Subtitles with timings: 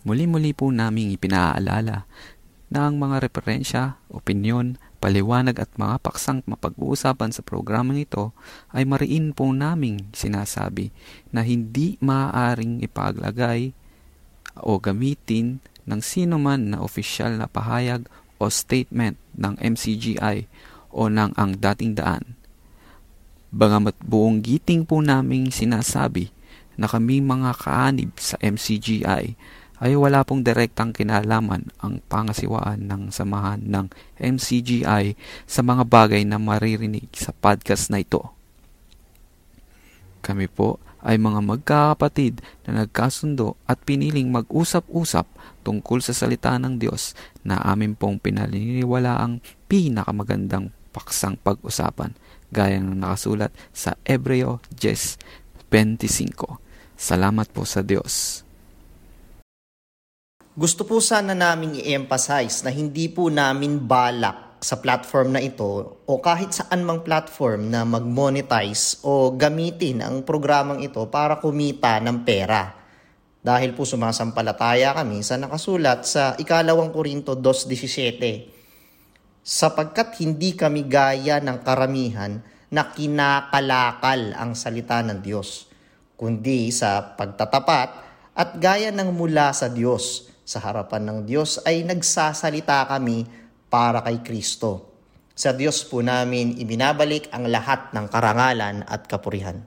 [0.00, 2.08] Muli-muli po naming ipinaalala
[2.70, 8.32] na ang mga referensya, opinyon, paliwanag at mga paksang mapag-uusapan sa programang ito
[8.72, 10.94] ay mariin po naming sinasabi
[11.34, 13.76] na hindi maaaring ipaglagay
[14.60, 18.06] o gamitin ng sino man na opisyal na pahayag
[18.40, 20.48] o statement ng MCGI
[20.94, 22.38] o ng ang dating daan.
[23.50, 26.30] Bagamat buong giting po naming sinasabi
[26.78, 29.34] na kami mga kaanib sa MCGI
[29.80, 33.86] ay wala pong direktang kinalaman ang pangasiwaan ng samahan ng
[34.20, 35.16] MCGI
[35.48, 38.28] sa mga bagay na maririnig sa podcast na ito.
[40.20, 45.24] Kami po ay mga magkakapatid na nagkasundo at piniling mag-usap-usap
[45.64, 52.12] tungkol sa salita ng Diyos na amin pong pinaniniwala ang pinakamagandang paksang pag-usapan
[52.52, 55.72] gaya ng nakasulat sa Ebreo 10.25.
[57.00, 58.49] Salamat po sa Diyos.
[60.60, 66.20] Gusto po sana naming i-emphasize na hindi po namin balak sa platform na ito o
[66.20, 72.76] kahit saan mang platform na mag-monetize o gamitin ang programang ito para kumita ng pera.
[73.40, 81.64] Dahil po sumasampalataya kami sa nakasulat sa ikalawang Korinto 2.17 sapagkat hindi kami gaya ng
[81.64, 82.36] karamihan
[82.68, 85.72] na kinakalakal ang salita ng Diyos,
[86.20, 87.88] kundi sa pagtatapat
[88.36, 93.22] at gaya ng mula sa Diyos sa harapan ng Diyos ay nagsasalita kami
[93.70, 94.90] para kay Kristo.
[95.30, 99.62] Sa Diyos po namin ibinabalik ang lahat ng karangalan at kapurihan.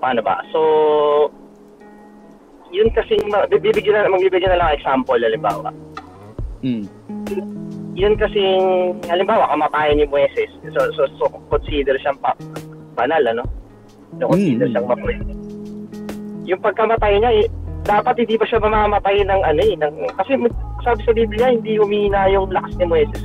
[0.00, 0.42] Paano ba?
[0.50, 0.60] So,
[2.74, 3.14] yun kasi,
[3.52, 5.70] bibigyan na, magbibigyan na lang example, halimbawa.
[6.66, 8.40] Mm yun kasi,
[9.08, 10.48] halimbawa, kamatayan ni Moises.
[10.72, 12.32] So, so, so consider siyang pa,
[12.96, 13.44] banal, ano?
[14.16, 14.72] So, consider mm.
[14.72, 15.16] siyang mamatay.
[16.48, 17.46] Yung pagkamatay niya, eh,
[17.84, 19.74] dapat hindi pa siya mamamatay ng ano eh.
[19.76, 20.30] Ng, kasi
[20.80, 23.24] sabi sa Biblia, hindi humina yung lakas ni Moises.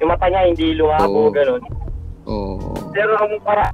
[0.00, 1.32] Yung mata niya hindi lumabo, oh.
[1.32, 1.62] ganun.
[2.24, 2.56] Oh.
[2.96, 3.68] Pero ang para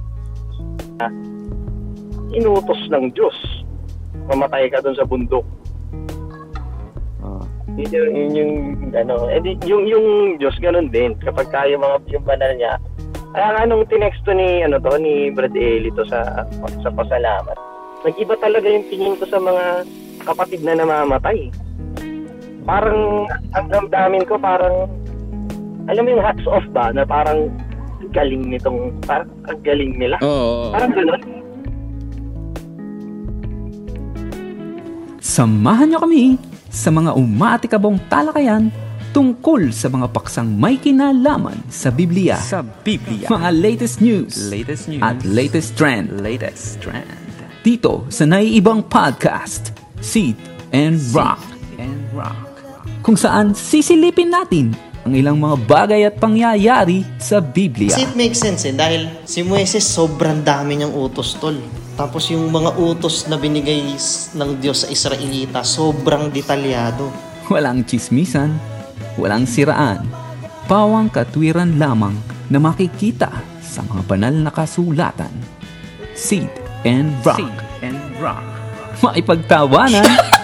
[2.35, 3.37] inutos ng Diyos.
[4.27, 5.47] Mamatay ka doon sa bundok
[7.77, 8.53] yun yung, yun yung
[8.97, 10.05] ano, edi, yung, yung
[10.41, 11.13] Diyos ganun din.
[11.21, 12.81] Kapag kaya mga yung banal niya,
[13.37, 16.49] kaya nga nung tinexto ni, ano to, ni Brad Eli to sa,
[16.81, 17.53] sa pasalamat,
[18.01, 19.85] nag-iba talaga yung tingin ko sa mga
[20.25, 21.53] kapatid na namamatay.
[22.65, 24.89] Parang, ang damdamin ko, parang,
[25.85, 27.53] alam mo yung hats off ba, na parang
[28.09, 30.17] galing nitong, parang ang galing nila.
[30.25, 30.27] Oo.
[30.27, 30.69] Oh, oh.
[30.73, 31.21] Parang ganun.
[35.21, 36.41] Samahan niyo kami
[36.77, 38.69] sa mga umatikabong talakayan
[39.09, 42.37] tungkol sa mga paksang may kinalaman sa Biblia.
[42.37, 43.25] Sa Biblia.
[43.25, 44.53] Mga latest news.
[44.53, 45.01] Latest news.
[45.01, 46.21] At latest trend.
[46.21, 47.09] Latest trend.
[47.65, 49.73] Dito sa naiibang podcast,
[50.05, 50.37] Seed
[50.69, 51.41] and Rock.
[51.41, 52.45] Seed and Rock.
[53.01, 57.97] Kung saan sisilipin natin ang ilang mga bagay at pangyayari sa Biblia.
[57.97, 61.57] Kasi it makes sense eh, dahil si Moises sobrang dami niyang utos tol.
[61.97, 63.97] Tapos yung mga utos na binigay
[64.37, 67.09] ng Diyos sa Israelita, sobrang detalyado.
[67.49, 68.53] Walang chismisan,
[69.17, 70.05] walang siraan,
[70.69, 72.13] pawang katwiran lamang
[72.53, 73.33] na makikita
[73.65, 75.33] sa mga banal na kasulatan.
[76.13, 76.53] Seed
[76.85, 77.41] and Rock.
[77.41, 78.45] Seed and Rock.
[79.01, 80.05] Maipagtawanan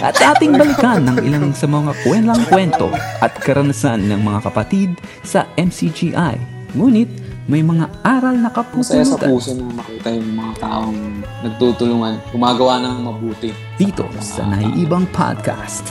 [0.00, 2.88] at ating balikan ng ilang sa mga kwenlang kwento
[3.20, 6.40] at karanasan ng mga kapatid sa MCGI.
[6.72, 7.19] Ngunit
[7.50, 9.10] may mga aral na kapusulutan.
[9.10, 10.98] Masaya sa puso na makita yung mga taong
[11.42, 13.50] nagtutulungan, gumagawa ng mabuti.
[13.74, 15.90] Dito sa Naiibang Podcast,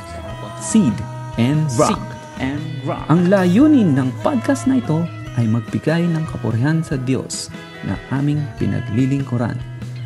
[0.64, 0.96] Seed
[1.36, 2.00] and Rock.
[2.00, 2.08] Seed
[2.40, 3.04] and Rock.
[3.12, 5.04] Ang layunin ng podcast na ito
[5.36, 7.52] ay magbigay ng kapurihan sa Diyos
[7.84, 9.60] na aming pinaglilingkuran.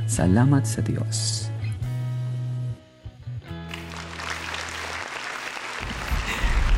[0.10, 1.46] Salamat sa Diyos.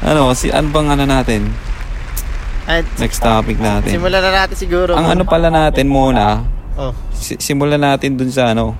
[0.03, 1.74] Ano, si ano bang ano natin?
[2.65, 3.93] At, Next topic natin.
[3.93, 4.97] Simulan na natin siguro.
[4.97, 6.41] Ang ano pala natin muna,
[6.73, 6.93] oh.
[7.13, 8.73] si- simulan natin dun sa ano.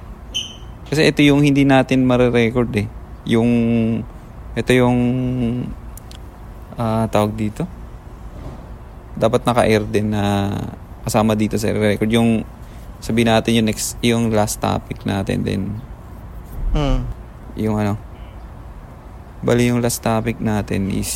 [0.89, 2.89] Kasi ito yung hindi natin mare-record eh.
[3.29, 3.49] Yung,
[4.57, 4.97] ito yung,
[6.77, 7.69] ah tawag dito.
[9.13, 10.49] Dapat naka-air din na
[11.05, 12.09] kasama dito sa record.
[12.09, 12.41] Yung,
[13.01, 15.61] sabihin natin yung next, yung last topic natin din.
[16.73, 17.05] Hmm.
[17.53, 18.01] Yung ano,
[19.45, 21.13] Bali yung last topic natin is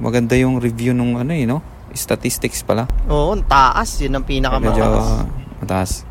[0.00, 1.60] maganda yung review nung ano eh, no?
[1.92, 2.88] Statistics pala.
[3.06, 4.00] Oo, ang taas.
[4.00, 4.74] Yun ang pinakamataas.
[4.74, 4.88] Medyo
[5.60, 6.02] mataas.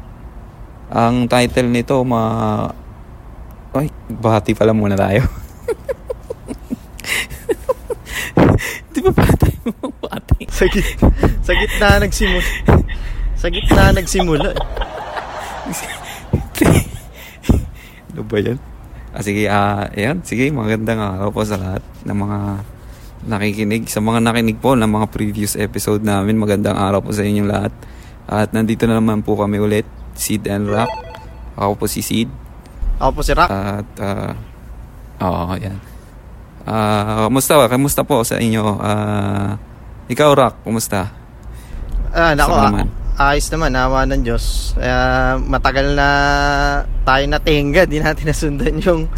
[0.93, 2.21] Ang title nito, ma...
[3.73, 5.25] Ay, bahati pala muna tayo.
[9.09, 10.45] ba pala tayo bumabati?
[10.53, 10.97] Sa, git-
[11.41, 12.45] sa gitna nagsimula.
[13.33, 14.49] Sa gitna nagsimula.
[18.13, 18.59] ano ba yan?
[19.09, 22.39] Ah, sige, ah, ayan, sige, magandang araw po sa lahat ng mga
[23.25, 23.89] nakikinig.
[23.91, 27.73] Sa mga nakinig po ng mga previous episode namin, magandang araw po sa inyong lahat.
[28.29, 30.91] At nandito na naman po kami ulit, Sid and Rock.
[31.59, 32.29] Ako po si Sid.
[33.01, 33.49] Ako po si Rock.
[33.49, 34.33] At, ah,
[35.25, 35.79] oo, ayan.
[36.69, 37.65] Ah, kamusta ba?
[37.65, 38.63] Kamusta po sa inyo?
[38.79, 39.57] Ah,
[40.07, 41.09] ikaw, Rock, kumusta?
[42.13, 42.87] Ah, nako, naman?
[43.19, 44.71] ayos naman, awa ng Diyos.
[44.79, 46.09] Kaya matagal na
[47.03, 49.11] tayo natingga, di natin nasundan yung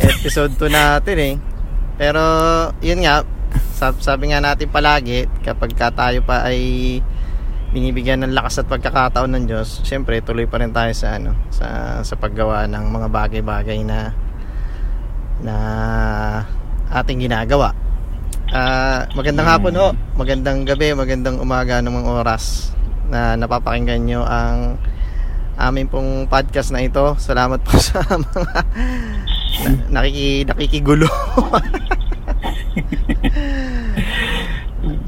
[0.00, 1.34] episode 2 natin eh.
[2.00, 2.24] Pero,
[2.80, 3.28] yun nga,
[3.76, 6.60] sab- sabi nga natin palagi, kapag ka tayo pa ay
[7.76, 12.00] binibigyan ng lakas at pagkakataon ng Diyos, syempre tuloy pa rin tayo sa ano, sa
[12.00, 14.16] sa paggawa ng mga bagay-bagay na
[15.44, 15.56] na
[16.88, 17.76] ating ginagawa.
[18.50, 22.74] Ah, magandang hapon ho, magandang gabi, magandang umaga ng mga oras
[23.06, 24.74] na napapakinggan nyo ang
[25.54, 27.14] amin pong podcast na ito.
[27.20, 28.60] Salamat po sa mga
[29.94, 31.08] nakiki, nakikigulo.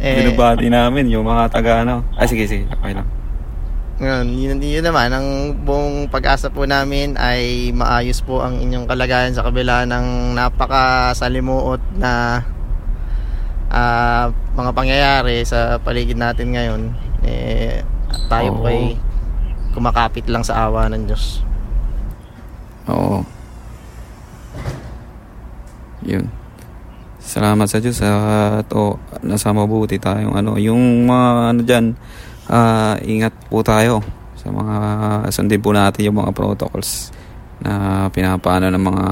[0.02, 2.04] eh, Binabati namin yung mga taga ano.
[2.18, 2.68] Ah, sige, sige.
[2.68, 3.08] Okay lang.
[4.02, 5.28] Ngayon, yun, yun naman, ang
[5.62, 12.42] buong pag-asa po namin ay maayos po ang inyong kalagayan sa kabila ng napakasalimuot na
[13.70, 16.82] ah, mga pangyayari sa paligid natin ngayon.
[17.22, 17.86] Eh,
[18.26, 18.72] tayo po Oo.
[18.74, 18.98] ay
[19.72, 21.46] kumakapit lang sa awa ng Diyos.
[22.90, 23.22] Oo.
[26.06, 26.26] Yun.
[27.22, 30.58] Salamat sa Diyos at oh, nasa mabuti tayong ano.
[30.58, 31.86] Yung mga ano dyan,
[32.50, 34.02] ah, ingat po tayo
[34.34, 34.74] sa mga
[35.30, 37.14] sundin po natin yung mga protocols
[37.62, 39.06] na pinapaano ng mga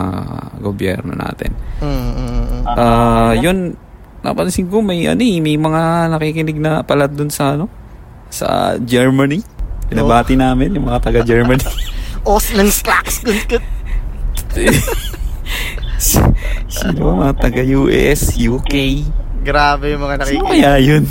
[0.58, 1.54] gobyerno natin.
[1.78, 2.62] Mm, mm, mm.
[2.66, 3.78] Ah, yun,
[4.26, 7.70] napansin ko may ano eh, may mga nakikinig na pala dun sa ano,
[8.26, 9.38] sa Germany.
[9.86, 11.62] Pinabati namin yung mga taga Germany.
[12.26, 13.22] Oslan Slacks
[16.72, 18.74] Sino mga taga US, UK?
[19.40, 20.50] Grabe yung mga Sino nakikinig.
[20.52, 21.04] kaya yun?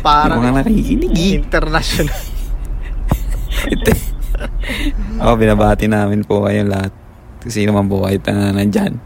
[0.00, 2.18] Parang yung mga nakikinig international.
[3.66, 3.90] Ito.
[5.24, 6.92] Oo, binabati namin po kayo lahat.
[7.40, 9.00] Kung sino man po kayo na nandyan.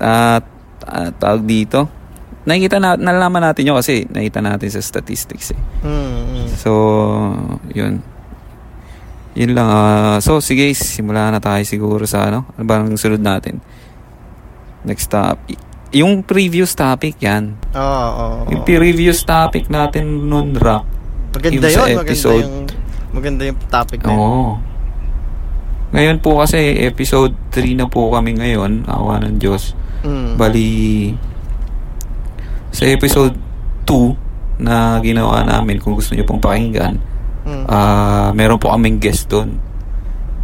[0.00, 0.44] At,
[0.84, 1.88] ah, tawag dito.
[2.42, 5.60] Nakikita na, nalaman natin yun kasi nakita natin sa statistics eh.
[5.86, 6.46] Mm, mm.
[6.58, 6.70] So,
[7.70, 8.02] yun.
[9.32, 9.68] Yun lang.
[9.70, 10.18] ah.
[10.18, 12.50] so, sige, simulan na tayo siguro sa ano.
[12.58, 13.62] Ano ba ang sunod natin?
[14.82, 15.58] Next topic.
[15.92, 17.60] Yung previous topic yan.
[17.70, 18.08] Oo, oo,
[18.42, 18.48] oo.
[18.48, 20.88] Yung previous topic natin nun, Rock.
[21.32, 22.44] Maganda yung sa yun, maganda episode.
[22.44, 22.66] yung
[23.12, 24.10] maganda yung topic na.
[24.10, 24.56] Oo.
[25.92, 29.76] Ngayon po kasi episode 3 na po kami ngayon, awa ng Diyos.
[30.02, 30.40] Mm.
[30.40, 30.68] Bali
[32.72, 33.36] sa episode
[33.84, 34.16] 2
[34.58, 36.96] na ginawa namin kung gusto niyo pong pakinggan,
[37.44, 37.64] Mm.
[37.68, 39.60] ah meron po kaming guest doon.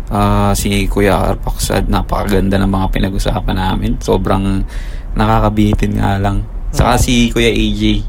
[0.09, 4.01] Ah si Kuya Arpaksad, napakaganda ng mga pinag-usapan namin.
[4.01, 4.65] Sobrang
[5.13, 6.49] nakakabitin nga lang.
[6.73, 8.05] Saka si Kuya AJ.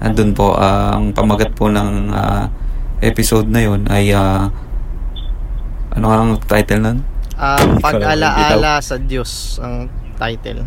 [0.00, 2.50] Andun po, ah, ang pamagat po ng ah,
[2.98, 4.50] episode na yon ay ah,
[5.94, 6.98] ano ang title nun?
[7.38, 9.86] Ah, alam, pag-alaala sa Diyos ang
[10.18, 10.66] title.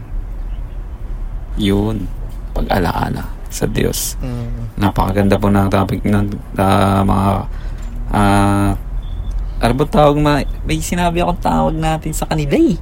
[1.59, 2.07] Yun.
[2.55, 4.17] Pag-alaala sa Diyos.
[4.17, 4.81] Mm.
[4.81, 6.25] Napakaganda po ng topic ng
[6.57, 7.29] ah, mga
[8.13, 8.69] ah
[9.63, 12.75] ano ba tawag ma may sinabi akong tawag natin sa kanila eh.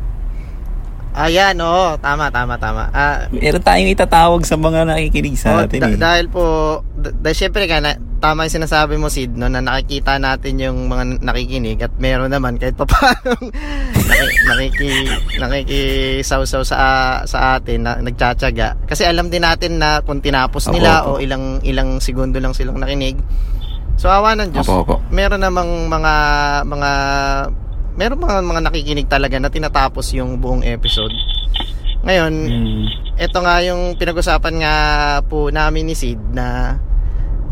[1.11, 2.00] Ayan, oo.
[2.00, 2.88] Tama, tama, tama.
[2.95, 6.00] Ah, Meron tayong itatawag sa mga nakikinig oh, sa atin da- eh.
[6.00, 6.43] dahil po,
[6.95, 10.88] da- dahil syempre ka, na, tama yung sinasabi mo, Sid, no, na nakikita natin yung
[10.88, 13.35] mga nakikinig at meron naman kahit pa paano
[14.07, 14.91] naki, nakiki,
[15.35, 16.79] nakikisaw-saw sa,
[17.27, 18.79] sa atin na nagtsatsaga.
[18.88, 21.19] Kasi alam din natin na kung tinapos nila opo.
[21.19, 23.19] o ilang ilang segundo lang silang nakinig.
[24.01, 24.65] So awa ng Diyos.
[24.65, 24.96] Opo, opo.
[25.13, 26.13] meron namang mga
[26.65, 26.89] mga
[27.93, 31.13] meron mga mga nakikinig talaga na tinatapos yung buong episode.
[32.01, 32.84] Ngayon, Mm.
[33.22, 34.74] ito nga yung pinag-usapan nga
[35.22, 36.81] po namin ni Sid na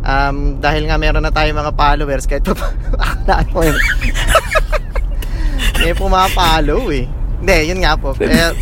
[0.02, 2.58] um, dahil nga meron na tayo mga followers kahit pa
[2.98, 3.78] aklaan mo yun.
[5.78, 7.06] May pumapollow eh.
[7.40, 8.10] Hindi, yun nga po.
[8.18, 8.58] Kaya,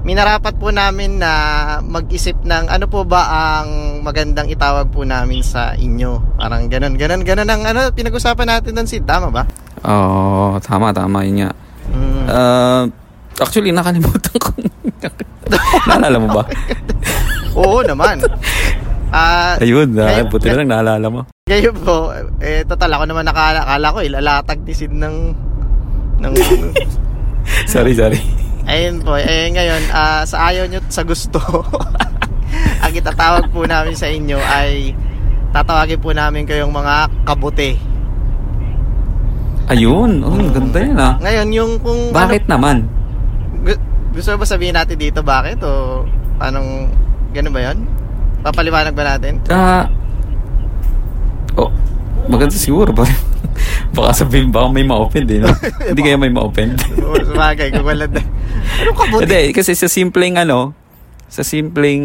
[0.00, 1.32] minarapat po namin na
[1.84, 3.22] mag-isip ng ano po ba
[3.60, 6.40] ang magandang itawag po namin sa inyo.
[6.40, 9.04] Parang ganun, ganun, ganun ang ano, pinag-usapan natin doon, Sid.
[9.04, 9.44] Tama ba?
[9.84, 11.24] Oo, tama, tama.
[11.24, 11.50] Yun nga.
[11.90, 12.24] Mm.
[12.30, 12.84] Ah,
[13.40, 14.56] actually, nakalimutan ko.
[15.88, 16.42] Naalala mo ba?
[17.60, 18.24] Oo naman.
[19.10, 21.20] Ah, Ayun, ah, Ngayon- buti na lang naalala mo.
[21.50, 25.16] Ngayon po, eh, total ako naman nakala, akala ko ilalatag ni Sid ng,
[26.22, 26.32] ng,
[27.72, 28.22] sorry, sorry.
[28.70, 31.38] Ayun po, eh, ngayon, ah, sa ayaw nyo, sa gusto,
[32.84, 34.94] ang itatawag po namin sa inyo ay
[35.50, 36.94] tatawagin po namin kayong mga
[37.26, 37.74] kabute.
[39.66, 41.14] Ayun, oh, ang ganda yan ah.
[41.18, 42.86] Ngayon, yung kung Bakit naman?
[42.86, 42.98] ano,
[43.62, 46.02] gu- gusto ba sabihin natin dito bakit o
[46.42, 46.90] anong
[47.30, 47.78] ganun ba 'yon?
[48.42, 49.38] Papaliwanag ba natin?
[49.46, 49.86] Ah,
[51.54, 51.70] oh,
[52.26, 53.06] maganda siguro ba?
[53.90, 55.42] Baka sabihin, baka may ma-open din.
[55.42, 55.52] No?
[55.90, 56.78] Hindi kaya may ma-open.
[57.00, 58.22] Oo, Sabagay, kung wala na.
[58.80, 59.22] Anong kabute?
[59.26, 60.74] Hindi, kasi sa simpleng ano,
[61.30, 62.04] sa simpleng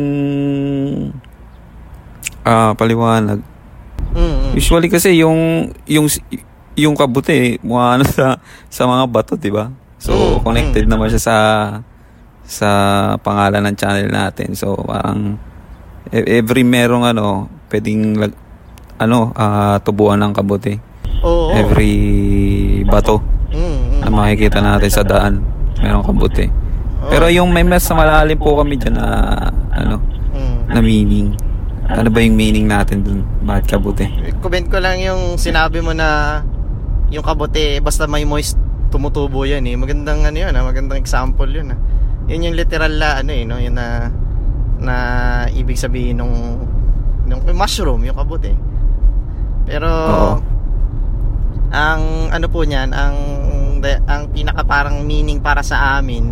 [2.45, 3.41] ah paliwanag.
[4.13, 4.51] Mm, mm.
[4.53, 6.05] Usually kasi yung yung
[6.77, 8.38] yung kabute mukha ano sa
[8.69, 9.74] sa mga bato, 'di ba?
[9.97, 11.38] So Mm, connected naman siya sa
[12.45, 12.69] sa
[13.25, 14.53] pangalan ng channel natin.
[14.53, 15.41] So parang
[16.13, 18.33] e- every merong ano, pwedeng lag,
[19.01, 20.77] ano, ah, tubuan ng kabute.
[21.24, 21.53] Oo.
[21.53, 21.93] Every
[22.84, 23.22] bato
[23.55, 24.00] Mm, mm.
[24.03, 25.39] na makikita natin sa daan,
[25.79, 26.50] merong kabute.
[26.50, 27.07] Oo.
[27.07, 29.07] Pero yung may mas malalim po kami dyan na
[29.72, 29.95] ano,
[30.36, 30.57] Mm.
[30.67, 31.27] na meaning.
[31.86, 33.22] Ano ba yung meaning natin dun?
[33.45, 34.10] Bakit kabute?
[34.41, 36.41] Comment ko lang yung sinabi mo na
[37.07, 38.57] yung kabote, basta may moist,
[38.89, 39.77] tumutubo yan eh.
[39.77, 41.72] Magandang ano yun, ah, magandang example yun.
[41.72, 41.79] Ah.
[42.25, 43.62] Yun yung literal na ano eh, no?
[43.62, 44.10] Yun na,
[44.81, 44.95] na
[45.53, 46.34] ibig sabihin nung,
[47.24, 48.57] nung mushroom, yung kabote.
[49.63, 50.36] Pero, Oo.
[51.72, 53.15] Ang ano po niyan, ang,
[54.05, 56.29] ang pinaka parang meaning para sa amin,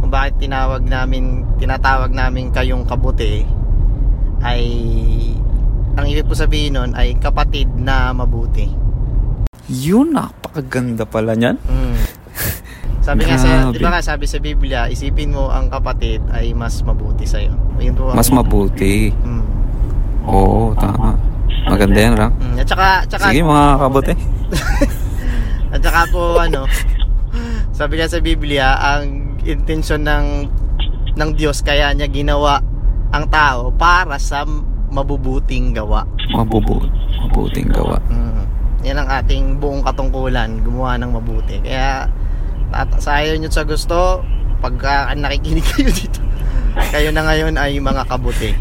[0.00, 3.44] kung bakit tinawag namin, tinatawag namin kayong kabote,
[4.40, 4.62] ay
[5.98, 8.70] ang ibig po sabihin nun ay kapatid na mabuti.
[9.68, 11.60] Yun, napakaganda pala niyan.
[11.68, 11.98] Mm.
[13.00, 16.84] Sabi nga sa, di ba nga sabi sa Biblia, isipin mo ang kapatid ay mas
[16.84, 17.56] mabuti sa iyo.
[17.80, 19.08] Yun po ang- Mas mabuti.
[19.12, 19.44] Mm.
[20.28, 21.16] Oo, tama.
[21.68, 22.32] Maganda yan, Rak.
[22.38, 22.56] Mm.
[22.60, 24.14] At saka, tsaka, Sige, mga kabute.
[25.74, 26.66] at saka po ano,
[27.70, 30.26] sabi nga sa Biblia, ang intensyon ng
[31.16, 32.60] ng Diyos kaya niya ginawa
[33.10, 34.46] ang tao para sa
[34.90, 36.06] mabubuting gawa.
[36.34, 36.82] Mabubu
[37.30, 38.00] mabuting gawa.
[38.10, 38.42] Mm.
[38.80, 41.60] Yan ang ating buong katungkulan, gumawa ng mabuti.
[41.60, 42.08] Kaya
[42.72, 44.24] tat- sa ayaw nyo sa gusto,
[44.64, 46.20] pagka nakikinig kayo dito,
[46.90, 48.56] kayo na ngayon ay mga kabuti.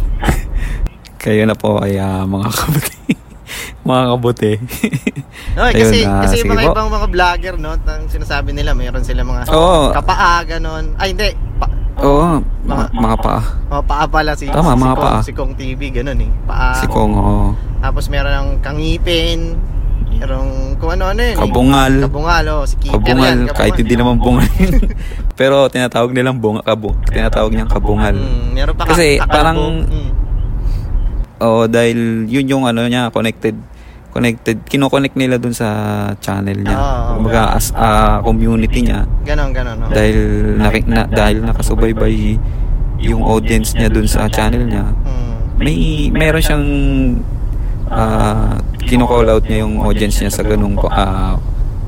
[1.20, 3.19] Kayo na po ay ah, mga kabute.
[3.82, 4.04] Mga.
[4.16, 4.56] Okay,
[5.56, 6.72] Ayun, kasi, ah, kasi sige mga po.
[6.72, 9.92] ibang mga vlogger, no, ang sinasabi nila, mayroon sila mga Oo.
[9.92, 10.94] kapaa, ganon.
[10.96, 11.30] Ay, hindi.
[11.58, 11.66] Pa,
[12.00, 13.42] Oo, mga, mga paa.
[13.70, 15.20] oh, paa pala si, Tama, si, mga Kong, paa.
[15.22, 16.32] si Kong TV, ganon eh.
[16.46, 16.76] Paa.
[16.76, 17.48] Si Kong, oo.
[17.80, 19.60] Tapos meron ng kangipin,
[20.10, 21.34] merong kung ano-ano yun.
[21.34, 21.38] eh.
[21.38, 21.94] Kabungal.
[22.02, 23.52] Kabungal, oh, si Keeper Kabungal, yan.
[23.52, 24.48] kahit hindi naman bungal.
[25.40, 28.12] Pero tinatawag nilang bunga, kabung, tinatawag niyang kabungal.
[28.12, 29.32] Mm, meron pa ka- Kasi kakalbo.
[29.32, 30.10] parang Mm.
[31.40, 33.56] Oo, dahil yun yung ano niya, connected
[34.10, 35.70] connected, kino-connect nila dun sa
[36.18, 36.78] channel niya.
[36.78, 37.22] Oo.
[37.22, 39.78] Kumbaga as a community niya Ganon, ganon.
[39.78, 39.88] No?
[39.94, 40.18] dahil
[40.58, 42.42] naki, na, dahil nakasubaybay
[43.00, 44.86] yung audience niya dun sa channel niya.
[44.92, 45.34] Mm.
[45.62, 45.78] May
[46.10, 46.68] meron siyang
[47.88, 48.58] uh,
[48.90, 51.38] kino-call out niya yung audience niya sa ganung ah,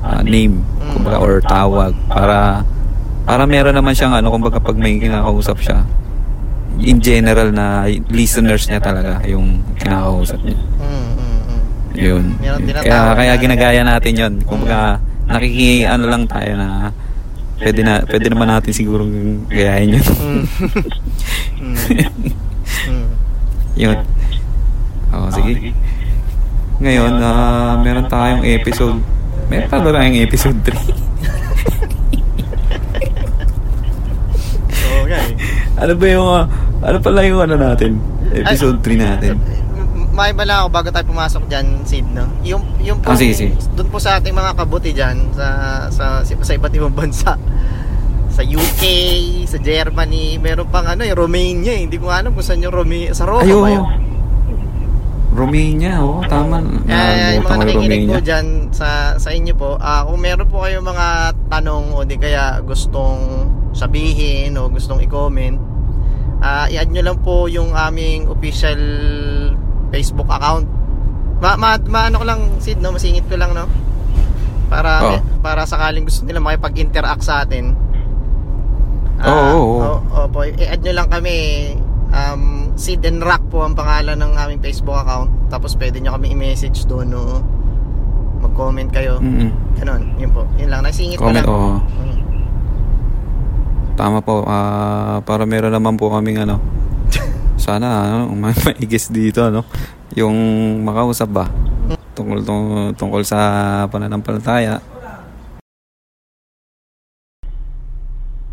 [0.05, 2.61] ah, name kumbaga or tawag para
[3.23, 5.87] para meron naman siyang ano kumbaga pag may kinakausap siya
[6.81, 10.57] in general na listeners niya talaga yung kinakausap niya.
[10.81, 11.61] Mm, mm, mm.
[11.93, 12.23] Yun.
[12.81, 14.33] Kaya, kaya na- ginagaya natin yun.
[14.43, 14.97] Kumbaga,
[15.29, 16.89] nakiki, ano lang tayo na
[17.61, 19.05] pwede na pwede naman natin siguro
[19.47, 20.05] gayahin yun.
[20.17, 20.43] Mm.
[21.61, 23.07] Mm.
[23.81, 23.97] Yun.
[25.11, 25.71] Oh, sige.
[26.81, 28.97] Ngayon, ah, meron tayong episode.
[29.47, 30.75] Meron pa ba tayong episode 3?
[34.81, 35.33] Oo nga eh.
[35.77, 36.45] ano ba yung, ah,
[36.81, 38.01] ano pala yung ano natin?
[38.31, 39.35] Episode 3 natin.
[40.11, 42.27] May ba lang ako bago tayo pumasok dyan, Sid, no?
[42.43, 43.55] Yung, yung po, Ah, sige, sige.
[43.73, 45.47] doon po sa ating mga kabuti dyan, sa,
[45.87, 47.39] sa, sa iba't ibang bansa.
[48.31, 48.83] Sa UK,
[49.47, 51.87] sa Germany, meron pang ano, yung Romania, eh.
[51.87, 53.63] hindi ko alam kung saan yung Romania, sa Roma Ayo.
[53.63, 53.87] ba yun?
[55.31, 56.59] Romania, oh, tama.
[56.83, 58.45] Kaya yung mga nakikinig po dyan
[58.75, 61.07] sa, sa inyo po, ah, kung meron po kayong mga
[61.47, 65.55] tanong o di kaya gustong sabihin o gustong i-comment,
[66.41, 68.81] ah, i-add nyo lang po yung aming official
[69.93, 70.65] Facebook account.
[71.41, 72.93] Ma, ma, maano ko lang, Sid, no?
[72.93, 73.65] Masingit ko lang, no?
[74.69, 75.17] Para, Oo.
[75.41, 77.73] para sakaling gusto nila makipag-interact sa atin.
[79.21, 79.77] Oo, oo, oo.
[79.85, 80.45] oo, opo.
[80.45, 81.35] I-add nyo lang kami.
[82.11, 85.29] Um, Sid and Rock po ang pangalan ng aming Facebook account.
[85.47, 87.41] Tapos pwede nyo kami i-message doon, no?
[88.41, 89.21] Mag-comment kayo.
[89.21, 89.51] Mm-mm.
[89.77, 90.47] Ganon, yun po.
[90.57, 91.51] Yun lang, nasingit ko Comment, lang.
[91.51, 91.73] oo.
[91.77, 92.20] Mm.
[94.01, 96.57] Tama po, ah para meron naman po kaming ano,
[97.61, 99.61] sana ano, may maigis dito ano,
[100.17, 100.33] yung
[100.81, 101.45] makausap ba
[102.17, 103.39] tungkol tungkol, tungkol sa
[103.93, 104.81] pananampalataya.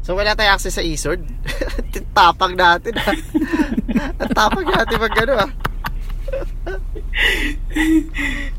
[0.05, 1.21] So wala tayong access sa eSword.
[2.17, 3.13] Tapang natin ha.
[4.19, 5.51] Ang tapag natin mag ano ah.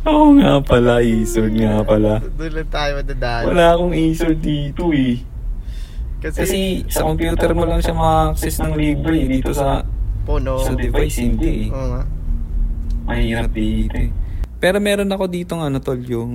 [0.10, 2.22] Oo nga pala, Isord nga pala.
[2.38, 3.44] Doon lang tayo madadaan.
[3.50, 5.22] Wala akong Isord dito eh.
[6.20, 6.60] Kasi, Kasi
[6.92, 9.16] sa computer mo lang siya ma-access ng libre.
[9.24, 9.28] eh.
[9.40, 9.88] Dito sa
[10.28, 10.60] puno.
[10.60, 11.72] sa device hindi eh.
[11.72, 12.04] Oo nga.
[13.08, 14.12] Mahirap dito eh.
[14.60, 16.32] Pero meron ako dito ng ano tol, yung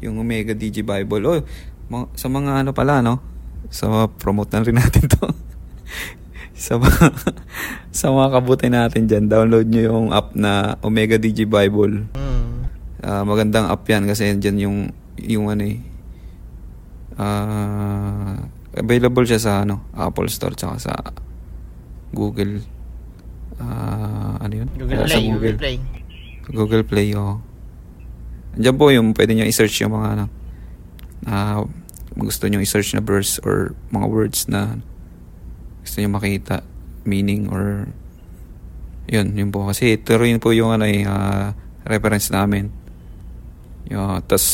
[0.00, 1.22] yung Omega DG Bible.
[1.28, 1.40] Oh,
[1.92, 3.20] ma- sa mga ano pala no.
[3.68, 5.28] Sa promote na rin natin to.
[6.56, 7.12] sa mga,
[8.00, 12.08] sa mga kabuti natin dyan, download nyo yung app na Omega DG Bible.
[12.16, 12.50] Mm.
[13.04, 14.76] Ah, magandang app yan kasi dyan yung
[15.20, 15.78] yung ano eh.
[17.18, 18.36] Ah,
[18.72, 20.94] available siya sa ano, Apple Store tsaka sa
[22.12, 22.64] Google
[23.60, 24.68] ah, ano yun?
[24.76, 25.76] Google Ah, sa Play, Google Play.
[26.52, 27.40] Google Play, oh.
[28.52, 30.24] Andiyan po yung pwede nyo i-search yung mga ano,
[31.24, 31.62] na
[32.12, 34.82] gusto nyo i-search na verse or mga words na
[35.80, 36.60] gusto nyo makita
[37.08, 37.88] meaning or
[39.08, 39.68] yun, yun po.
[39.68, 41.52] Kasi ito rin po yung ano, eh, ah,
[41.84, 42.70] reference namin.
[43.90, 44.44] Yun, tas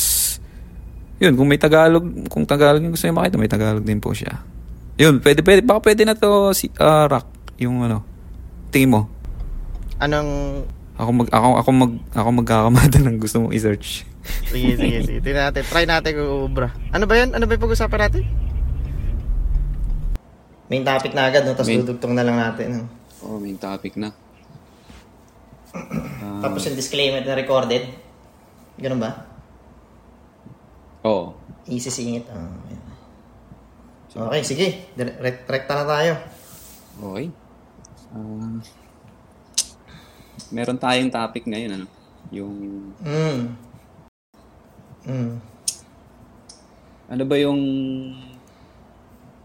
[1.19, 4.43] yun, kung may Tagalog, kung Tagalog yung gusto nyo makita, may Tagalog din po siya.
[4.99, 7.27] Yun, pwede, pwede, baka pwede na to si, ah, rock,
[7.59, 8.03] yung ano,
[8.71, 9.11] tingin mo.
[9.99, 10.63] Anong...
[10.99, 14.03] Ako mag ako ako mag ako magkakamada ng gusto mong i-search.
[14.51, 15.19] Sige, sige, sige.
[15.23, 15.63] Tingnan natin.
[15.63, 16.75] Try natin kung ubra.
[16.91, 17.39] Ano ba yan?
[17.39, 18.23] Ano ba yung pag-usapan natin?
[20.69, 21.55] Main topic na agad, no?
[21.55, 22.83] Tapos Main- dudugtong na lang natin.
[22.83, 22.85] No?
[23.23, 24.11] Oh, main topic na.
[26.43, 27.89] Tapos yung disclaimer na recorded.
[28.75, 29.23] Ganun ba?
[31.09, 31.33] Oo.
[31.65, 32.29] Easy singit.
[32.29, 32.85] Ah, ayan.
[34.29, 34.67] okay, sige.
[34.93, 36.13] Dire- re- Rekta na tayo.
[37.01, 37.27] Okay.
[38.11, 38.57] Ah,
[40.49, 41.87] meron tayong topic ngayon ano,
[42.29, 42.55] yung
[43.01, 43.41] Mm.
[45.09, 45.33] Mm.
[47.09, 47.61] ano ba yung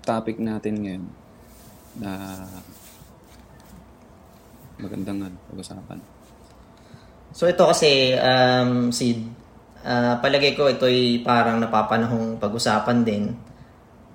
[0.04, 1.04] topic natin ngayon
[1.96, 2.12] na
[4.76, 6.00] magandang ano, pag-usapan.
[7.32, 9.43] So ito kasi, um, Sid,
[9.84, 13.24] ah, palagay ko ito'y parang napapanahong pag-usapan din.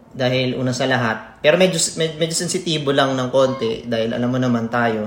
[0.08, 4.40] Dahil una sa lahat, pero medyo, med- medyo sensitibo lang ng konti dahil alam mo
[4.40, 5.06] naman tayo,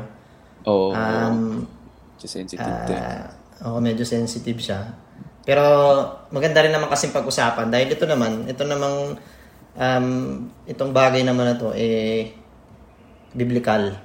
[0.64, 0.94] Oo.
[0.94, 2.94] um, oh, sensitive to.
[2.94, 3.26] eh.
[3.66, 4.94] oo, medyo sensitive siya.
[5.42, 5.66] Pero
[6.30, 9.18] maganda rin naman kasi pag-usapan dahil ito naman, ito namang,
[9.74, 10.08] um,
[10.70, 12.38] itong bagay naman na to, eh,
[13.34, 13.98] biblical.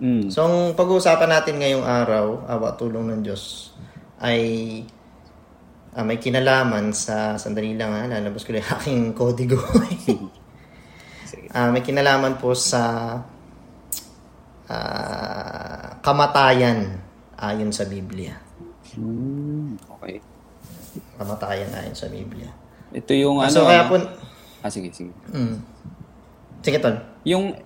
[0.00, 0.32] Mm.
[0.32, 3.70] So, ang pag-uusapan natin ngayong araw, awa tulong ng Diyos,
[4.18, 4.82] ay
[5.96, 9.58] ah, may kinalaman sa, sandali lang ha, lalabas ko lang yung aking kodigo.
[11.50, 12.82] Ah, may kinalaman po sa
[14.70, 17.02] ah, kamatayan
[17.38, 18.38] ayon sa Biblia.
[18.94, 20.22] Mm, okay.
[21.18, 22.50] Kamatayan ayon sa Biblia.
[22.94, 23.50] Ito yung ano.
[23.50, 23.98] so, kaya po,
[24.62, 25.10] Ah, sige, sige.
[25.30, 25.56] mm.
[26.62, 26.98] sige tol.
[27.26, 27.56] Yung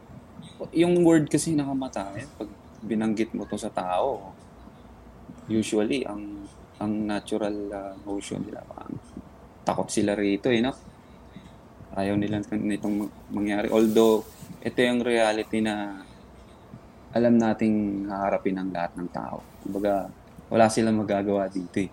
[0.73, 2.49] yung word kasi na kamatayan, pag
[2.81, 4.33] binanggit mo to sa tao,
[5.49, 6.44] usually ang
[6.85, 8.94] ang natural uh, motion nila parang
[9.64, 10.77] takot sila rito eh, no?
[11.97, 13.73] Ayaw nila nitong mangyari.
[13.73, 14.27] Although,
[14.61, 16.05] ito yung reality na
[17.14, 19.40] alam nating haharapin ang lahat ng tao.
[19.62, 20.11] Kumbaga,
[20.51, 21.90] wala silang magagawa dito eh.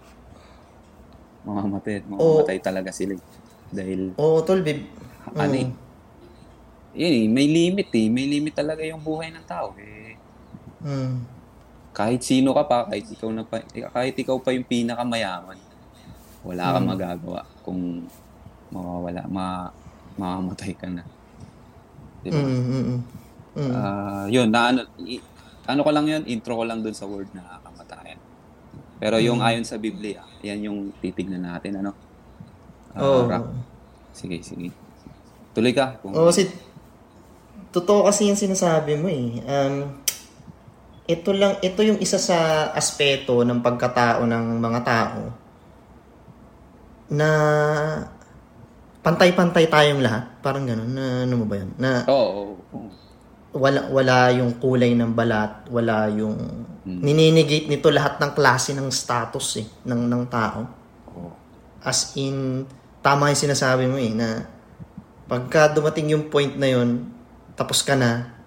[1.45, 3.23] Mamamatay, mamamatay talaga sila eh.
[3.71, 4.83] Dahil Oo, tol, bib.
[5.37, 5.69] ano eh.
[6.97, 8.07] Yun eh, may limit eh.
[8.09, 10.17] May limit talaga yung buhay ng tao eh.
[10.81, 11.40] Mm.
[11.91, 15.59] Kahit sino ka pa, kahit ikaw na pa, kahit ikaw pa yung pinakamayaman,
[16.41, 18.07] wala kang magagawa kung
[18.71, 19.67] mawawala, ma,
[20.15, 21.03] mamamatay ka na.
[22.23, 22.39] Di ba?
[22.39, 22.99] Mm, mm, mm.
[23.51, 23.71] Mm.
[23.75, 25.19] Ah, yun, na ano, i-
[25.67, 28.15] ano ko lang yun, intro ko lang dun sa word na kamatayan.
[28.95, 31.91] Pero yung ayon sa Biblia, yan yung titignan natin, ano?
[32.95, 33.27] Ah, Oo.
[33.27, 33.45] Rock.
[34.15, 34.71] Sige, sige.
[35.51, 35.99] Tuloy ka.
[35.99, 36.47] Kung, Oo, kasi
[37.71, 39.43] totoo kasi yung sinasabi mo eh.
[39.43, 39.99] Um,
[41.09, 45.21] ito lang, ito yung isa sa aspeto ng pagkatao ng mga tao
[47.11, 47.29] na
[49.01, 50.23] pantay-pantay tayong lahat.
[50.39, 50.91] Parang gano'n.
[50.93, 51.73] Na, ano mo ba yun?
[51.75, 52.87] Na Oo, oo.
[53.57, 56.37] wala, wala yung kulay ng balat, wala yung...
[56.81, 60.65] Nininigate nito lahat ng klase ng status eh, ng, ng tao.
[61.13, 61.29] Oo.
[61.83, 62.65] As in,
[63.01, 64.47] tama yung sinasabi mo eh, na
[65.27, 67.09] pagka dumating yung point na yun,
[67.53, 68.40] tapos ka na,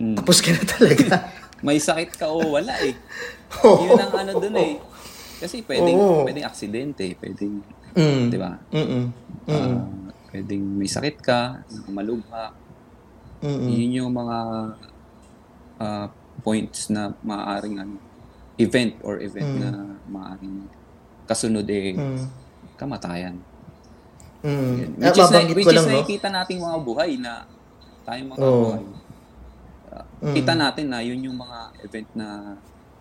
[0.00, 0.16] Mm.
[0.16, 1.04] tapos ka na talaga.
[1.66, 2.96] May sakit ka o wala eh.
[3.68, 3.84] Oo.
[3.84, 4.80] Yun ang ano dun eh.
[5.36, 6.24] Kasi pwedeng, Oo.
[6.24, 7.60] pwedeng aksidente, pwedeng,
[7.92, 8.32] mm.
[8.32, 8.56] di ba?
[8.72, 9.04] Mm-mm.
[9.44, 9.76] Mm-mm.
[9.76, 9.84] Ah,
[10.32, 11.60] pwedeng may sakit ka,
[11.92, 12.56] malubha.
[13.44, 13.68] Mm-mm.
[13.68, 14.38] Yun yung mga
[15.80, 16.08] ah,
[16.40, 17.96] points na maaaring ano,
[18.56, 19.60] event or event Mm.
[19.60, 19.70] na
[20.08, 20.64] maaaring
[21.24, 22.24] kasunod eh, Mm.
[22.76, 23.36] kamatayan.
[24.40, 24.96] Mm.
[24.96, 25.92] Which Ah, is, na, which is lang, no?
[26.00, 27.44] nakikita nating mga buhay na
[28.08, 28.52] tayong mga Oo.
[28.64, 28.82] buhay.
[30.20, 30.34] Mm.
[30.36, 32.28] kita natin na yun yung mga event na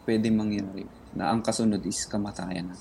[0.04, 2.76] pwede mangyari na ang kasunod is kamatayan na.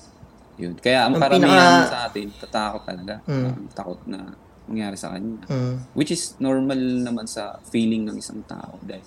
[0.55, 0.75] Yun.
[0.75, 3.13] Kaya ang Ang karamihan pinaka- sa atin, tatakot talaga.
[3.25, 3.43] Mm.
[3.47, 4.19] Ang takot na
[4.65, 5.39] mangyari sa kanya.
[5.45, 5.75] Mm.
[5.91, 8.75] Which is normal naman sa feeling ng isang tao.
[8.79, 9.03] Dahil,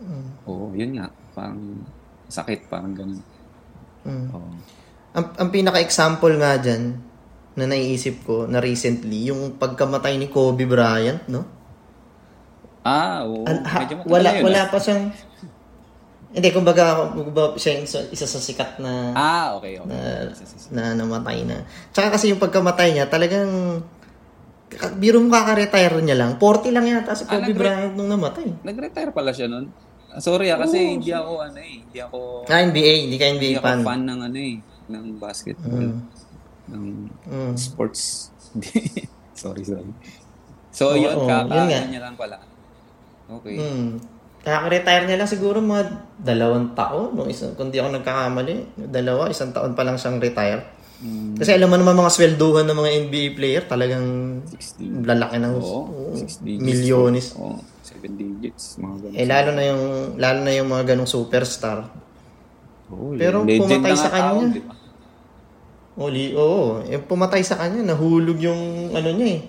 [0.00, 0.26] Mm.
[0.44, 1.08] oo, yun nga.
[1.32, 1.60] Parang
[2.26, 3.20] sakit, parang ganun.
[4.02, 4.28] Mm.
[4.32, 4.50] Oo.
[5.10, 6.96] Ang, ang pinaka-example nga dyan
[7.52, 11.42] na naiisip ko na recently, yung pagkamatay ni Kobe Bryant, no?
[12.80, 13.44] Ah, oo.
[13.44, 14.68] An- ha- Medyo wala, yun, wala ah.
[14.68, 15.12] pa siyang...
[16.30, 19.90] Hindi, kumbaga, kumbaga siya yung isa, sa sikat na, Ah, okay, okay.
[19.90, 19.98] na,
[20.70, 21.66] na namatay na.
[21.90, 23.82] Tsaka kasi yung pagkamatay niya, talagang...
[24.96, 26.38] Biro mo kaka-retire niya lang.
[26.38, 28.46] 40 lang yata si Ah, Kobe nagre- Bryant nung namatay.
[28.62, 29.66] Nag-retire pala siya nun.
[30.06, 31.74] Ah, sorry ah, kasi Oo, hindi ako ano eh.
[31.82, 32.92] Hindi ako, Ah, NBA.
[33.04, 33.80] Hindi ka hindi NBA ako fan.
[33.82, 34.54] fan ng ano eh.
[34.86, 35.82] Ng basketball.
[35.82, 35.98] Mm.
[36.70, 36.84] Ng
[37.26, 37.54] Mm.
[37.54, 38.30] sports.
[39.34, 39.90] sorry, sorry.
[40.70, 42.38] So, Oo, yun, oo, kaka, yun ano niya lang pala.
[43.30, 43.54] Okay.
[43.54, 44.02] Mm.
[44.40, 45.84] Kaka-retire niya lang siguro mga
[46.16, 47.12] dalawang taon.
[47.12, 47.28] No?
[47.28, 50.64] Isang, kung di ako nagkakamali, dalawa, isang taon pa lang siyang retire.
[51.00, 54.04] Mm, Kasi alam mo naman mga swelduhan ng mga NBA player, talagang
[54.52, 55.00] 16.
[55.04, 56.60] lalaki ng Oo, oo, 6 digits.
[56.60, 57.26] milyones.
[57.36, 58.76] Oo, 7 digits.
[58.76, 59.16] Mga ganun.
[59.16, 59.82] Eh lalo na yung
[60.16, 61.88] lalo na yung mga ganong superstar.
[62.92, 64.52] Oo, pero legend pumatay na sa nga tao, kanya.
[64.52, 64.74] di ba?
[66.00, 69.40] Oli, oo, eh, pumatay sa kanya, nahulog yung ano niya eh.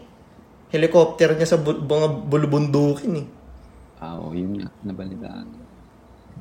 [0.67, 3.25] Helicopter niya sa bu- mga bulubundukin eh.
[4.01, 4.67] Ah, oo, yun nga.
[4.81, 5.45] Nabalitaan.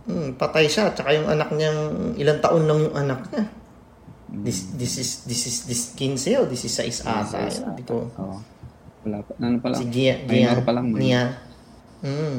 [0.09, 3.45] Hmm, patay siya, tsaka yung anak niyang ilang taon lang yung anak niya.
[4.31, 7.51] This this is this is this 15 o this is 6 ata.
[7.51, 8.09] Hindi ko.
[8.17, 8.39] Oo.
[9.05, 9.33] Wala pa.
[9.43, 9.81] Ano pa lang?
[9.81, 10.89] Si Gia, Gia, pa lang.
[10.89, 11.01] minor.
[11.03, 11.23] Nia.
[12.01, 12.39] Mm.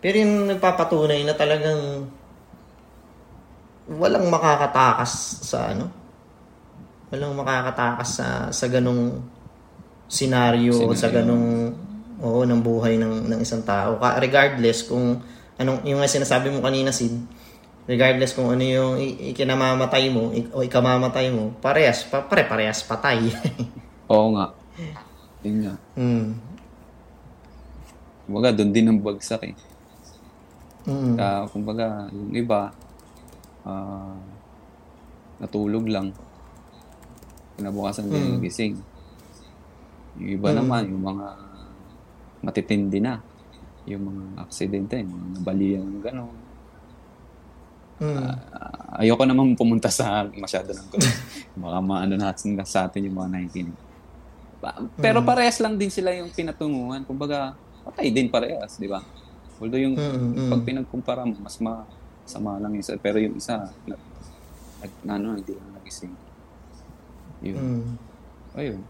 [0.00, 2.08] Pero yung nagpapatunay na talagang
[3.86, 5.12] walang makakatakas
[5.44, 5.86] sa ano?
[7.12, 9.20] Walang makakatakas sa sa ganong
[10.10, 11.14] senaryo o sa Senaryo.
[11.22, 11.48] ganong
[12.20, 13.96] oo ng buhay ng ng isang tao.
[13.96, 15.20] Ka- Regardless kung
[15.56, 17.12] anong yung sinasabi mo kanina Sid,
[17.84, 23.28] regardless kung ano yung i- ikinamamatay mo i- o ikamamatay mo, parehas pa, pare-parehas patay.
[24.12, 24.52] Oo nga.
[25.40, 25.74] Yun nga.
[25.96, 26.28] mm.
[28.24, 29.54] Kumbaga, doon din ang bagsak eh.
[30.86, 31.18] Mm.
[31.18, 32.70] Kaya, kumbaga, yung iba,
[33.64, 34.14] ah,
[35.36, 36.14] natulog lang.
[37.56, 38.32] Kinabukasan din Mm.
[38.38, 38.74] nagising.
[40.16, 40.56] Yung iba Mm.
[40.62, 41.26] naman, yung mga
[42.40, 43.20] matitindi na.
[43.88, 46.36] Yung mga aksidente, yung mga nabalian ng gano'n.
[48.00, 48.16] Mm.
[48.16, 51.04] Ah, ayoko naman pumunta sa masyado ng gulo.
[51.68, 53.78] Baka maano natin sa atin yung mga nakikinig.
[55.00, 57.04] Pero parehas lang din sila yung pinatunguhan.
[57.04, 59.00] Kumbaga, patay din parehas, di ba?
[59.60, 60.50] Although yung Mm, mm.
[60.52, 62.96] pag pinagkumpara mo, mas masama lang yung isa.
[62.96, 63.96] Pero yung isa, na,
[64.80, 66.12] nag, na, ano, hindi lang nagising.
[67.44, 67.56] Yun.
[67.56, 67.92] Mm.
[68.56, 68.80] Ayun.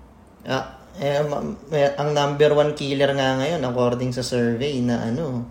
[0.47, 1.23] Ah, eh,
[1.71, 5.47] eh, ang number one killer nga ngayon according sa survey na ano,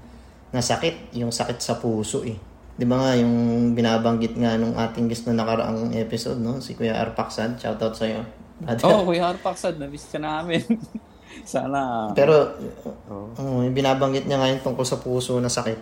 [0.51, 2.35] na sakit, yung sakit sa puso eh.
[2.79, 3.35] 'Di ba nga yung
[3.75, 6.63] binabanggit nga nung ating guest na nakaraang episode, no?
[6.63, 8.23] Si Kuya Arpaksad, shoutout sa iyo.
[8.87, 10.63] Oh, Kuya Harpaksad, na-miss ka namin.
[11.47, 12.11] Sana.
[12.15, 12.55] Pero
[13.11, 13.35] Oo.
[13.35, 15.79] oh, yung binabanggit niya ngayon tungkol sa puso na sakit.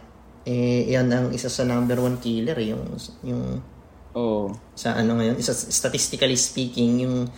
[0.50, 2.84] Eh, yan ang isa sa number one killer, eh, yung
[3.22, 3.62] yung
[4.18, 4.50] Oo.
[4.74, 7.30] sa ano ngayon, isa statistically speaking, yung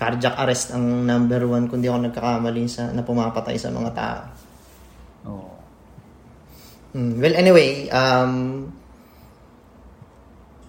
[0.00, 4.20] cardiac arrest ang number one kung di ako nagkakamali sa na pumapatay sa mga tao.
[5.28, 5.52] Oo.
[6.90, 8.64] Hmm, Well, anyway, um,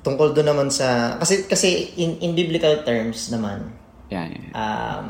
[0.04, 3.72] tungkol doon naman sa, kasi, kasi in, in biblical terms naman,
[4.12, 4.52] Yan, yan.
[4.52, 5.06] um,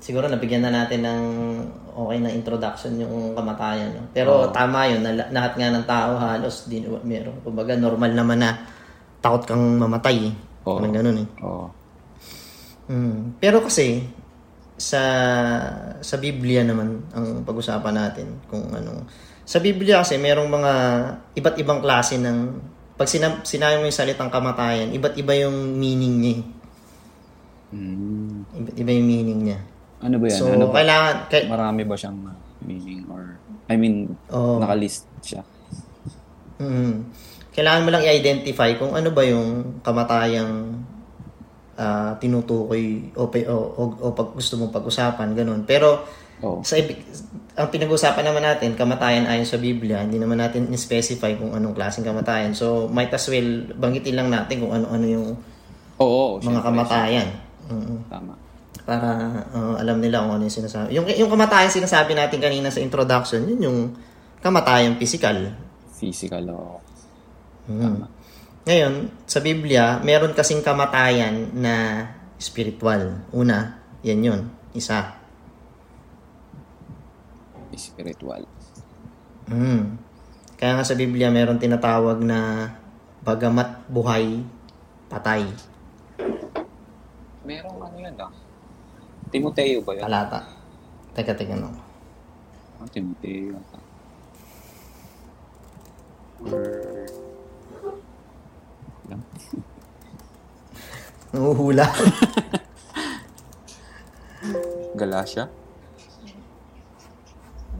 [0.00, 1.22] siguro nabigyan na natin ng
[1.92, 3.94] okay na introduction yung kamatayan.
[3.94, 4.02] No?
[4.10, 4.50] Pero Oo.
[4.50, 7.38] tama yun, na, lahat nga ng tao halos din meron.
[7.40, 8.64] Kumbaga normal naman na
[9.20, 10.28] takot kang mamatay.
[10.28, 10.34] eh.
[10.66, 10.80] Oo.
[10.80, 11.28] Parang ganun eh.
[11.44, 11.66] Oo.
[12.90, 13.38] Mm.
[13.38, 14.02] Pero kasi
[14.74, 15.02] sa
[16.02, 19.06] sa Biblia naman ang pag-usapan natin kung ano.
[19.46, 20.72] Sa Biblia kasi merong mga
[21.38, 22.58] iba't ibang klase ng
[22.98, 26.36] pag sinab- sinabi mo yung salitang kamatayan, iba't iba yung meaning niya.
[27.70, 28.44] Mm.
[28.60, 29.58] Iba't iba yung meaning niya.
[30.04, 30.36] Ano ba yan?
[30.36, 30.80] So, ano ba?
[30.80, 32.18] kailangan kay, Marami ba siyang
[32.60, 34.58] meaning or I mean, Oo.
[34.58, 35.46] nakalist siya.
[36.58, 37.08] Mm.
[37.54, 40.74] Kailangan mo lang i-identify kung ano ba yung kamatayang
[41.80, 45.64] ah, tinutukoy o, o, o, o pag gusto mong pag-usapan, ganun.
[45.64, 46.04] Pero
[46.44, 46.60] Oo.
[46.60, 46.76] sa
[47.56, 52.04] ang pinag-usapan naman natin, kamatayan ayon sa Biblia, hindi naman natin in-specify kung anong klaseng
[52.04, 52.56] kamatayan.
[52.56, 55.26] So, might as well banggitin lang natin kung ano-ano yung
[56.00, 57.28] Oo, mga syempre, kamatayan.
[57.68, 57.98] Mm-mm.
[58.08, 58.32] Tama.
[58.88, 59.08] Para
[59.52, 60.88] uh, alam nila kung ano yung sinasabi.
[60.96, 63.78] Yung, yung kamatayan sinasabi natin kanina sa introduction, yun yung
[64.40, 65.52] kamatayan physical.
[65.92, 66.80] Physical, oo.
[67.68, 68.19] Mm.
[68.70, 72.06] Ngayon, sa Biblia, meron kasing kamatayan na
[72.38, 73.18] spiritual.
[73.34, 74.40] Una, yan yun.
[74.70, 75.18] Isa.
[77.74, 78.46] Spiritual.
[79.50, 79.98] Mm.
[80.54, 82.70] Kaya nga sa Biblia meron tinatawag na
[83.26, 84.38] bagamat buhay,
[85.10, 85.50] patay.
[87.42, 88.30] Merong ano yan ah.
[89.34, 90.06] Timoteo ba yun?
[90.06, 90.46] Talata.
[91.18, 91.74] Teka, teka, no.
[92.78, 93.58] Ah, Timoteo.
[96.46, 97.19] Or...
[99.10, 99.22] Lang.
[101.34, 101.86] Nanguhula.
[104.94, 105.50] Galatia?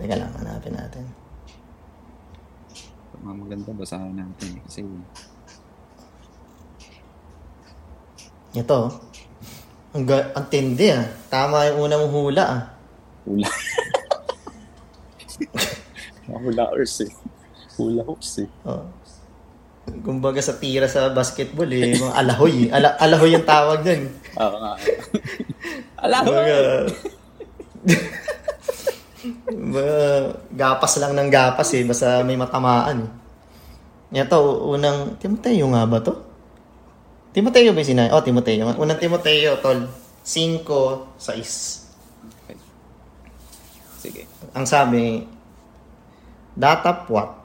[0.01, 1.05] teka lang, hanapin natin.
[3.21, 4.51] Mga maganda basahin natin.
[4.65, 4.81] Kasi
[8.57, 8.91] Ito.
[9.93, 11.05] Ang, ga- ang tindi ah.
[11.29, 12.63] Tama yung unang hula ah.
[13.29, 13.47] hula.
[16.31, 17.13] Hula horse eh.
[17.77, 18.49] Hula horse eh.
[18.65, 18.87] Oh.
[20.01, 22.69] Kumbaga sa tira sa basketball eh, mga alahoy.
[22.69, 22.75] eh.
[22.75, 24.09] Ala, alahoy yung tawag dyan.
[24.39, 24.73] Oo nga.
[26.01, 26.31] Alam mo!
[26.31, 26.59] Kumbaga,
[29.47, 29.99] kumbaga,
[30.51, 33.11] gapas lang ng gapas eh, basta may matamaan eh.
[34.23, 36.15] Ito, unang, Timoteo nga ba to?
[37.31, 38.11] Timoteo ba yung sinabi?
[38.11, 38.75] Oh, Timoteo.
[38.75, 39.87] Unang Timoteo, tol.
[40.27, 41.31] 5, 6.
[42.43, 42.57] Okay.
[44.03, 44.23] Sige.
[44.51, 45.23] Ang sabi,
[46.59, 47.40] datapwat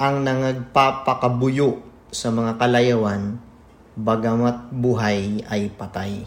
[0.00, 1.76] ang nangagpapakabuyo
[2.08, 3.36] sa mga kalayawan,
[3.94, 6.24] bagamat buhay ay patay.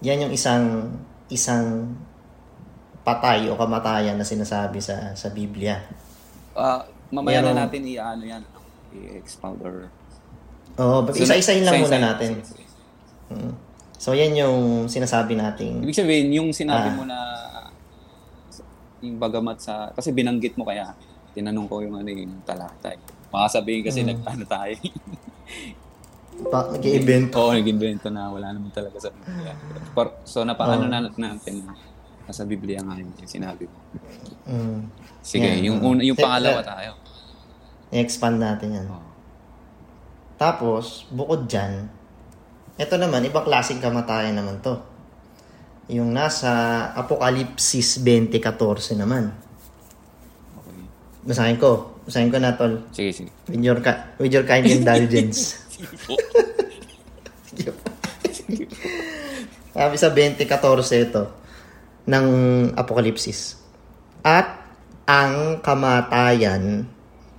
[0.00, 0.88] Yan yung isang
[1.28, 1.92] isang
[3.02, 5.76] patay o kamatayan na sinasabi sa sa Biblia.
[6.54, 8.42] Ah, mamaya Meron- na natin i-ano yan.
[8.90, 9.86] I-expound or...
[10.74, 12.30] Oo, so, isa-isahin lang muna isa-isa- natin.
[12.40, 12.64] sige.
[13.30, 13.52] Mm.
[14.00, 16.96] So yan yung sinasabi nating Ibig sabihin, yung sinabi Ah.
[16.96, 17.18] mo na
[19.00, 19.88] yung bagamat sa...
[19.92, 20.92] Kasi binanggit mo kaya,
[21.32, 23.00] tinanong ko yung ano yung talata eh.
[23.30, 24.08] Baka sabihin kasi Mm.
[24.14, 24.74] nagtano tayo.
[26.50, 27.28] pa, nag-event.
[27.36, 29.52] Oo, nag-invento na wala naman talaga sa Biblia.
[29.92, 30.90] Par- so, napaano Oo.
[30.90, 31.20] na natin
[31.68, 31.72] na
[32.24, 33.78] nasa Biblia nga yun, yung sinabi mo.
[34.48, 34.80] Mm.
[35.20, 36.96] Sige, Yan, yung, una, yung pangalawa tayo.
[37.92, 38.86] I-expand natin yan.
[38.88, 39.08] Oo.
[40.40, 41.90] Tapos, bukod dyan,
[42.80, 44.80] ito naman, ibang klaseng kamatayan naman to.
[45.90, 46.50] Yung nasa
[46.94, 49.34] Apokalipsis 20.14 naman.
[50.56, 50.82] Okay.
[51.26, 51.98] Basahin ko.
[52.06, 52.86] Basahin ko na, tol.
[52.94, 53.30] Sige, sige.
[53.50, 55.58] With your, ki- with your kind indulgence.
[59.74, 61.24] Sabi sa 20.14 ito
[62.10, 62.26] ng
[62.74, 63.58] Apokalipsis.
[64.20, 64.60] At
[65.06, 66.84] ang kamatayan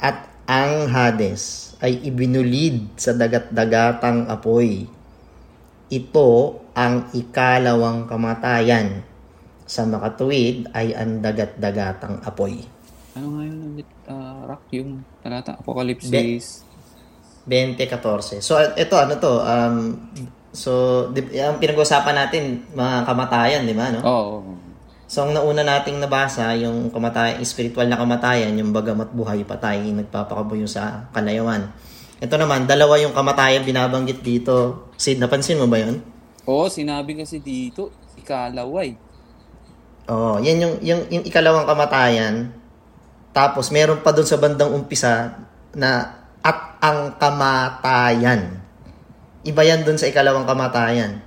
[0.02, 4.90] at ang Hades ay ibinulid sa dagat-dagatang apoy.
[5.92, 9.04] Ito ang ikalawang kamatayan.
[9.68, 12.60] Sa makatuwid ay ang dagat-dagatang apoy.
[13.16, 15.56] Ano nga yun ulit, ah, Rock, yung talata?
[15.56, 16.12] Apocalypse
[17.48, 18.44] 2014.
[18.44, 19.76] So ito ano to um
[20.52, 24.00] so di, ang pinag-usapan natin mga kamatayan, di ba no?
[24.04, 24.28] Oo.
[24.44, 24.56] Oh,
[25.12, 30.64] So ang nauna nating nabasa yung kamatayan, spiritual na kamatayan, yung bagamat buhay patay, nagpapakabuyo
[30.64, 31.68] sa kalayawan.
[32.24, 34.88] Ito naman, dalawa yung kamatayan binabanggit dito.
[34.96, 36.00] Sid, napansin mo ba yun?
[36.46, 38.98] Oo, sinabi kasi dito, ikalaway.
[40.08, 42.50] Oo, yan yung, yung, yung ikalawang kamatayan.
[43.32, 45.40] Tapos meron pa doon sa bandang umpisa
[45.72, 48.60] na at ang kamatayan.
[49.42, 51.22] Iba yan doon sa ikalawang kamatayan.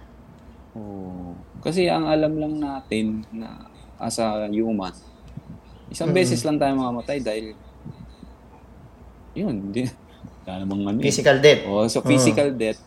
[0.74, 1.32] Oo.
[1.62, 4.92] Kasi ang alam lang natin na as a human,
[5.88, 7.54] isang beses lang tayo mamamatay dahil
[9.32, 9.86] yun, di,
[10.44, 10.98] wala namang ano.
[11.00, 11.04] eh.
[11.08, 11.62] Physical death.
[11.64, 12.78] Oo, so physical death,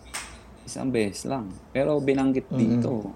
[0.68, 1.48] isang beses lang.
[1.72, 3.08] Pero binanggit dito.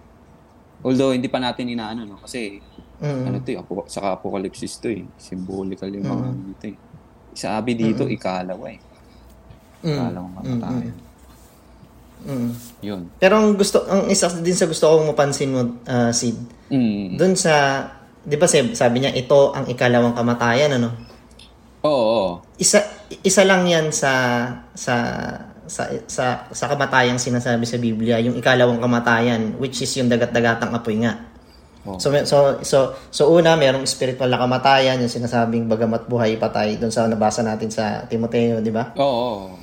[0.82, 2.18] Although hindi pa natin inaano, no?
[2.18, 2.58] Kasi
[3.02, 3.26] Mm.
[3.28, 5.02] ano to eh, apo, saka apocalypse to eh.
[5.18, 6.78] Symbolical yung mga ano dito eh.
[7.34, 8.80] Sabi dito, ikalawa eh.
[9.82, 9.90] Mm.
[9.90, 10.96] Ikalawang kamatayan.
[12.22, 12.52] Mm.
[12.86, 13.02] Yun.
[13.18, 16.38] Pero ang gusto, ang isa din sa gusto kong mapansin mo, ah, Sid,
[16.70, 17.18] Mm.
[17.18, 17.54] doon sa,
[18.22, 20.94] di ba sabi, sabi niya, ito ang ikalawang kamatayan, ano?
[21.82, 22.32] Oo, oo.
[22.62, 22.86] Isa,
[23.26, 24.14] isa lang yan sa,
[24.78, 24.94] sa,
[25.72, 31.00] sa, sa, sa kamatayang sinasabi sa Biblia, yung ikalawang kamatayan, which is yung dagat-dagatang apoy
[31.00, 31.32] nga.
[31.82, 31.96] Oo.
[31.96, 36.76] So, may- so, so, so una, merong spiritual na kamatayan, yung sinasabing bagamat buhay, patay,
[36.76, 38.92] doon sa nabasa natin sa Timoteo, di ba?
[38.94, 39.08] Oo,
[39.40, 39.56] oo.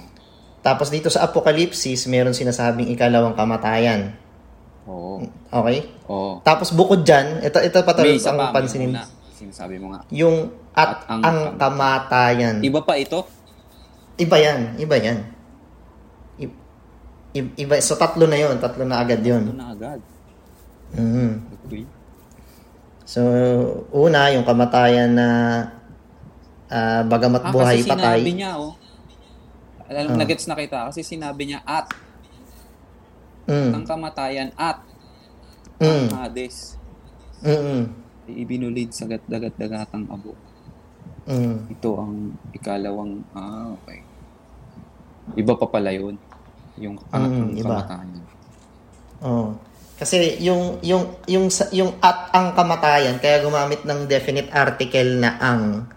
[0.59, 4.17] Tapos dito sa Apokalipsis, meron sinasabing ikalawang kamatayan.
[4.89, 5.21] Oo.
[5.47, 5.79] Okay?
[6.09, 6.41] Oo.
[6.43, 8.91] Tapos bukod dyan, ito, ito pa May talaga isa ang pa, may pansinin.
[8.91, 9.05] una.
[9.31, 10.03] Sinasabi mo nga.
[10.11, 12.59] Yung at, At ang- ang, kamatayan.
[12.59, 13.23] Iba pa ito?
[14.19, 15.38] Iba yan, iba yan.
[17.35, 20.01] Iba, so tatlo na yon tatlo na agad yon na agad.
[20.97, 21.31] Mhm.
[21.67, 21.85] Okay.
[23.05, 23.21] So,
[23.91, 25.29] una, yung kamatayan na
[26.69, 28.21] ah, bagamat Ah, buhay kasi patay.
[28.21, 28.77] sinabi niya, oh.
[29.89, 30.17] Alam, Ah.
[30.21, 31.89] nagets na kita kasi sinabi niya at
[33.49, 33.73] Mm.
[33.73, 34.85] ang kamatayan at
[35.81, 36.13] Mm.
[36.13, 36.77] ang Hades.
[37.41, 37.89] Mm.
[38.29, 40.37] ay ibinulid sa gat- dagat-dagatang abo.
[41.25, 41.73] Mm.
[41.73, 44.05] Ito ang ikalawang, ah, okay.
[45.35, 46.21] Iba pa pala yun.
[46.79, 47.77] Yung, ah, Mm, iba.
[47.83, 48.09] kamatayan.
[49.19, 49.59] Oh.
[49.99, 55.91] Kasi yung yung yung yung at ang kamatayan kaya gumamit ng definite article na ang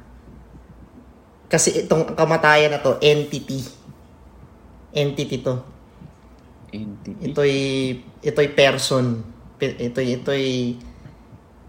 [1.45, 3.61] kasi itong kamatayan na to entity.
[4.89, 5.53] Entity to.
[6.73, 7.29] Entity.
[7.29, 7.55] Ito'y
[8.25, 9.21] ito'y person.
[9.61, 10.45] Pe- Ito'y ito'y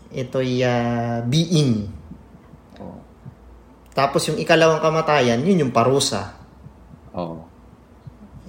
[0.09, 1.85] ito'y ah, being.
[2.81, 2.97] Oo.
[3.93, 6.33] Tapos yung ikalawang kamatayan, yun yung parusa.
[7.13, 7.45] Oo.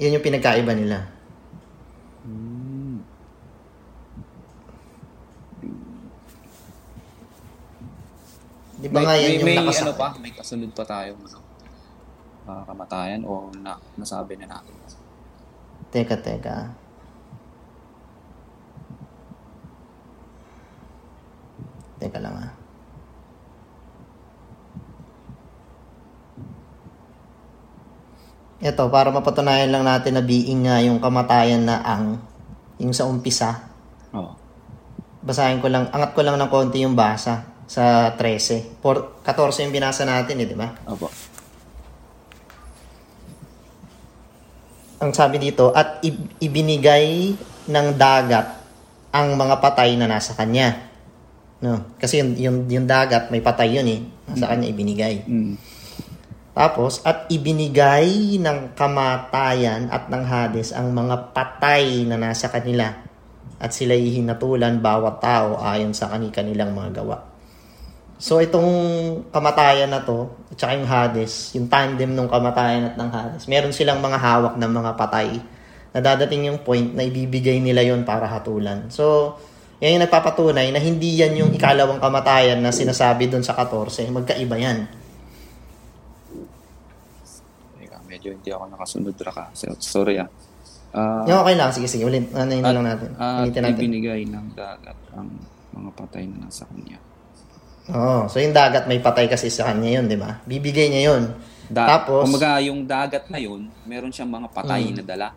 [0.04, 1.08] Yun yung pinagkaiba nila.
[8.84, 10.08] Di ba May, nga yan may, yung may nakasak- ano pa?
[10.20, 11.16] May kasunod pa tayo?
[12.44, 14.76] Ah, kamatayan o na, nasabi na natin?
[15.88, 16.76] Teka, teka.
[22.04, 22.63] Teka lang ah.
[28.64, 32.16] Ito, para mapatunayan lang natin na being nga yung kamatayan na ang,
[32.80, 33.68] yung sa umpisa.
[34.16, 34.32] Oo.
[35.20, 38.80] Basahin ko lang, angat ko lang ng konti yung basa sa 13.
[38.80, 40.72] Por, 14 yung binasa natin eh, di ba?
[40.88, 41.12] Opo.
[45.04, 46.00] ang sabi dito, at
[46.40, 47.36] ibinigay
[47.68, 48.64] ng dagat
[49.12, 50.90] ang mga patay na nasa kanya.
[51.60, 51.96] No?
[52.00, 54.00] Kasi yung, yung, yung dagat, may patay yun eh.
[54.32, 55.28] Nasa kanya ibinigay.
[55.28, 55.60] Mm.
[56.54, 62.94] Tapos, at ibinigay ng kamatayan at ng Hades ang mga patay na nasa kanila
[63.58, 67.34] at sila'y hinatulan bawat tao ayon sa kani-kanilang mga gawa.
[68.22, 68.70] So, itong
[69.34, 73.74] kamatayan na to, at saka yung Hades, yung tandem ng kamatayan at ng Hades, meron
[73.74, 75.42] silang mga hawak ng mga patay
[75.90, 78.88] na dadating yung point na ibibigay nila yon para hatulan.
[78.94, 79.36] So,
[79.84, 84.08] yan yung nagpapatunay na hindi yan yung ikalawang kamatayan na sinasabi doon sa 14.
[84.08, 84.88] Magkaiba yan.
[87.84, 89.52] Teka, medyo hindi ako nakasunod raka.
[89.52, 90.32] So, sorry ah.
[90.96, 91.76] Ah, Yung okay lang.
[91.76, 92.08] Sige, sige.
[92.08, 92.32] Ulit.
[92.32, 93.12] Ano yun lang natin.
[93.20, 93.76] at Ulitin natin.
[93.76, 95.28] ibinigay ng dagat ang
[95.76, 96.98] mga patay na nasa kanya.
[97.92, 98.32] Oo.
[98.32, 100.40] So, yung dagat may patay kasi sa kanya yun, di ba?
[100.48, 101.36] Bibigay niya yun.
[101.68, 105.28] Da- Tapos, Kumbaga, yung dagat na yun, meron siyang mga patay na dala.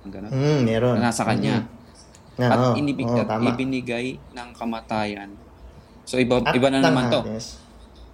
[0.00, 0.30] Ang ganun.
[0.32, 0.96] hmm, meron.
[0.96, 1.68] Na nasa kanya.
[2.40, 2.80] Na, At oo.
[2.80, 3.52] inibig, tama.
[3.52, 5.36] ibinigay ng kamatayan.
[6.08, 7.20] So, iba, At iba na naman to.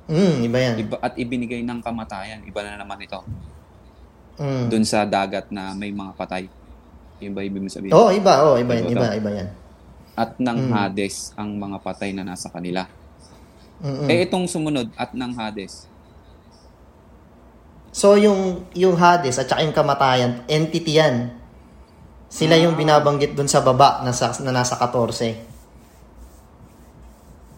[0.08, 0.74] Hmm, iba yan.
[0.80, 2.40] Iba, at ibinigay ng kamatayan.
[2.42, 3.20] Iba na naman ito.
[4.38, 4.70] Hmm.
[4.70, 6.46] Doon sa dagat na may mga patay.
[7.18, 7.90] Yung ba ibig mo sabihin?
[7.90, 8.46] Oo, iba.
[8.46, 8.84] Oo, iba yan.
[8.84, 9.18] Iba Iba, to.
[9.18, 9.48] iba yan.
[10.14, 10.70] At ng Mm.
[10.72, 12.86] Hades ang mga patay na nasa kanila.
[13.78, 14.06] Mm-mm.
[14.06, 15.86] Eh, itong sumunod, at ng Hades.
[17.90, 21.34] So, yung, yung Hades at saka yung kamatayan, entity yan.
[22.28, 22.78] Sila yung Ah.
[22.78, 25.38] binabanggit dun sa baba na, sa, na nasa 14.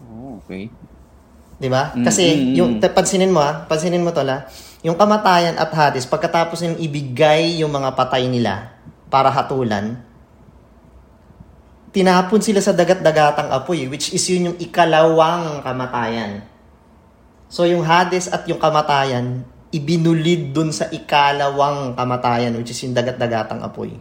[0.07, 0.69] Oh, okay.
[1.61, 1.93] Di ba?
[1.93, 2.53] Mm, Kasi, mm, mm.
[2.57, 4.49] yung, pansinin mo ha, pansinin mo to la,
[4.81, 8.73] yung kamatayan at Hades, pagkatapos yung ibigay yung mga patay nila
[9.13, 10.01] para hatulan,
[11.93, 16.41] tinapon sila sa dagat-dagatang apoy, which is yun yung ikalawang kamatayan.
[17.45, 23.61] So, yung Hades at yung kamatayan, ibinulid dun sa ikalawang kamatayan, which is yung dagat-dagatang
[23.61, 23.93] apoy.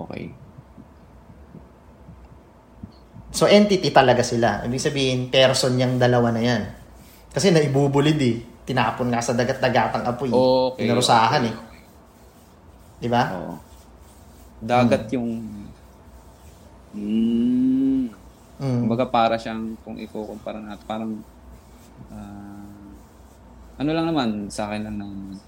[0.00, 0.32] Okay.
[3.30, 4.66] So, entity talaga sila.
[4.66, 6.62] Ibig sabihin, person yung dalawa na yan.
[7.30, 8.42] Kasi naibubulid eh.
[8.66, 10.30] Tinapon nga sa dagat-dagatang apoy.
[10.30, 11.56] Okay, Pinarusahan okay, eh.
[13.00, 13.22] Di ba?
[13.38, 13.54] Oo.
[14.60, 15.30] Dagat yung...
[16.90, 18.10] Mm.
[18.60, 18.80] Mm.
[18.84, 21.10] Kumbaga para siyang, kung ikukumpara natin, parang...
[22.10, 22.90] ah,
[23.80, 25.38] ano lang naman, sa akin lang naman.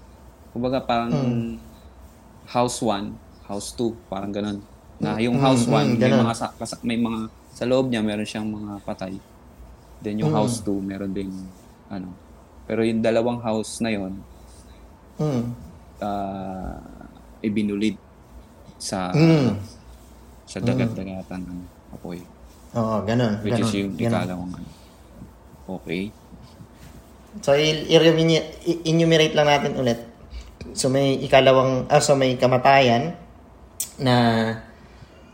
[0.55, 1.59] Kumbaga parang Mm.
[2.47, 3.11] house 1,
[3.45, 4.63] house 2, parang ganun.
[4.97, 6.33] Na yung Mm, house mm, 1, may mga,
[6.81, 7.19] may mga,
[7.53, 9.13] sa loob niya, meron siyang mga patay.
[10.01, 10.37] Then yung Mm.
[10.37, 11.29] house 2, meron din,
[11.87, 12.11] ano.
[12.65, 14.13] Pero yung dalawang house na yon
[15.21, 15.43] Mm.
[16.01, 16.75] uh,
[17.39, 17.95] ibinulid
[18.75, 19.55] sa Mm.
[20.43, 21.59] sa dagat-dagatan ng
[21.93, 22.19] apoy.
[22.73, 23.37] Oo, ganun.
[23.45, 24.11] Which ganun, is yung ganun.
[24.11, 24.69] ikalawang ano.
[25.79, 26.09] Okay.
[27.39, 27.97] So, i- i-
[28.67, 29.97] i- enumerate lang natin ulit.
[30.73, 33.15] So, may ikalawang, ah, so may kamatayan
[33.97, 34.15] na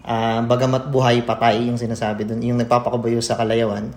[0.10, 3.94] ah, bagamat buhay patay yung sinasabi doon, yung nagpapakabayo sa kalayawan.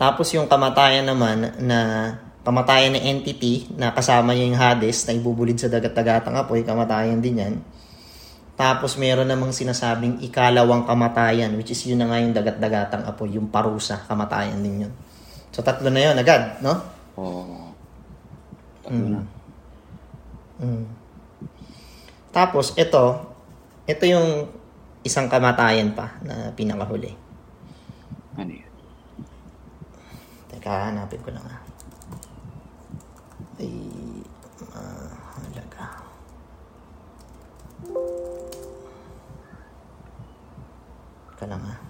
[0.00, 1.78] Tapos yung kamatayan naman na
[2.40, 7.54] kamatayan ng entity na kasama yung Hades na ibubulid sa dagat-dagatang apoy, kamatayan din yan.
[8.56, 13.52] Tapos meron namang sinasabing ikalawang kamatayan, which is yun na nga yung dagat-dagatang apoy, yung
[13.52, 14.92] parusa, kamatayan din yun.
[15.52, 16.80] So tatlo na yun agad, no?
[17.20, 17.68] Oh.
[18.84, 19.20] Tatlo na.
[20.60, 20.84] Mm.
[22.32, 23.04] Tapos ito,
[23.84, 24.59] ito yung
[25.00, 27.16] isang kamatayan pa na pinakahuli.
[28.36, 28.72] Ano yan?
[30.52, 31.60] Teka, hanapin ko lang ah.
[33.56, 33.72] Ay,
[34.68, 35.84] mahalaga.
[41.32, 41.80] Teka lang ah.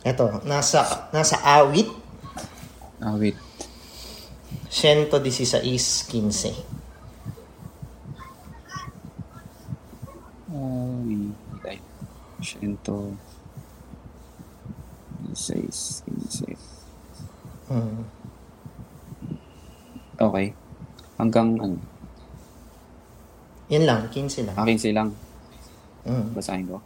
[0.00, 1.88] Ito, nasa nasa awit
[3.20, 3.49] wait.
[4.70, 6.54] 116.15.
[10.50, 11.34] Ah, wait.
[11.66, 11.78] Ay,
[12.38, 13.12] Siento.
[15.34, 16.56] Seis, quince.
[17.70, 18.02] Hmm.
[20.18, 20.54] Okay.
[21.18, 21.78] Hanggang ano?
[23.70, 24.56] Yan lang, 15 lang.
[24.58, 25.10] Aking silang.
[26.02, 26.34] Mm.
[26.34, 26.82] Basahin ko.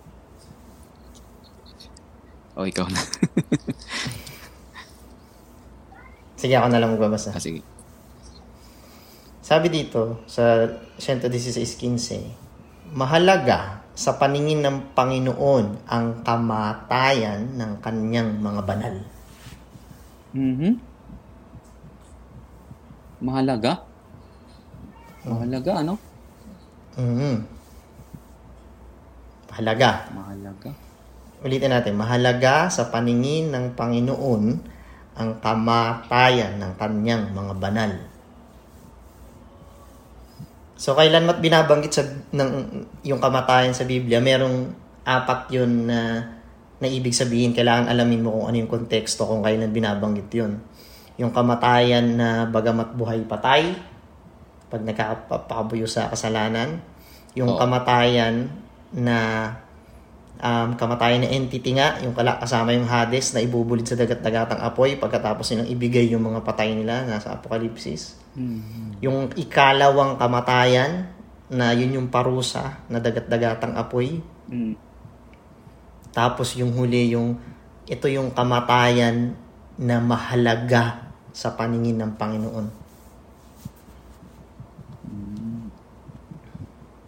[2.54, 3.00] O, ikaw na.
[6.36, 7.32] Sige, ako na lang magbabasa.
[7.32, 7.64] ah, sige.
[9.44, 10.64] Sabi dito sa
[10.96, 18.96] 116.15, mahalaga sa paningin ng Panginoon ang kamatayan ng kanyang mga banal.
[20.32, 20.80] Mhm.
[23.20, 23.84] Mahalaga?
[25.28, 26.00] Mahalaga, ano?
[26.96, 27.44] Mhm.
[29.52, 30.08] Mahalaga.
[30.08, 30.70] Mahalaga.
[31.44, 34.44] Ulitin natin, mahalaga sa paningin ng Panginoon
[35.20, 38.13] ang kamatayan ng kanyang mga banal.
[40.74, 42.50] So, kailan mat binabanggit sa ng,
[43.06, 44.74] yung kamatayan sa Biblia, merong
[45.06, 46.18] apat yun na,
[46.82, 47.54] na ibig sabihin.
[47.54, 50.58] Kailangan alamin mo kung ano yung konteksto kung kailan binabanggit yun.
[51.14, 53.78] Yung kamatayan na bagamat buhay patay,
[54.66, 56.82] pag nakakapabuyo sa kasalanan.
[57.38, 57.58] Yung Oo.
[57.58, 58.50] kamatayan
[58.90, 59.18] na
[60.40, 64.98] um, kamatayan na entity nga, yung kala, kasama yung Hades na ibubulid sa dagat-dagatang apoy
[64.98, 68.18] pagkatapos nilang ibigay yung mga patay nila nasa Apokalipsis.
[68.34, 68.98] Mhm.
[69.04, 71.14] Yung ikalawang kamatayan
[71.54, 74.18] na yun yung parusa na dagat-dagatang apoy.
[74.48, 74.74] Mm.
[76.10, 77.36] Tapos yung huli yung
[77.84, 79.36] ito yung kamatayan
[79.76, 82.66] na mahalaga sa paningin ng Panginoon.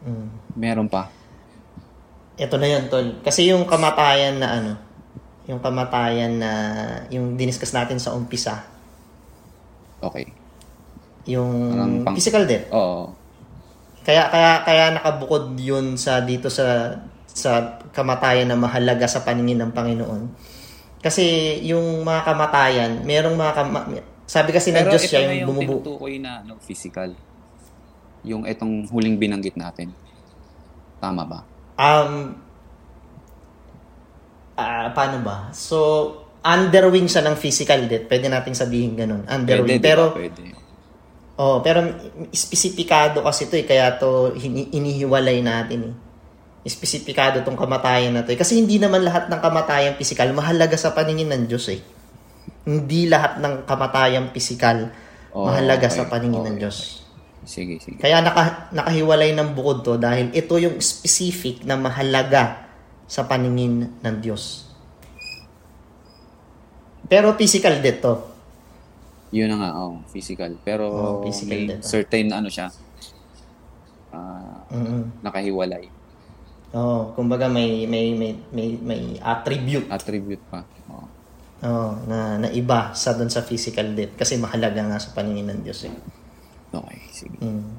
[0.06, 0.26] Mm.
[0.54, 1.15] Meron pa.
[2.36, 3.16] Ito na yun, Tol.
[3.20, 4.72] Kasi yung kamatayan na ano,
[5.46, 6.50] yung kamatayan na,
[7.08, 8.66] yung diniscuss natin sa umpisa,
[9.96, 10.28] Okay.
[11.24, 11.72] yung
[12.04, 12.68] pang- physical death.
[12.70, 13.10] Oo.
[14.02, 16.94] Kaya, kaya, kaya nakabukod yun sa dito sa,
[17.26, 17.50] sa
[17.90, 20.22] kamatayan na mahalaga sa paningin ng Panginoon.
[21.00, 21.24] Kasi
[21.62, 23.86] yung mga kamatayan, merong mga kama-
[24.26, 25.72] sabi kasi ng Pero Diyos ito siya na yung yung bumubu.
[25.80, 27.14] tinutukoy na ano, physical.
[28.22, 29.94] Yung itong huling binanggit natin.
[30.98, 31.40] Tama ba?
[31.76, 32.12] Um,
[34.56, 35.52] ah paano ba?
[35.52, 35.78] So,
[36.40, 38.08] underwing siya ng physical death.
[38.08, 39.22] Pwede nating sabihin ganun.
[39.28, 39.78] Underwing.
[39.78, 40.04] Pwede, Pero?
[40.16, 40.42] Pwede.
[41.36, 41.84] oh, pero
[42.32, 43.66] spesipikado kasi to eh.
[43.68, 44.32] Kaya to
[44.72, 45.94] inihiwalay natin eh.
[46.66, 48.38] Spesipikado tong kamatayan na to eh.
[48.40, 51.80] Kasi hindi naman lahat ng kamatayan physical mahalaga sa paningin ng Diyos eh.
[52.66, 54.90] Hindi lahat ng kamatayan physical
[55.36, 56.00] Oh, mahalaga okay.
[56.00, 57.04] sa paningin ng Okay, Diyos.
[57.46, 58.02] Sige, sige.
[58.02, 62.66] Kaya naka, nakahiwalay ng bukod to dahil ito yung specific na mahalaga
[63.06, 64.66] sa paningin ng Diyos.
[67.06, 68.14] Pero physical death to.
[69.30, 70.58] Yun na nga, oh, physical.
[70.66, 71.86] Pero Oh, physical may din, ah.
[71.86, 72.66] certain ano siya,
[74.10, 75.86] ah, mm nakahiwalay.
[76.74, 80.66] Oh, kumbaga may may may may, may attribute Attribute pa.
[80.90, 81.06] Oh.
[81.62, 85.60] oh, na na iba sa doon sa physical death kasi mahalaga nga sa paningin ng
[85.62, 85.94] Diyos eh.
[86.76, 87.36] Okay, sige.
[87.40, 87.72] Mm.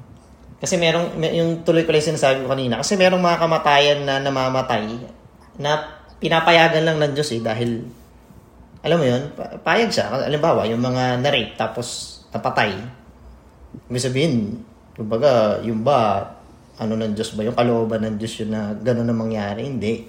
[0.58, 4.90] Kasi merong yung tuloy ko lang sinasabi ko kanina kasi merong mga kamatayan na namamatay
[5.54, 7.86] na pinapayagan lang ng Diyos eh dahil
[8.82, 10.26] alam mo yun, pa- payag siya.
[10.26, 12.74] Halimbawa, yung mga na-rape tapos napatay.
[13.90, 14.34] Ibig sabihin,
[14.94, 16.30] kumbaga, yung ba,
[16.78, 17.42] ano ng Diyos ba?
[17.42, 19.66] Yung kalooban ng Diyos yun na gano'n na mangyari?
[19.66, 20.06] Hindi.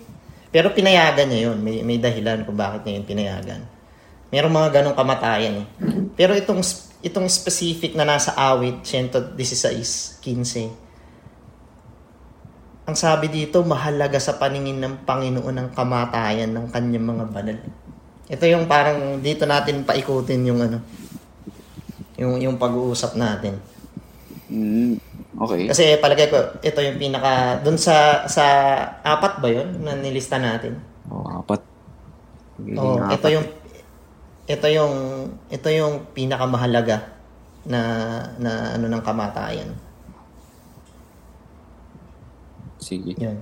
[0.54, 1.58] Pero pinayagan niya yun.
[1.62, 3.62] May, may dahilan kung bakit niya yun pinayagan.
[4.30, 5.68] Merong mga ganong kamatayan eh.
[6.14, 6.62] Pero itong
[7.00, 10.89] itong specific na nasa awit, 116, 15,
[12.89, 17.58] ang sabi dito, mahalaga sa paningin ng Panginoon ang kamatayan ng kanyang mga banal.
[18.26, 20.82] Ito yung parang dito natin paikutin yung ano,
[22.18, 23.62] yung, yung pag-uusap natin.
[24.50, 24.97] Mm,
[25.38, 25.70] okay.
[25.70, 28.45] Kasi palagay ko, ito yung pinaka, dun sa, sa
[29.06, 30.82] apat ba yun na nilista natin?
[31.14, 31.62] Oh, apat.
[32.74, 33.45] Oh, ito yung
[34.50, 34.93] ito yung
[35.54, 37.06] ito yung pinakamahalaga
[37.70, 37.82] na
[38.41, 39.70] na ano ng kamatayan.
[42.82, 43.14] Sige.
[43.14, 43.38] Yun.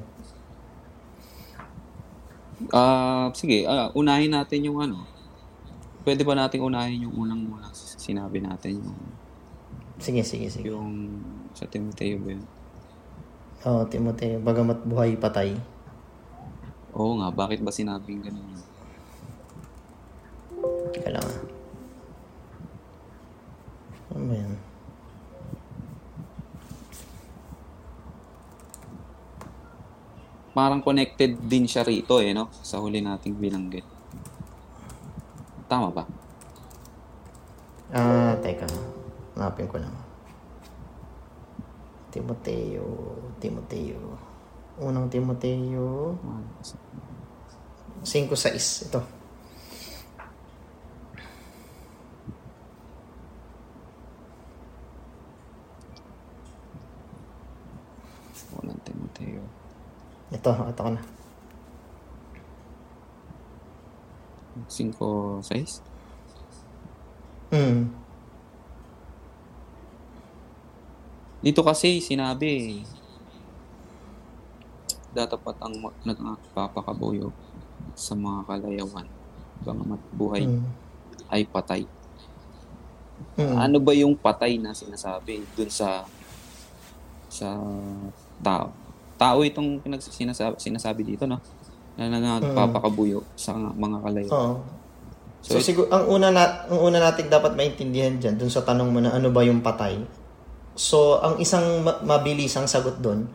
[2.74, 5.08] Ah, sige, ah, unahin natin yung ano.
[6.04, 8.98] Pwede ba nating unahin yung unang-unang sinabi natin yung
[9.98, 10.70] Sige, sige, sige.
[10.70, 11.22] yung
[11.56, 12.46] sa Timoteo ba yun?
[13.66, 15.58] Oh, Timoteo, bagamat buhay patay.
[16.94, 18.57] Oo nga, bakit ba sinabing ganun?
[20.94, 21.42] Teka lang ah.
[24.16, 24.54] Ano ba yan?
[30.58, 32.50] Parang connected din siya rito eh, no?
[32.66, 33.86] Sa huli nating binanggit.
[35.70, 36.04] Tama ba?
[37.94, 38.66] Ah, teka.
[39.38, 39.94] Hanapin ko lang.
[42.10, 44.18] Timoteo, Timoteo.
[44.82, 46.18] Unang Timoteo,
[48.02, 48.90] 5.6.
[48.90, 49.02] Ito.
[58.58, 59.42] Walang Timoteo.
[60.48, 61.02] Ito, ito ko na.
[64.72, 65.84] 5, 6?
[67.52, 67.92] Hmm.
[71.38, 72.82] Dito kasi sinabi,
[75.12, 77.30] datapat ang nagpapakabuyo
[77.94, 79.08] sa mga kalayawan,
[79.64, 80.66] bagamat buhay Hmm.
[81.30, 81.84] ay patay.
[83.36, 83.54] Hmm.
[83.58, 86.08] Ano ba yung patay na sinasabi dun sa
[87.30, 87.54] sa
[88.42, 88.87] tao?
[89.18, 91.42] Tao itong pinags- sinasabi, sinasabi dito, no?
[91.98, 94.32] Na nagpapakabuyo sa mga kalayawan.
[94.32, 94.56] Oo.
[95.42, 98.62] So, So, it- siguro ang una na ang una nating dapat maintindihan diyan dun sa
[98.62, 99.98] tanong mo na ano ba yung patay.
[100.74, 103.26] So, ang isang ma- mabilisang sagot doon,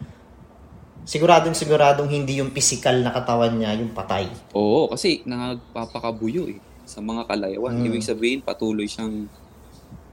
[1.03, 4.31] siguradong siguradong hindi yung physical na katawan niya yung patay.
[4.55, 7.75] Oo, kasi nagpapakabuyo eh sa mga kalayawan.
[7.75, 7.87] Mm.
[7.91, 9.27] Ibig sabihin, patuloy siyang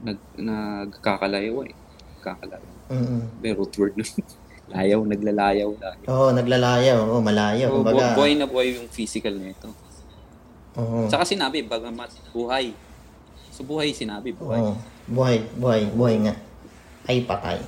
[0.00, 1.74] nag, nagkakalayaw eh.
[2.18, 2.74] Kakalayaw.
[2.90, 3.20] Mm.
[3.38, 4.10] May root word nun.
[4.70, 5.70] Layaw, naglalayaw.
[5.74, 6.06] Layaw.
[6.06, 7.68] Oo, naglalayaw, oo, malayaw.
[7.68, 9.68] So, Kumbaga, bu- buhay na buhay yung physical nito.
[10.74, 11.06] oo.
[11.06, 12.70] Saka sinabi, bagamat buhay.
[13.50, 14.60] So, buhay sinabi, buhay.
[14.60, 14.74] Oo.
[15.06, 16.34] buhay, buhay, buhay nga.
[17.04, 17.58] Ay patay.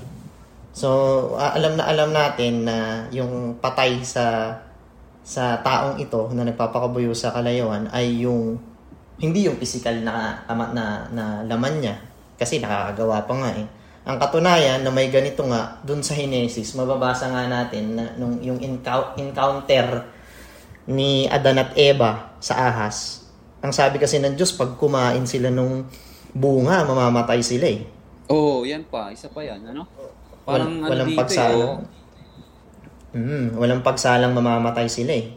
[0.73, 0.89] So,
[1.37, 2.77] alam na alam natin na
[3.11, 4.57] yung patay sa
[5.21, 8.57] sa taong ito na nagpapakabuyo sa kalayawan ay yung
[9.19, 11.95] hindi yung physical na ama- na, na laman niya
[12.35, 13.67] kasi nakakagawa pa nga eh.
[14.03, 18.59] Ang katunayan na may ganito nga dun sa Genesis, mababasa nga natin na nung yung
[18.59, 20.11] encou- encounter
[20.91, 23.23] ni Adan at Eva sa ahas.
[23.63, 25.87] Ang sabi kasi ng Diyos, pag kumain sila nung
[26.35, 27.87] bunga, mamamatay sila eh.
[28.27, 29.15] Oo, oh, yan pa.
[29.15, 29.87] Isa pa yan, ano?
[30.43, 31.55] Parang Wal- walang ano dito pagsalang.
[31.55, 31.71] eh.
[31.71, 31.79] oh.
[33.13, 35.31] Mm, walang pagsalang mamamatay sila eh.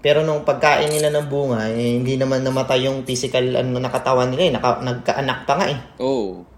[0.00, 4.42] Pero nung pagkain nila ng bunga, eh, hindi naman namatay yung physical ano, nakatawan nila
[4.48, 4.52] eh.
[4.56, 5.78] Naka, nagkaanak pa nga eh.
[6.00, 6.55] Oo.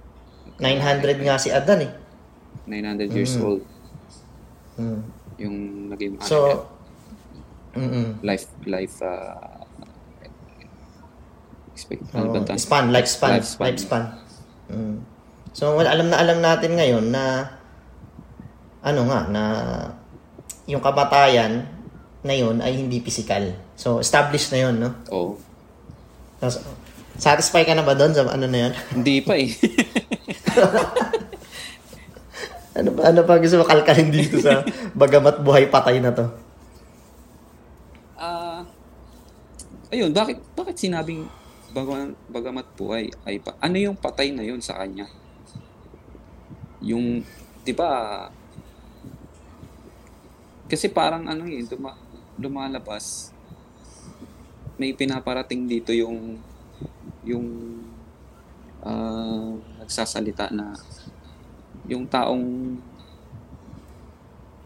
[0.59, 1.93] 900 nga si Adan eh.
[2.67, 3.43] 900 years Mm.
[3.43, 3.63] old.
[4.77, 5.01] Mm.
[5.39, 5.57] Yung
[5.89, 6.37] naging ano, So,
[7.75, 9.63] mm life, life, uh,
[11.71, 12.59] expect, ano ba Oo, ta?
[12.59, 12.91] span.
[12.91, 13.39] Lifespan.
[13.39, 14.03] Lifespan.
[14.69, 14.97] Mm.
[15.55, 17.55] So, wala, alam na alam natin ngayon na
[18.83, 19.43] ano nga, na
[20.67, 21.67] yung kamatayan
[22.23, 23.55] na yun ay hindi physical.
[23.79, 24.91] So, established na yun, no?
[25.09, 25.39] Oo.
[26.39, 26.63] Tapos,
[27.17, 28.73] satisfy ka na ba doon sa ano na yun?
[28.93, 29.51] Hindi pa eh.
[32.79, 34.63] ano pa, ano pa gusto mo kalkalin dito sa
[34.95, 36.27] bagamat buhay patay na to?
[38.15, 38.63] Ah,
[39.91, 41.27] ayun, bakit bakit sinabing
[41.75, 45.11] bagamat, bagamat buhay ay pa, ano yung patay na yun sa kanya?
[46.79, 47.27] Yung,
[47.67, 48.27] di ba,
[50.71, 51.97] kasi parang ano eh, duma,
[52.39, 53.35] lumalabas,
[54.79, 56.39] may pinaparating dito yung,
[57.27, 57.47] yung,
[58.87, 59.59] ah,
[59.89, 60.77] nagsasalita na,
[61.89, 62.77] yung taong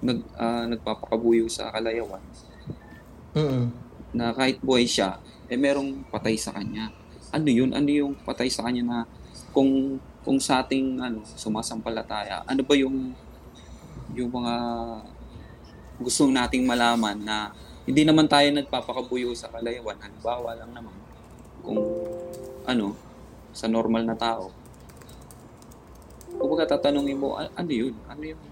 [0.03, 2.18] nag, ah, nagpapakabuyo sa kalayawan,
[3.39, 3.70] Mm.
[4.12, 6.91] na kahit buhay siya, eh merong patay sa kanya.
[7.31, 7.70] Ano yun?
[7.70, 8.99] Ano yung patay sa kanya na
[9.55, 9.97] kung
[10.27, 13.14] kung sa ating ano, sumasampalataya, ano ba yung
[14.12, 14.55] yung mga
[16.03, 17.55] gusto nating malaman na
[17.89, 19.97] hindi naman tayo nagpapakabuyo sa kalayawan.
[20.03, 20.93] Halimbawa lang naman
[21.62, 21.81] kung
[22.68, 22.93] ano,
[23.55, 24.51] sa normal na tao.
[26.43, 27.95] Kung baga tatanungin mo, "A- ano yun?
[28.11, 28.43] Ano yung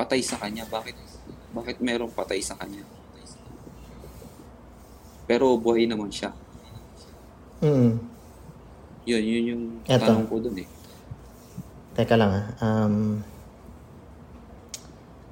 [0.00, 0.64] patay sa kanya?
[0.64, 0.96] Bakit
[1.52, 2.80] bakit merong patay sa kanya?
[5.28, 6.32] Pero buhay naman siya.
[7.60, 8.00] Mm.
[9.04, 10.08] Yun, yun yung Eto.
[10.08, 10.68] tanong ko dun eh.
[11.92, 12.46] Teka lang ah.
[12.64, 13.20] Um,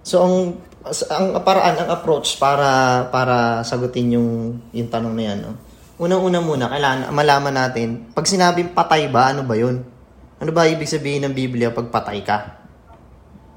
[0.05, 0.35] so ang
[1.09, 5.53] ang paraan, ang approach para para sagutin yung yung tanong na yan, no?
[5.97, 9.81] Unang-una muna, kailangan malaman natin, pag sinabing patay ba, ano ba yun?
[10.41, 12.65] Ano ba ibig sabihin ng Biblia pag patay ka?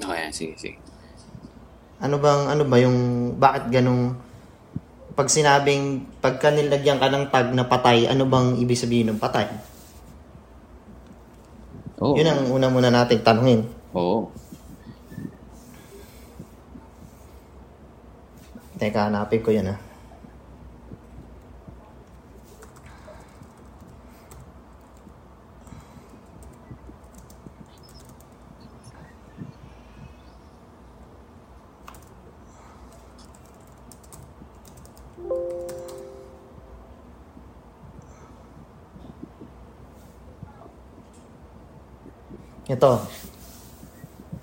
[0.03, 0.77] Okay, sige, sige.
[2.03, 4.19] Ano bang ano ba yung bakit ganong
[5.15, 9.47] pag sinabing pagka nilagyan ka ng tag na patay, ano bang ibig sabihin ng patay?
[12.03, 12.19] Oo.
[12.19, 13.63] Yun ang una muna nating tanungin.
[13.95, 14.27] Oo.
[18.75, 19.92] Teka, hanapin ko yan ah.
[42.67, 42.91] Ito.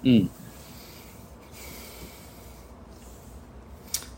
[0.04, 0.28] Mm.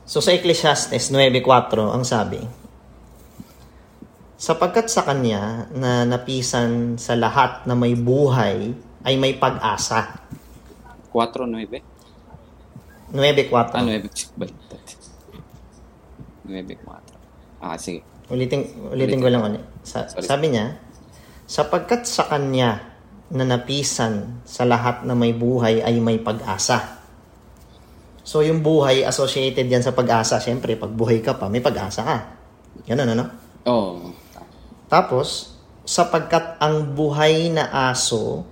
[0.06, 1.46] So sa Ecclesiastes 9.4,
[1.88, 2.42] ang sabi,
[4.42, 8.74] Sapagkat sa kanya na napisan sa lahat na may buhay
[9.06, 10.18] ay may pag-asa.
[11.14, 11.78] 4-9?
[13.14, 13.54] 9.4.
[13.70, 14.34] Ah, 9.
[14.34, 14.82] Baliktad.
[16.42, 17.62] 9-4.
[17.62, 18.02] Ah, sige.
[18.34, 19.62] Ulitin, ulitin ko lang ulit.
[19.86, 20.26] Sa, Sorry.
[20.26, 20.74] sabi niya,
[21.46, 22.91] sapagkat sa kanya
[23.32, 27.00] na napisan sa lahat na may buhay ay may pag-asa.
[28.22, 30.36] So yung buhay associated yan sa pag-asa.
[30.38, 32.16] Siyempre, pag buhay ka pa, may pag-asa ka.
[32.84, 33.24] Ganun, ano?
[33.66, 33.74] Oo.
[33.74, 33.96] Oh.
[34.92, 35.56] Tapos,
[35.88, 38.44] sapagkat ang buhay na aso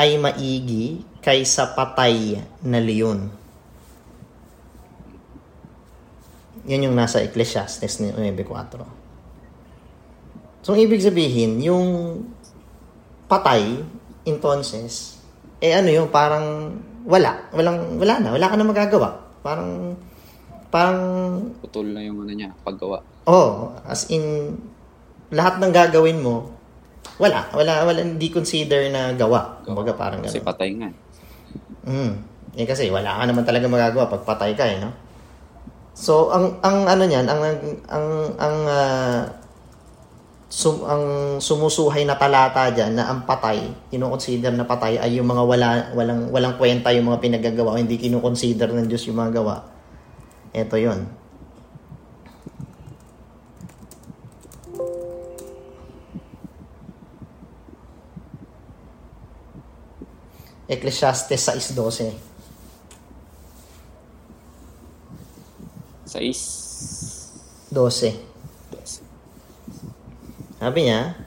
[0.00, 3.28] ay maigi kaysa patay na leon.
[6.66, 9.02] Yan yung nasa Ecclesiastes 9.4.
[10.62, 11.86] So, ibig sabihin, yung
[13.26, 13.82] patay,
[14.28, 15.18] entonces,
[15.62, 17.50] eh ano yung parang wala.
[17.50, 18.30] Walang, wala na.
[18.34, 19.08] Wala ka na magagawa.
[19.42, 19.98] Parang,
[20.70, 20.98] parang
[21.58, 23.02] Putol na yung ano niya, paggawa.
[23.26, 24.54] Oh, as in
[25.32, 26.62] lahat ng gagawin mo
[27.20, 29.62] wala, wala, wala hindi consider na gawa.
[29.62, 30.48] Kumbaga parang Kasi gano'n.
[30.48, 30.88] patay nga.
[31.86, 32.12] Mm.
[32.58, 34.92] Eh kasi wala ka naman talaga magagawa pag patay ka eh, no?
[35.92, 37.40] So ang ang ano niyan, ang
[37.88, 38.06] ang
[38.40, 39.22] ang ah,
[40.52, 41.04] sum, ang
[41.40, 46.28] sumusuhay na talata diyan na ang patay, kino-consider na patay ay yung mga wala walang
[46.28, 49.64] walang kwenta yung mga pinagagawa, hindi kino-consider ng Diyos yung mga gawa.
[50.52, 51.08] Ito 'yon.
[60.68, 62.12] Ecclesiastes 6.12.
[66.06, 67.72] 6.
[67.72, 68.31] 12.
[70.62, 71.18] Sabi niya,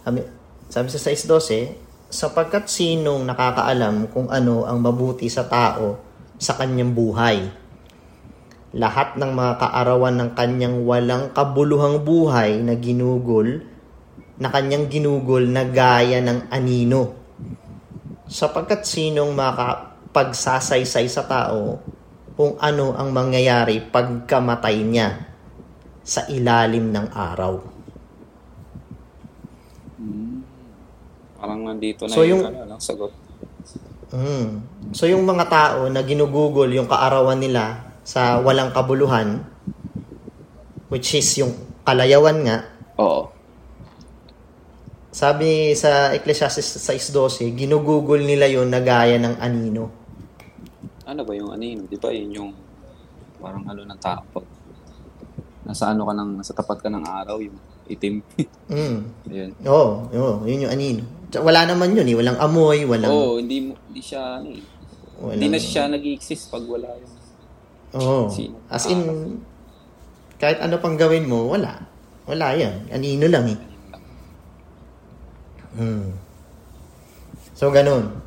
[0.00, 0.24] sabi,
[0.72, 6.00] sabi sa 6.12, sapagkat sinong nakakaalam kung ano ang mabuti sa tao
[6.40, 7.52] sa kanyang buhay.
[8.72, 13.60] Lahat ng mga kaarawan ng kanyang walang kabuluhang buhay na ginugol,
[14.40, 17.12] na kanyang ginugol na gaya ng anino.
[18.24, 21.76] Sapagkat sinong makapagsasaysay sa tao
[22.40, 25.28] kung ano ang mangyayari pagkamatay niya
[26.00, 27.77] sa ilalim ng araw.
[31.38, 33.14] Parang nandito na So, yung, yung- ano, ano, sagot.
[34.08, 34.64] Mm.
[34.96, 39.44] So yung mga tao na ginugugol yung kaarawan nila sa walang kabuluhan,
[40.88, 41.52] which is yung
[41.84, 42.64] kalayawan nga,
[42.96, 43.28] Oo.
[45.12, 49.92] sabi sa Ecclesiastes 6.12, ginugugol nila yon na gaya ng anino.
[51.04, 51.84] Ano ba yung anino?
[51.84, 52.50] Di ba yun yung
[53.38, 54.44] parang ano ng tao pag
[55.68, 57.60] nasa ano ka ng, nasa tapat ka ng araw, yung
[57.92, 58.24] itim.
[58.72, 58.98] Mm.
[59.28, 59.50] Ayun.
[59.68, 61.17] Oo, oh, yun yung anino.
[61.36, 63.12] Wala naman yun eh, walang amoy, walang...
[63.12, 64.64] Oo, hindi mo, hindi siya, ano eh.
[65.20, 67.18] walang Hindi na siya nag-exist pag wala yung
[67.96, 68.28] Oo.
[68.28, 68.56] Sino?
[68.68, 69.00] As in,
[70.36, 71.80] kahit ano pang gawin mo, wala.
[72.28, 72.92] Wala yan.
[72.92, 73.58] Anino lang eh.
[75.78, 76.12] Hmm.
[77.56, 78.20] So, ganun.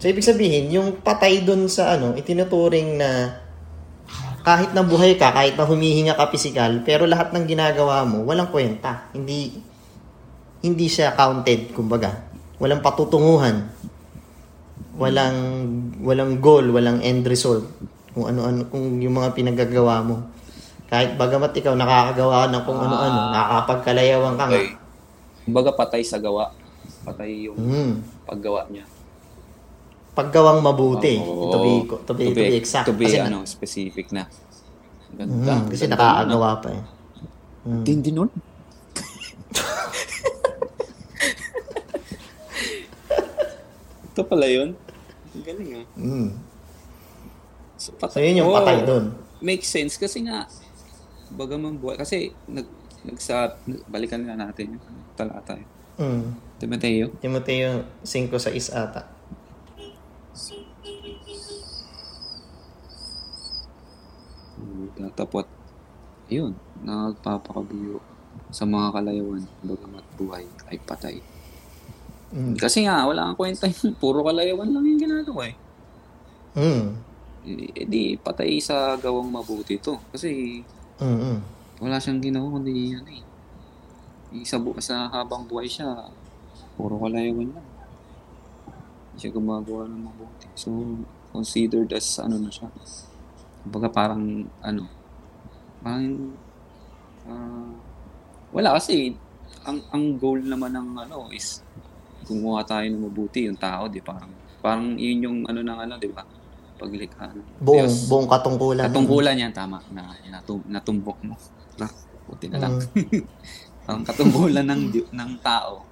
[0.00, 3.40] So, ibig sabihin, yung patay dun sa ano, itinuturing na
[4.40, 8.48] kahit na buhay ka, kahit na humihinga ka physical, pero lahat ng ginagawa mo, walang
[8.48, 9.12] kwenta.
[9.12, 9.60] Hindi,
[10.64, 12.29] hindi siya counted, kumbaga.
[12.60, 13.72] Walang patutunguhan.
[15.00, 15.36] Walang,
[15.98, 17.64] walang goal, walang end result.
[18.12, 20.28] Kung ano-ano, kung yung mga pinagagawa mo.
[20.86, 24.60] Kahit bagamat ikaw nakakagawa ng kung ano-ano, nakakapagkalayawan ka nga.
[24.60, 24.68] Okay.
[25.46, 26.52] Kumbaga patay sa gawa.
[27.00, 27.92] Patay yung Hmm.
[28.28, 28.84] paggawa niya.
[30.12, 31.16] Paggawang mabuti.
[31.16, 31.48] Oo.
[31.48, 31.72] to, be,
[32.04, 32.84] to, be, to, be, exact.
[32.84, 34.28] To be, kasi, ano, specific na.
[35.16, 35.54] Ganda.
[35.56, 36.82] Hmm, kasi Ganda, nakakagawa pa eh.
[37.64, 37.82] ano.
[37.86, 38.28] Tindi nun.
[44.10, 44.74] Ito pala yun.
[45.30, 45.86] Ang galing ah.
[45.94, 46.28] Hmm.
[47.78, 49.14] So, So, yun yung patay dun.
[49.40, 50.44] Makes sense kasi nga,
[51.32, 51.96] bagaman buhay.
[51.96, 52.66] Kasi, nag,
[53.06, 53.56] nagsa,
[53.88, 54.84] balikan na natin yung
[55.16, 55.56] talata.
[55.56, 55.66] eh.
[55.96, 56.36] Hmm.
[56.60, 57.08] Timoteo.
[57.18, 59.08] Timoteo 5 sa is ata.
[65.16, 65.46] Tapot,
[66.28, 68.00] yun, nagpapakabuyo
[68.48, 71.16] sa mga kalayawan, bagamat buhay ay patay.
[72.30, 72.54] Hmm.
[72.54, 73.90] Kasi nga, wala kang kwenta yun.
[74.02, 75.56] Puro kalayawan lang yung ginagawa eh.
[76.54, 76.98] Hmm.
[77.46, 79.98] eh, di patay sa gawang mabuti to.
[80.14, 80.62] Kasi
[81.00, 81.36] Mm-mm.
[81.80, 83.24] wala siyang ginawa kundi ano eh.
[84.30, 86.06] Eh, Sa, bu- sa habang buhay siya,
[86.78, 87.66] puro kalayawan lang.
[89.10, 90.46] Hindi siya gumagawa ng mabuti.
[90.54, 90.70] So,
[91.34, 92.70] considered as ano na siya.
[93.66, 94.86] Kumbaga parang ano,
[95.82, 96.34] parang
[97.26, 97.74] ah,
[98.54, 99.14] wala kasi
[99.66, 101.60] ang ang goal naman ng ano is
[102.30, 104.30] gumawa tayo ng mabuti yung tao, di parang
[104.62, 106.22] parang yun yung ano ng ano, di ba?
[106.78, 108.06] Paglikha ng Buong, Diyos.
[108.06, 108.86] buong katungkulan.
[108.86, 109.82] Katungkulan yan, tama.
[109.90, 111.34] Na, natum, natumbok mo.
[111.80, 111.90] Na,
[112.24, 112.78] buti na lang.
[112.94, 113.24] Mm.
[113.90, 115.82] Ang katungkulan ng, ng tao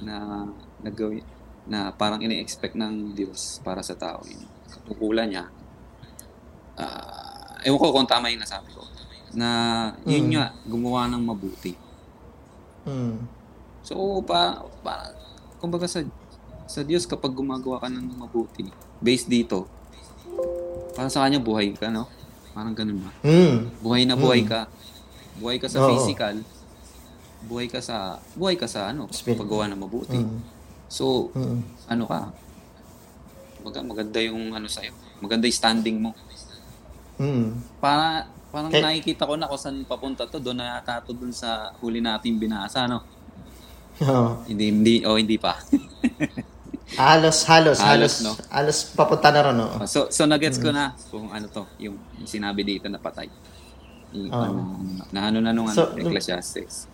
[0.00, 0.46] na
[0.80, 1.20] nagawin
[1.66, 4.22] na parang ini-expect ng Diyos para sa tao.
[4.24, 5.44] Yung katungkulan niya,
[6.76, 7.26] ah
[7.60, 8.80] ewan ko kung tama yung nasabi ko,
[9.32, 9.48] na
[10.02, 10.32] yun Mm.
[10.32, 11.76] nga, gumawa ng mabuti.
[12.82, 13.20] Mm.
[13.82, 15.12] So, pa, pa,
[15.60, 16.00] kumbaga sa,
[16.64, 18.66] sa Diyos, kapag gumagawa ka ng mabuti,
[18.98, 19.68] based dito,
[20.92, 22.08] para sa kanya buhay ka, no?
[22.50, 23.10] Parang ganun ba?
[23.22, 23.68] Mm.
[23.78, 24.48] Buhay na buhay Mm.
[24.48, 24.60] ka.
[25.36, 25.94] Buhay ka sa Oo.
[25.94, 26.42] physical.
[27.42, 27.96] Buhay ka sa
[28.34, 29.38] buhay ka sa ano, Spirit.
[29.38, 30.18] paggawa ng mabuti.
[30.18, 30.40] Mm.
[30.86, 31.62] So, Mm.
[31.86, 32.20] ano ka?
[33.60, 34.90] Maganda, maganda yung ano sa'yo.
[35.20, 36.10] Maganda yung standing mo.
[37.16, 37.60] Mm.
[37.78, 41.30] Para parang Kay- nakikita ko na kung saan papunta to, doon na yata to doon
[41.30, 43.04] sa huli nating binasa, no?
[44.04, 44.44] Oo.
[44.48, 45.56] Hindi, hindi, o hindi pa.
[46.98, 48.34] Halos, halos, halos, Halos, no?
[48.50, 49.86] halos papunta na ron, no?
[49.86, 51.94] so, so nagets ko na kung ano to, yung,
[52.26, 53.30] sinabi dito na patay.
[54.10, 54.26] Oo.
[54.34, 54.60] ano,
[55.14, 56.90] na ano na nung ano, So, Ecclesiastes.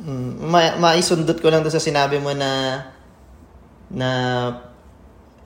[0.00, 2.80] Mm, ma- maisundot ko lang doon sa sinabi mo na
[3.92, 4.08] na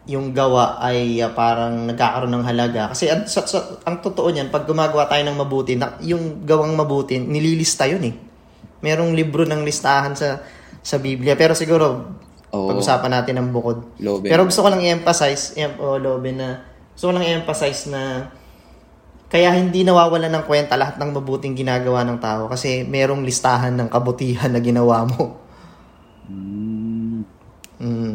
[0.07, 2.95] yung gawa ay ah, parang nagkakaroon ng halaga.
[2.95, 6.79] Kasi ang, sa, sa- ang totoo niyan, pag gumagawa tayo ng mabuti, na, yung gawang
[6.79, 8.15] mabuti, nililista yun eh.
[8.87, 10.39] Merong libro ng listahan sa
[10.87, 11.35] sa Biblia.
[11.35, 12.15] Pero siguro,
[12.55, 12.71] Oo.
[12.71, 13.99] pag-usapan natin ng bukod.
[13.99, 14.31] Lobe.
[14.31, 16.63] Pero gusto ko lang i-emphasize, em, oh, Lobe, na
[16.95, 18.31] gusto ko lang i-emphasize na
[19.27, 23.91] kaya hindi nawawala ng kwenta lahat ng mabuting ginagawa ng tao kasi merong listahan ng
[23.91, 25.43] kabutihan na ginawa mo.
[26.31, 27.27] Mm.
[27.83, 28.15] Mm.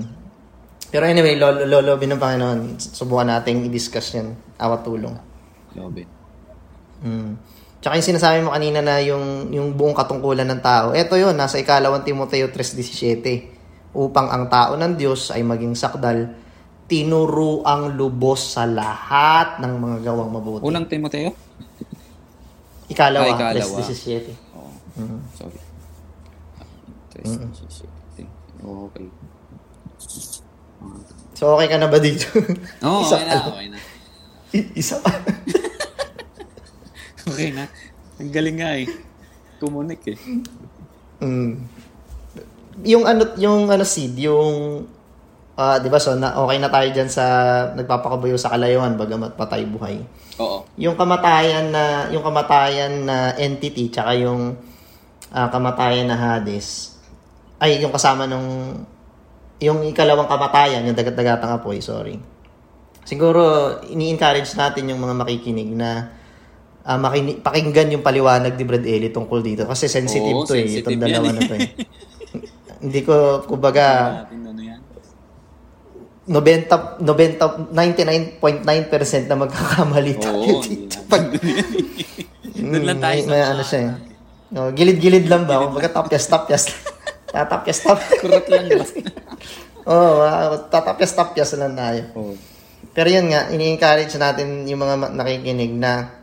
[0.91, 4.35] Pero anyway, lolo, lolo, ng Panginoon, subukan nating i-discuss yan.
[4.55, 5.15] Awat tulong.
[5.75, 6.07] Lobe.
[7.03, 7.35] Mm.
[7.81, 11.57] Tsaka yung sinasabi mo kanina na yung, yung buong katungkulan ng tao, eto yun, nasa
[11.57, 13.97] ikalawang Timoteo 3.17.
[13.97, 16.29] Upang ang tao ng Diyos ay maging sakdal,
[16.85, 20.61] tinuruang lubos sa lahat ng mga gawang mabuti.
[20.61, 21.33] Unang Timoteo?
[22.85, 23.77] Ikalawa, Ah, ikalawa.
[23.81, 24.29] 3.17.
[24.53, 24.69] Oo.
[25.01, 25.19] Mm.
[25.33, 25.59] Sorry.
[27.11, 27.39] Test.
[28.61, 29.07] Okay.
[30.81, 31.01] Ah.
[31.33, 32.29] So, okay ka na ba dito?
[32.85, 33.77] Oo, Isa okay na, okay na.
[34.77, 35.09] Isa pa.
[37.29, 37.69] Okay na.
[38.17, 38.87] Ang galing nga eh.
[39.61, 40.17] Kumunik eh.
[41.21, 41.53] Mm.
[42.87, 44.85] Yung ano yung ano seed, yung
[45.59, 47.25] ah 'di ba so na okay na tayo diyan sa
[47.77, 50.01] nagpapakabuyo sa kalayuan bagamat patay buhay.
[50.41, 50.65] Oo.
[50.81, 54.57] Yung kamatayan na yung kamatayan na entity tsaka yung
[55.29, 56.97] ah, kamatayan na Hades
[57.61, 58.81] ay yung kasama nung
[59.61, 62.17] yung ikalawang kamatayan, yung dagat-dagatang apoy, sorry.
[63.05, 66.09] Siguro ini-encourage natin yung mga makikinig na
[66.85, 70.65] ah, makini- pakinggan yung paliwanag ni Brad Ellie tungkol dito kasi sensitive Oo, to eh,
[70.65, 71.69] sensitive itong dalawa na to eh.
[72.81, 73.85] Hindi ko kumbaga
[74.25, 74.81] ano yan.
[76.29, 80.61] 90 90 99.9% na magkakamali tayo Oo.
[80.61, 80.97] dito.
[81.09, 81.33] Pag,
[82.61, 83.91] Doon lang tayo may, sa may ano siya eh.
[84.51, 85.63] No, gilid-gilid lang ba?
[85.63, 86.63] Kumbaga tapyas, tapyas.
[87.31, 88.19] tatapyas, tapyas.
[88.19, 88.85] Kurot lang ba?
[89.91, 92.01] Oo, oh, tatapyas, tapyas lang tayo.
[92.19, 92.33] Oo.
[92.91, 96.20] Pero yun nga, ini-encourage natin yung mga nakikinig na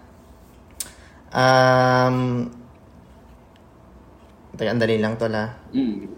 [1.32, 2.16] um,
[4.58, 5.54] Teka, andali lang to la.
[5.70, 6.10] Mm.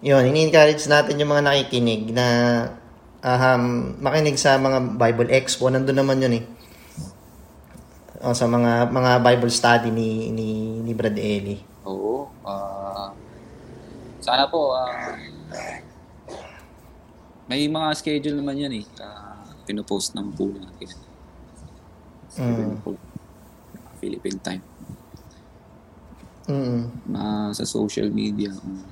[0.00, 2.26] Yun, ini-encourage natin yung mga nakikinig na
[3.20, 5.68] um, makinig sa mga Bible Expo.
[5.68, 6.44] Nandun naman yun eh.
[8.24, 11.60] O, sa mga mga Bible study ni ni, ni Brad Eli.
[11.84, 12.32] Oo.
[12.48, 13.12] ah,
[14.24, 15.12] sana po, ah,
[17.46, 18.84] may mga schedule naman yan eh.
[18.98, 20.90] Uh, pinopost ng po natin.
[22.36, 22.78] Mm.
[23.98, 24.64] Philippine time.
[26.46, 27.10] Mm.
[27.10, 28.82] Ma sa social media, um,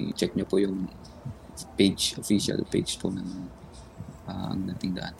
[0.00, 0.88] i-check nyo po yung
[1.76, 3.28] page, official page po ng
[4.28, 5.14] uh, ang nating daan.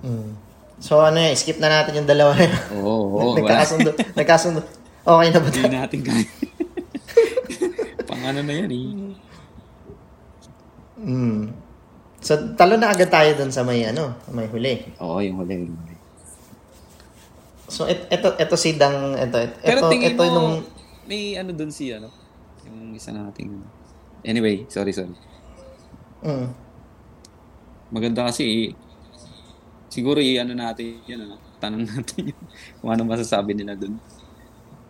[0.00, 0.32] Mm.
[0.80, 2.58] So ano eh, skip na natin yung dalawa na.
[2.80, 3.40] Oo, wala.
[3.44, 3.90] nagkakasundo.
[4.16, 4.60] nagkasundo.
[5.00, 6.26] Okay na ba Hindi natin kaya.
[8.08, 8.88] Pang ano na yan eh.
[11.00, 11.69] Mm.
[12.20, 14.84] So talo na agad tayo dun sa may ano, may huli.
[15.00, 15.64] Oo, yung huli.
[15.64, 15.96] Yung huli.
[17.66, 20.50] So et, eto eto si Dang eto et- Pero eto tingin eto mo, nung
[21.06, 22.12] may ano dun si ano?
[22.62, 23.56] Yung isa nating...
[24.20, 25.16] Anyway, sorry, sorry.
[26.20, 26.52] Mm.
[27.90, 28.70] Maganda kasi,
[29.88, 32.40] siguro i-ano natin yun, ano, tanong natin yun,
[32.78, 33.96] kung ano masasabi nila dun.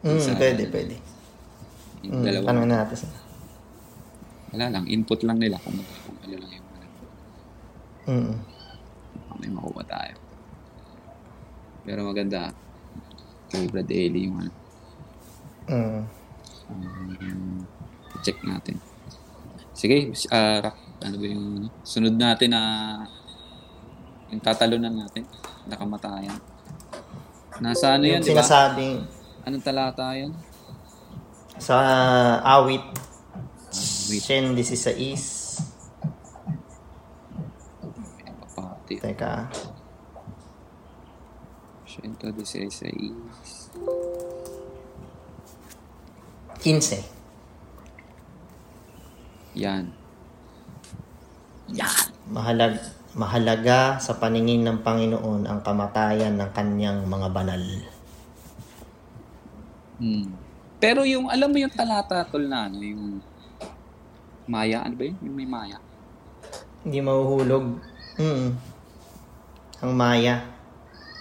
[0.03, 0.99] Mm, Sa- pwede, pwede.
[2.03, 2.45] Yung Mm, dalawa.
[2.51, 2.99] tanong natin.
[4.51, 5.79] Wala lang, input lang nila kung,
[8.11, 8.35] Mm.
[9.39, 10.15] May makuha tayo.
[11.87, 12.51] Pero maganda.
[13.51, 14.53] Kay Brad Ailey yung ano.
[15.71, 16.03] Mm.
[16.71, 17.63] Um,
[18.27, 18.83] check natin.
[19.71, 22.99] Sige, uh, ano ba yung sunod natin na uh,
[24.31, 25.27] yung tatalunan natin,
[25.67, 26.39] nakamatayan.
[27.59, 29.47] Nasa ano yun, yung sinasabing, diba?
[29.47, 30.31] Anong talata yun?
[31.59, 34.23] Sa uh, awit, awit.
[34.23, 35.40] 116
[38.99, 39.47] Teka.
[41.87, 43.15] 116.
[46.59, 47.21] 15.
[49.55, 49.91] Yan.
[52.31, 52.79] Mahalag,
[53.15, 57.63] mahalaga sa paningin ng Panginoon ang kamatayan ng kanyang mga banal.
[60.01, 60.31] Hmm.
[60.81, 63.21] Pero yung, alam mo yung talata tol na ano, yung
[64.51, 65.19] Maya, ano ba yun?
[65.23, 65.79] Yung may Maya.
[66.83, 67.79] Hindi mahuhulog.
[68.19, 68.70] Mm.
[69.81, 70.45] Ang maya.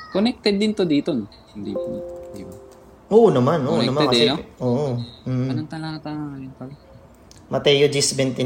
[0.10, 1.26] Connected din to dito, no?
[1.54, 1.90] Hindi po.
[2.34, 2.56] Di ba?
[3.10, 4.22] Oo naman, oo Connected naman kasi.
[4.22, 4.38] eh, no?
[4.60, 4.88] Oo.
[5.26, 5.48] Mm.
[5.50, 6.72] Anong talata yun tol?
[7.50, 8.46] Mateo 10.29.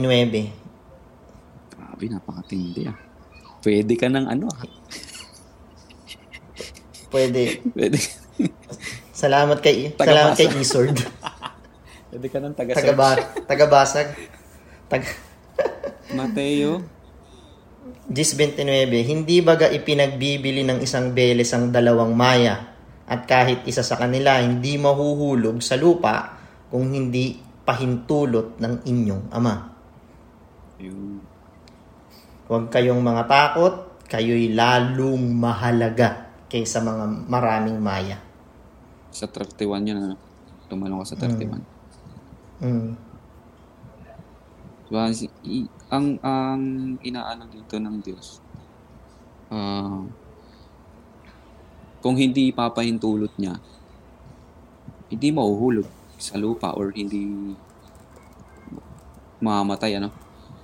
[1.73, 2.95] Grabe, napakatindi ah.
[3.59, 4.63] Pwede ka ng ano ah.
[7.11, 7.59] Pwede.
[7.69, 7.97] Pwede,
[9.13, 10.09] Salamat kay Tagabasa.
[10.09, 10.97] salamat kay Isord.
[12.11, 13.07] pwede ka ng taga Tagaba,
[13.45, 14.07] tagabasag.
[14.89, 15.03] Tag
[16.11, 16.81] Mateo
[18.11, 18.67] 10.29.
[19.07, 22.73] Hindi baga ipinagbibili ng isang beles ang dalawang maya
[23.07, 26.35] at kahit isa sa kanila hindi mahuhulog sa lupa
[26.67, 29.55] kung hindi pahintulot ng inyong ama.
[32.43, 38.19] Huwag kayong mga takot, kayo'y lalong mahalaga kaysa mga maraming maya.
[39.13, 40.17] sa 31 yan ano.
[40.67, 41.61] Tumalong ka sa 31.
[42.65, 42.89] Mm.
[44.89, 45.05] Diba?
[45.93, 46.63] Ang ang
[47.05, 48.41] inaano dito ng Diyos.
[49.53, 50.01] ah
[52.03, 53.55] kung hindi ipapahintulot niya,
[55.07, 55.87] hindi mauhulog
[56.19, 57.55] sa lupa or hindi
[59.39, 60.11] mamamatay ano?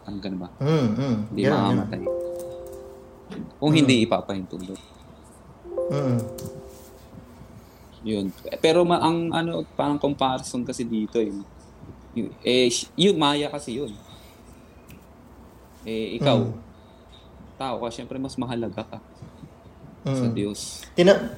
[0.03, 0.49] Ano ganun ba?
[0.59, 1.15] Mm, mm.
[1.31, 1.55] Hindi ganun.
[1.63, 2.01] mamamatay.
[3.55, 4.79] Kung hindi ipapahintulot.
[5.87, 6.19] Mm.
[8.03, 8.25] Yun.
[8.59, 11.23] Pero ma- ang ano, parang comparison kasi dito
[12.43, 13.95] eh, sh- yung Maya kasi yun.
[15.89, 16.53] Eh, ikaw, Mm.
[17.57, 18.97] tao ka, syempre mas mahalaga ka
[20.05, 20.33] sa Mm.
[20.37, 20.85] Diyos.
[20.93, 21.33] Tina-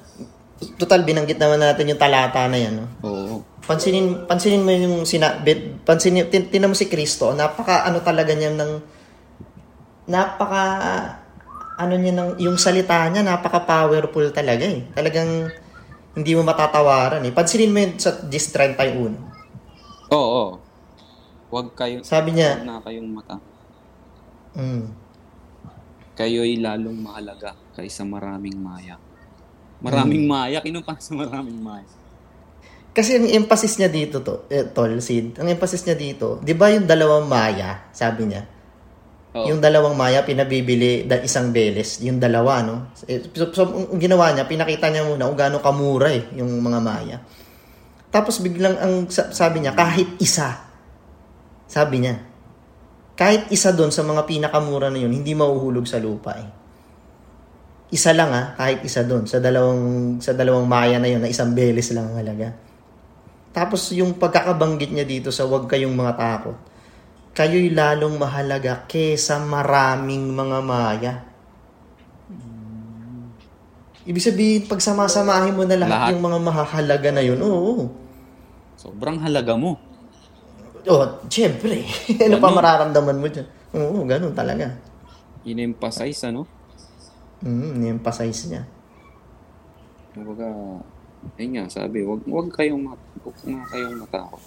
[0.78, 2.78] Total, binanggit naman natin yung talata na yan.
[2.78, 2.86] No?
[3.02, 3.36] Oo.
[3.66, 8.30] Pansinin, pansinin mo yung sina, bit- pansinin, tin, tinan mo si Kristo, napaka ano talaga
[8.38, 8.72] niya ng,
[10.06, 10.64] napaka,
[11.82, 14.86] ano niya ng, yung salita niya, napaka powerful talaga eh.
[14.94, 15.50] Talagang,
[16.14, 17.34] hindi mo matatawaran eh.
[17.34, 19.18] Pansinin mo yun sa 10.31.
[20.14, 20.22] Oo.
[20.22, 20.46] oo.
[21.50, 23.42] Huwag kayo, Sabi niya, na kayong mata.
[24.56, 24.84] Mm,
[26.12, 29.00] Kayo'y lalong mahalaga kaysa maraming maya.
[29.82, 31.88] Maraming maya, kinupa sa maraming maya.
[32.92, 36.68] Kasi ang emphasis niya dito to, eh, tol, Sid, ang emphasis niya dito, 'di ba
[36.76, 38.44] yung dalawang maya, sabi niya.
[39.32, 39.48] Oo.
[39.48, 42.92] Yung dalawang maya pinabibili da isang beles, yung dalawa no.
[43.08, 46.80] Eh, So, so ang ginawa niya, pinakita niya muna kung gaano kamura eh yung mga
[46.84, 47.18] maya.
[48.12, 50.68] Tapos biglang ang sa- sabi niya kahit isa.
[51.64, 52.20] Sabi niya.
[53.14, 56.50] Kahit isa doon sa mga pinakamura na yun, hindi mahuhulog sa lupa eh.
[57.92, 61.52] Isa lang ah, kahit isa doon sa dalawang sa dalawang maya na yun na isang
[61.52, 62.56] beles lang ang halaga.
[63.52, 66.56] Tapos yung pagkakabanggit niya dito sa wag kayong mga takot.
[67.36, 71.14] Kayo'y lalong mahalaga kesa maraming mga maya.
[74.02, 76.10] Ibig sabihin, pag samasamahin mo na lahat, Lahat.
[76.16, 77.86] yung mga mahahalaga na yun, oo.
[78.74, 79.78] Sobrang halaga mo.
[80.90, 81.86] Oh, syempre.
[82.26, 82.58] ano pa Ganun.
[82.58, 83.48] mararamdaman mo dyan?
[83.78, 84.74] Oo, ganun talaga.
[85.46, 86.46] In-emphasize, ano?
[87.42, 88.64] Mm, ni-emphasize niya.
[90.14, 90.48] Kumbaga,
[91.38, 94.42] ayun nga, sabi, wag, wag kayong, mat, wag nga kayong matakot.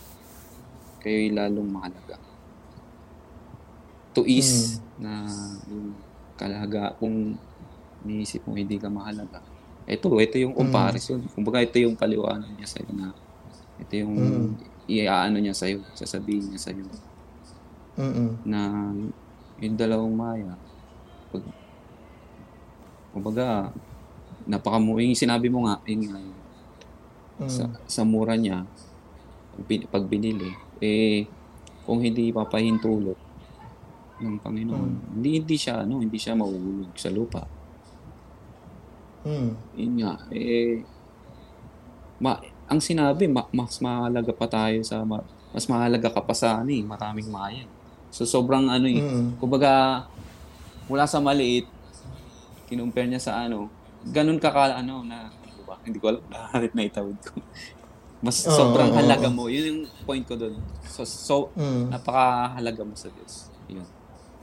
[1.02, 2.16] Kayo'y lalong mahalaga.
[4.14, 5.26] Tuis na
[5.66, 5.94] yung
[6.38, 7.34] kalaga, kung
[8.04, 9.42] niisip mo hindi ka mahalaga.
[9.84, 11.20] Ito, ito yung comparison.
[11.34, 13.10] Kumbaga, ito yung paliwanag niya sa'yo na
[13.80, 14.73] ito yung Mm.
[14.86, 16.84] Iaano niya sa'yo, sasabihin niya sa'yo
[17.94, 18.42] Mm-mm.
[18.44, 18.90] na
[19.62, 20.52] yung dalawang maya,
[21.30, 21.44] pag,
[23.14, 23.70] kumbaga,
[24.44, 26.42] napakamu, yung sinabi mo nga, yun nga, yung
[27.34, 27.50] Mm.
[27.50, 28.62] sa, sa mura niya,
[29.50, 31.26] pag bin- pag binili, eh,
[31.82, 33.18] kung hindi papahintulot
[34.22, 35.18] ng Panginoon, Hmm.
[35.18, 37.42] hindi hindi siya ano, hindi siya mahuhulog sa lupa.
[39.26, 39.58] Hmm.
[39.74, 40.86] Yun nga, eh,
[42.22, 45.20] ma, ang sinabi, ma, mas mahalaga pa tayo sa, ma,
[45.52, 47.68] mas mahalaga ka pa sa ano eh, maraming mayan.
[48.10, 49.36] So, sobrang ano eh, Mm.
[49.38, 50.04] kumbaga,
[50.86, 51.68] mula sa maliit,
[52.64, 53.68] kinumpare niya sa ano,
[54.00, 55.76] ganun ka ka, ano, na, di ba?
[55.84, 57.40] Hindi ko alam, nakarit na itawid ko.
[58.24, 59.52] Mas Oo, sobrang oo, halaga mo.
[59.52, 60.56] Yun yung point ko doon.
[60.80, 61.92] So, so Hmm.
[61.92, 63.52] napakahalaga mo sa Diyos.
[63.68, 63.84] Yun.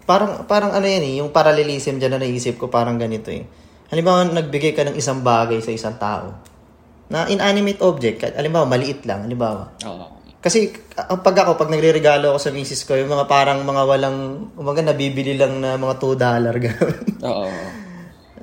[0.06, 3.46] Parang, parang ano yan eh, yung parallelism dyan na naisip ko parang ganito eh.
[3.90, 6.51] Halimbawa, nagbigay ka ng isang bagay sa isang tao
[7.12, 9.76] na inanimate object, kahit- halimbawa, maliit lang, halimbawa.
[9.84, 10.06] Oo.
[10.42, 14.18] Kasi ang pag ako, pag nagre-regalo ako sa misis ko, yung mga parang mga walang,
[14.58, 16.98] umaga nabibili lang na mga 2 dollar, gano'n.
[17.22, 17.48] Oo.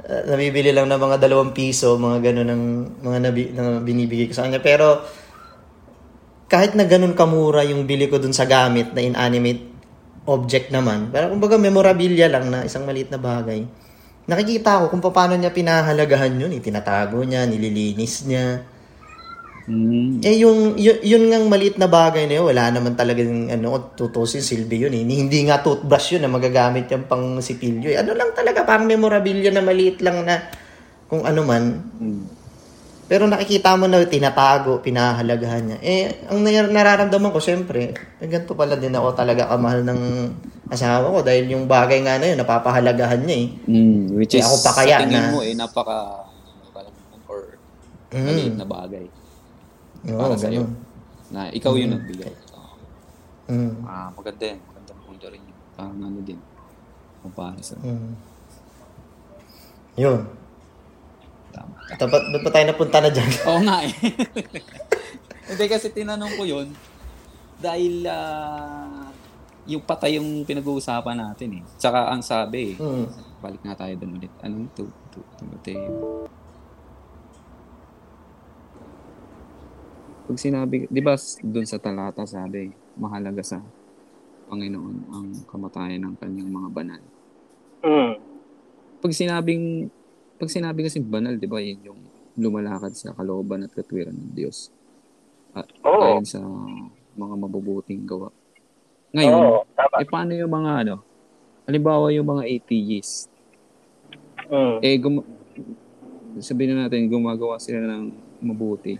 [0.09, 2.65] Uh, nabibili lang na mga dalawang piso, mga gano'n ng
[3.03, 4.63] mga nabi, na binibigay ko sa kanya.
[4.63, 5.03] Pero
[6.47, 9.67] kahit na ganun kamura yung bili ko dun sa gamit na inanimate
[10.25, 13.67] object naman, parang kumbaga memorabilia lang na isang maliit na bagay.
[14.29, 16.53] Nakikita ko kung paano niya pinahalagahan yun.
[16.53, 16.61] Eh.
[16.61, 18.61] Tinatago niya, nililinis niya.
[19.69, 20.25] Mm.
[20.25, 24.41] Eh yung yun, yun ngang maliit na bagay na yun, wala naman talagang ano, tutusin
[24.41, 25.05] silbi yun eh.
[25.05, 28.01] Hindi nga toothbrush yun na magagamit yung pang sipilyo eh.
[28.01, 30.41] Ano lang talaga, parang memorabilia na maliit lang na
[31.09, 31.65] kung ano man.
[32.01, 32.38] Mm.
[33.09, 35.79] Pero nakikita mo na tinatago, pinahalagahan niya.
[35.81, 40.01] Eh, ang nar- nararamdaman ko, syempre, eh, ganito pala din ako talaga kamahal ng
[40.69, 43.49] asawa ko dahil yung bagay nga na yun, napapahalagahan niya eh.
[43.65, 44.13] Mm.
[44.13, 46.29] Which Eh, is, ako pa kaya sa tingin na- mo eh, napaka,
[46.61, 46.93] napaka
[47.27, 47.57] or
[48.13, 48.27] Mm.
[48.29, 49.07] maliit na bagay.
[50.07, 50.63] Oo, para sa'yo.
[51.29, 52.33] Na ikaw yun nagbigay.
[53.49, 53.73] Mm.
[53.83, 54.61] Ah, maganda yun.
[54.63, 55.57] Magandang punto rin yun.
[55.73, 56.37] Parang ano din.
[57.19, 58.13] Kung para sa Mm.
[59.97, 60.21] Yun.
[61.53, 61.75] Tama.
[61.97, 63.31] Dapat, ba't pa tayo napunta na dyan?
[63.49, 63.93] Oo nga eh.
[65.49, 66.69] Hindi kasi tinanong ko yun
[67.59, 69.09] dahil ah,
[69.69, 71.63] yung patay yung pinag-uusapan natin eh.
[71.77, 73.07] Tsaka ang sabi eh, Mm.
[73.41, 74.33] balik nga tayo doon ulit.
[74.41, 76.25] Anong to, to, Timoteo?
[80.29, 83.61] Pag sinabi, di ba doon sa talata sabi, mahalaga sa
[84.49, 87.03] Panginoon ang kamatayan ng kanyang mga banal.
[87.85, 88.13] Mm.
[88.99, 89.93] Pag sinabing,
[90.39, 92.01] pag sinabi kasi banal, di ba, yun yung
[92.39, 94.71] lumalakad sa kalooban at katwiran ng Diyos.
[95.51, 95.99] At Oo.
[96.01, 96.39] ayon sa
[97.19, 98.31] mga mabubuting gawa.
[99.11, 99.95] Ngayon, tama.
[99.99, 100.95] eh paano yung mga ano,
[101.67, 103.27] halimbawa yung mga atheists,
[104.49, 104.79] Mm.
[104.81, 105.29] eh gum-
[106.39, 108.05] sabihin na natin gumagawa sila ng
[108.41, 108.95] mabuti.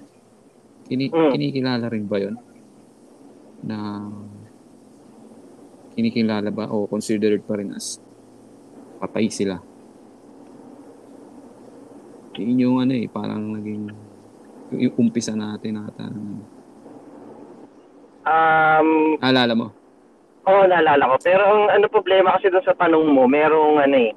[0.85, 1.31] Kini Mm.
[1.33, 2.37] kinikilala rin ba 'yon?
[3.63, 3.77] Na
[5.95, 8.01] kinikilala ba o considered pa rin as
[8.99, 9.63] patay sila?
[12.39, 13.91] Yun yung ano eh, parang naging
[14.79, 16.07] yung umpisa natin nata.
[18.29, 19.67] Um, Alala mo?
[20.47, 21.17] Oo, naalala ko.
[21.21, 24.13] Pero ang ano problema kasi doon sa tanong mo, merong ano eh,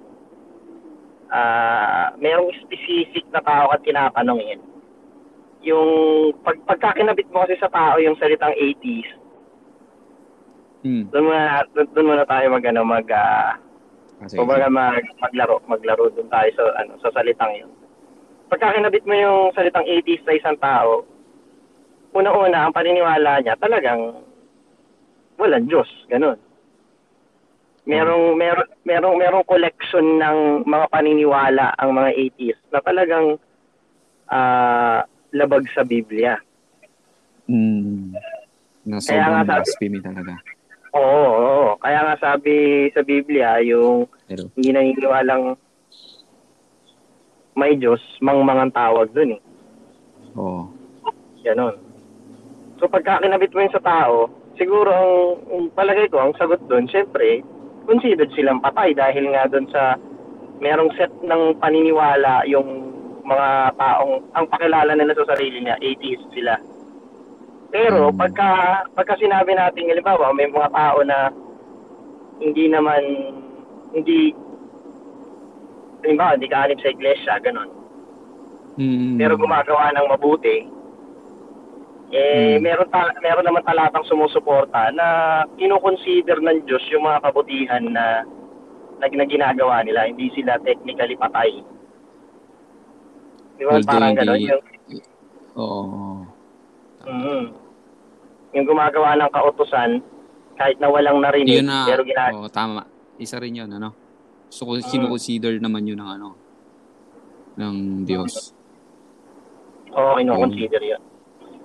[1.32, 4.62] ah, merong specific na tao at tinatanong yun.
[5.62, 5.90] Yung
[6.42, 9.10] pag pagkakinabit mo kasi sa tao yung salitang 80s,
[10.82, 11.06] Hmm.
[11.14, 13.54] doon muna doon, muna tayo mag ano mag ah,
[14.18, 17.70] Kasi, kumbaga mag, maglaro maglaro doon tayo sa ano sa salitang yun.
[18.52, 21.08] Pagkakinabit mo yung salitang 80s sa isang tao,
[22.12, 24.20] una-una ang paniniwala niya talagang
[25.40, 26.36] walang Diyos, ganun.
[27.82, 30.38] Merong merong merong merong collection ng
[30.68, 33.28] mga paniniwala ang mga 80s na talagang
[34.28, 36.36] ah, labag sa Biblia.
[37.48, 38.12] hmm,
[38.86, 40.34] na Kaya nga sobrang sabi- blasphemy talaga.
[40.92, 41.68] Oo, oo.
[41.80, 42.54] Kaya nga sabi
[42.92, 45.56] sa Biblia, yung Pero, hindi naniniwalang
[47.56, 49.42] may Diyos, mangmangang tawag dun eh.
[50.40, 50.68] oo.
[51.42, 51.76] Ganon.
[52.78, 55.14] So pagka kinabit mo yun sa tao, siguro ang,
[55.50, 57.42] ang palagay ko, ang sagot dun, syempre,
[57.86, 59.98] considered silang patay dahil nga dun sa
[60.62, 62.94] merong set ng paniniwala yung
[63.26, 66.58] mga taong, ang pakilala nila sa sarili niya, atheist sila.
[67.72, 68.18] Pero Hmm.
[68.20, 68.50] pagka,
[68.94, 71.32] pagka sinabi natin, halimbawa, may mga tao na
[72.42, 73.02] hindi naman,
[73.96, 74.34] hindi,
[76.02, 77.70] halimbawa, hindi ka sa iglesia, ganon
[78.72, 79.20] Hmm.
[79.20, 80.64] pero gumagawa ng mabuti,
[82.12, 82.64] eh, Mm.
[82.64, 85.08] meron, ta- meron naman talatang sumusuporta na
[85.56, 88.24] kinukonsider ng Diyos yung mga kabutihan na,
[89.00, 90.08] na, na ginagawa nila.
[90.08, 91.64] Hindi sila technically patay.
[93.56, 93.76] Di ba?
[93.76, 94.40] Although Parang gano'n.
[94.40, 94.64] Yung,
[95.56, 95.80] Oo.
[97.08, 97.44] mm,
[98.56, 100.04] yung gumagawa ng kautusan,
[100.56, 102.84] kahit na walang narinig, Yun na, pero gina- oo, tama.
[103.18, 103.96] Isa rin yun, ano?
[104.52, 106.36] So, kinukonsider naman yun ng ano,
[107.56, 108.52] ng Diyos.
[109.90, 111.02] Oo, kinukonsider yun.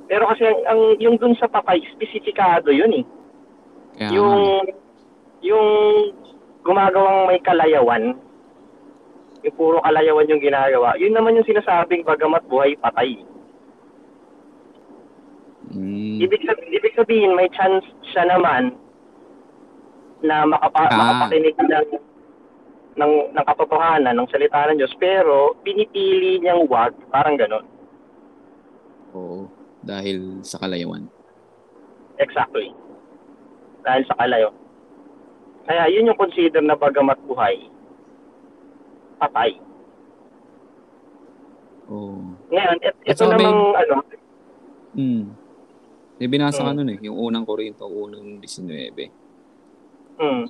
[0.07, 3.05] Pero kasi ang, ang yung dun sa patay, spesifikado yun eh.
[3.99, 4.39] Kaya, yung
[5.43, 5.69] yung
[6.63, 8.15] gumagawang may kalayawan,
[9.43, 13.19] yung puro kalayawan yung ginagawa, yun naman yung sinasabing bagamat buhay patay.
[15.67, 18.79] mm, Ibig, sab- ibig sabihin, may chance siya naman
[20.23, 20.97] na makapa- Ah.
[20.97, 21.87] makapakinig ng,
[22.97, 27.65] ng, ng katotohanan, ng salita ng Diyos, pero pinipili niyang wag, parang ganon.
[29.13, 29.49] oo,
[29.81, 31.09] dahil sa kalayawan.
[32.17, 32.69] Exactly.
[33.81, 34.53] Dahil sa kalayo.
[35.65, 37.69] Kaya yun yung consider na bagamat buhay,
[39.17, 39.57] patay.
[41.87, 42.35] Oo.
[42.51, 43.95] Ngayon, et, ito may- namang, ano,
[44.97, 45.29] Mm.
[46.17, 46.77] May binasa ka Mm.
[46.81, 49.13] nun eh, yung unang Korinto, unang 19.
[50.17, 50.45] mm,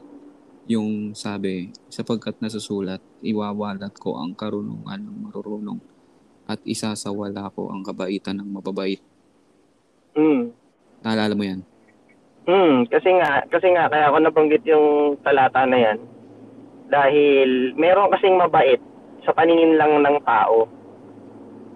[0.66, 5.78] Yung sabi, sapagkat nasusulat, iwawalat ko ang karunungan ng marurunong
[6.50, 8.98] at isasawala ko ang kabaitan ng mababait.
[10.18, 10.50] mm,
[11.06, 11.62] Naalala mo yan?
[12.50, 15.98] mm, kasi nga, kasi nga, kaya ako nabanggit yung talata na yan,
[16.90, 18.82] dahil meron kasing mabait
[19.22, 20.66] sa paningin lang ng tao.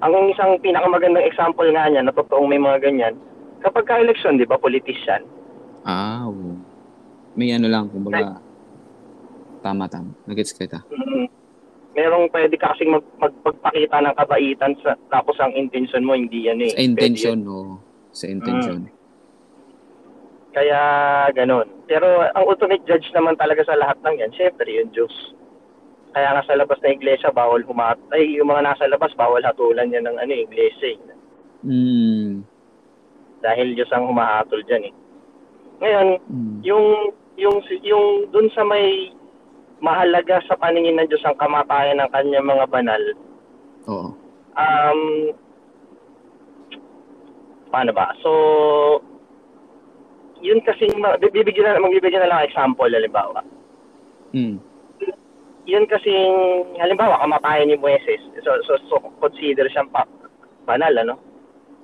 [0.02, 3.14] Ang isang pinakamagandang example nga niya, na totoong may mga ganyan,
[3.62, 5.22] kapag ka-election, di ba, politician,
[5.86, 6.58] Ah, oo.
[7.38, 8.49] May ano lang, kumbaga,
[9.60, 10.10] tama-tama.
[10.26, 10.82] Nagets kita.
[10.90, 11.28] Mm.
[11.90, 16.62] Merong pwede ka kasing mag, magpagpakita ng kabaitan sa tapos ang intention mo hindi yan
[16.62, 16.70] eh.
[16.72, 17.82] Sa intention, no?
[18.14, 18.86] Sa intention.
[20.50, 20.80] Kaya
[21.34, 21.66] ganun.
[21.86, 25.14] Pero ang ultimate judge naman talaga sa lahat ng yan, syempre yung Diyos.
[26.10, 27.94] Kaya nga sa labas ng iglesia, bawal humat...
[28.10, 30.98] Ay, yung mga nasa labas, bawal hatulan yan ng ano, iglesia.
[30.98, 30.98] Eh.
[31.62, 32.42] Mm.
[33.46, 34.94] Dahil Diyos ang humahatol dyan eh.
[35.80, 36.56] Ngayon, Mm.
[36.66, 36.86] yung
[37.40, 39.08] yung yung dun sa may
[39.80, 43.02] mahalaga sa paningin ng Diyos ang kamatayan ng kanyang mga banal,
[43.88, 44.12] Oo.
[44.60, 45.00] Um,
[47.72, 48.12] paano ba?
[48.20, 48.30] So,
[50.44, 50.88] yun kasi,
[51.32, 53.40] bibigyan na, magbibigyan na lang example, halimbawa.
[54.36, 54.60] Mm.
[55.64, 56.12] Yun kasi,
[56.76, 58.20] halimbawa, kamatayan ni Moises.
[58.44, 60.04] So, so, so consider siyang pa,
[60.68, 61.16] banal, ano?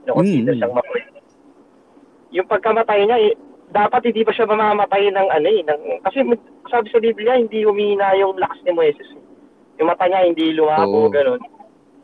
[0.04, 0.58] No, consider Mm.
[0.60, 1.04] siyang mabuhay.
[2.34, 3.34] Yung pagkamatay niya, eh,
[3.76, 5.60] dapat hindi pa siya mamamatay ng ano eh.
[5.60, 6.24] Ng, kasi
[6.72, 9.10] sabi sa Biblia, hindi humina yung lakas ni Moises.
[9.12, 9.20] Eh.
[9.76, 11.12] Yung mata niya hindi lumabo, Oo.
[11.12, 11.42] ganun.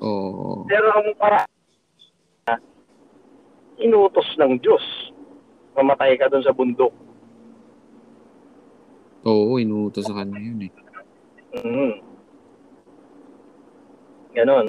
[0.04, 0.68] Oo.
[0.68, 1.48] Pero ang para
[3.80, 4.84] inutos ng Diyos.
[5.72, 6.92] Mamatay ka doon sa bundok.
[9.24, 10.72] Oo, inuutos sa kanya yun eh.
[11.62, 11.94] Mm.
[14.36, 14.66] Ganon.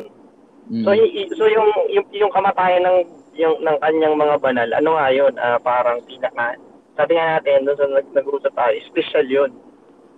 [0.72, 0.84] Mm.
[0.88, 2.98] So, y- so yung, yung yung kamatayan ng
[3.36, 5.34] yung ng kanyang mga banal, ano nga yun?
[5.42, 6.56] Ah, parang pinaka
[6.94, 9.52] sabi nga natin doon sa nag nag-usap tayo, special yun.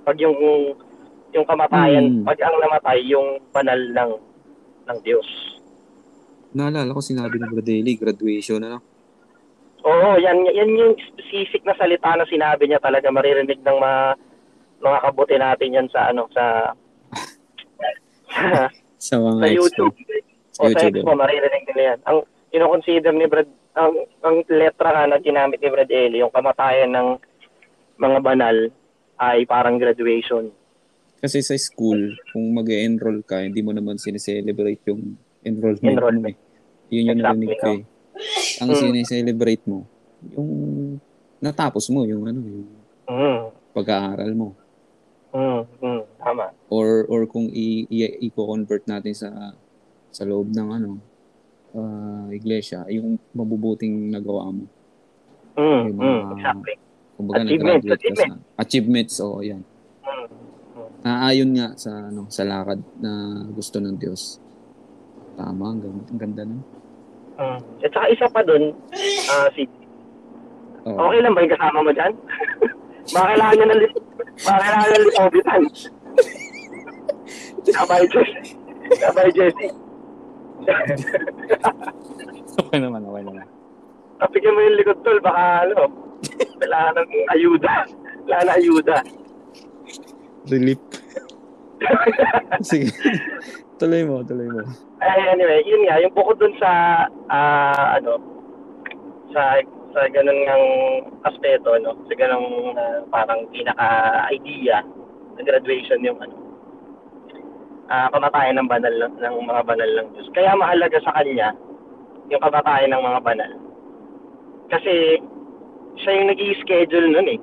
[0.03, 0.36] Pag yung
[1.32, 2.23] yung kamatayan, Mm.
[2.23, 4.11] pag ang namatay yung banal ng
[4.86, 5.28] ng Diyos.
[6.51, 8.80] Naalala ko sinabi ng Bradley, graduation ano?
[9.84, 14.01] Oo, yan, yan yung specific na salita na sinabi niya talaga maririnig ng mga
[14.80, 16.43] mga kabuti natin yan sa ano sa
[18.32, 18.69] sa,
[19.05, 19.95] Sa mga sa YouTube.
[20.49, 21.03] Sa O sa YouTube.
[21.03, 21.99] Expo, maririnig nila yan.
[22.05, 22.17] Ang
[22.49, 23.91] ino-consider ni Brad ang
[24.23, 27.07] ang letra nga na ginamit ni Brad Eli, yung kamatayan ng
[27.95, 28.57] mga banal
[29.17, 30.51] ay parang graduation.
[31.19, 36.38] Kasi sa school, kung mag enroll ka, hindi mo naman sineselebrate yung enrollment, mo Enrollment.
[36.38, 36.43] eh.
[36.91, 37.84] Yun yung Exactly, narinig ko eh.
[38.61, 38.80] Ang Mm.
[38.80, 39.80] sineselebrate mo,
[40.31, 40.49] yung
[41.39, 42.68] natapos mo, yung ano, yung
[43.06, 43.41] Mm.
[43.73, 44.56] pag-aaral mo.
[45.35, 46.47] Mm, mm, tama.
[46.72, 49.30] Or or kung i- i- i-convert natin sa
[50.07, 50.95] sa loob ng ano,
[51.76, 54.64] ah, iglesia, yung mabubuting nagawa mo.
[55.56, 56.76] Mm, Yung mm, mga- exactly.
[57.15, 58.43] Kumbaga Achievements, ka sa achievements.
[58.57, 59.61] achievements, oo, yan.
[60.02, 60.26] Mm.
[61.02, 63.11] Naayon nga sa ano, sa lakad na
[63.49, 64.39] gusto ng Diyos.
[65.35, 66.61] Tama, ang ganda, ang ganda nun.
[67.35, 67.60] Mm.
[67.81, 68.72] At saka isa pa dun,
[69.30, 69.64] ah si
[70.85, 70.97] Oo.
[71.02, 72.14] Okay lang ba yung kasama mo dyan?
[73.14, 74.03] Baka kailangan niya ng lit-
[74.38, 75.61] baka kailangan ng litobitan.
[77.73, 78.41] Sabay Jesse.
[78.95, 79.68] Sabay Jesse.
[82.56, 83.48] Okay naman, okay naman.
[84.16, 85.92] Kapigyan mo yung likod tol, baka ano,
[86.64, 87.74] kailangan ng ayuda.
[88.24, 88.98] Kailangan ng ayuda.
[90.48, 90.82] Relief.
[92.70, 92.96] Sige.
[93.76, 94.64] tuloy mo, tuloy mo.
[95.04, 98.24] Ay, anyway, yun nga, yung bukod dun sa, ah, ano,
[99.36, 99.60] sa,
[99.92, 100.68] sa ganun ngang
[101.28, 102.00] aspeto, no?
[102.08, 104.80] Sa ganung ah, parang pinaka-idea
[105.36, 106.44] na graduation yung, ano,
[107.90, 110.30] ah, kamatayan ng banal, ng, mga banal ng Diyos.
[110.34, 111.53] Kaya mahalaga sa kanya,
[112.30, 113.52] yung kamatayan ng mga banal.
[114.74, 115.22] Kasi,
[116.02, 117.40] siya yung nag schedule nun eh.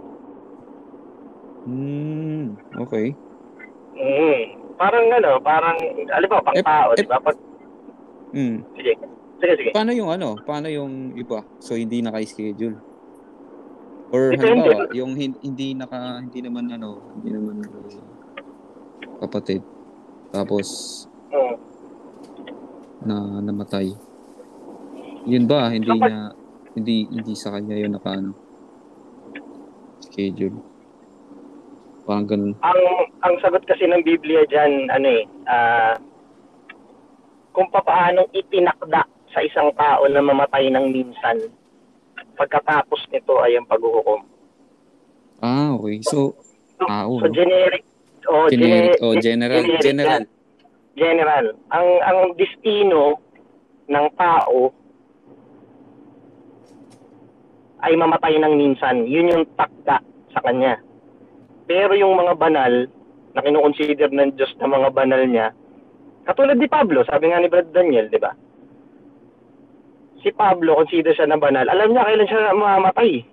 [1.63, 2.45] Hmm,
[2.83, 3.15] okay.
[3.95, 4.59] Mm.
[4.75, 5.79] Parang ano, parang,
[6.11, 7.23] alam mo, pang Eh, tao, eh, di ba?
[7.23, 7.37] Pag,
[8.33, 8.65] Hmm.
[8.75, 8.99] sige,
[9.39, 9.71] sige, sige.
[9.71, 10.35] Paano yung ano?
[10.43, 11.45] Paano yung iba?
[11.63, 12.81] So, hindi naka-schedule.
[14.13, 14.69] Or Depende.
[14.69, 17.79] halimbawa, yung hin- hindi naka hindi naman ano, hindi naman ano,
[19.25, 19.65] kapatid.
[20.33, 20.67] Tapos
[21.29, 21.55] Mm.
[23.03, 23.93] na namatay.
[25.25, 26.19] Yun ba hindi Kapag- niya
[26.73, 28.33] hindi hindi sa kanya yun naka ano
[30.01, 30.57] schedule.
[32.03, 32.53] Parang ganun.
[32.61, 32.81] ang
[33.21, 35.95] ang sagot kasi ng Biblia diyan ano eh ah
[37.53, 41.37] kung papaanong itinakda sa isang tao na mamatay ng minsan
[42.35, 44.25] pagkatapos nito ay ang paghuhukom.
[45.39, 46.01] Ah, okay.
[46.03, 46.33] So,
[46.79, 47.35] tao, So no?
[47.35, 47.85] generic
[48.29, 50.23] o Generic, gene- oh, general, generic general.
[50.93, 51.47] General.
[51.73, 53.17] Ang ang destino
[53.89, 54.71] ng tao
[57.83, 59.05] ay mamatay ng minsan.
[59.11, 59.99] Yun yung takda
[60.31, 60.79] sa kanya.
[61.67, 62.87] Pero yung mga banal
[63.35, 65.51] na kinukonsider ng Diyos na mga banal niya,
[66.29, 68.33] katulad ni Pablo, sabi nga ni Brad Daniel, di ba?
[70.23, 71.67] Si Pablo, consider siya na banal.
[71.67, 73.27] Alam niya kailan siya mamamatay.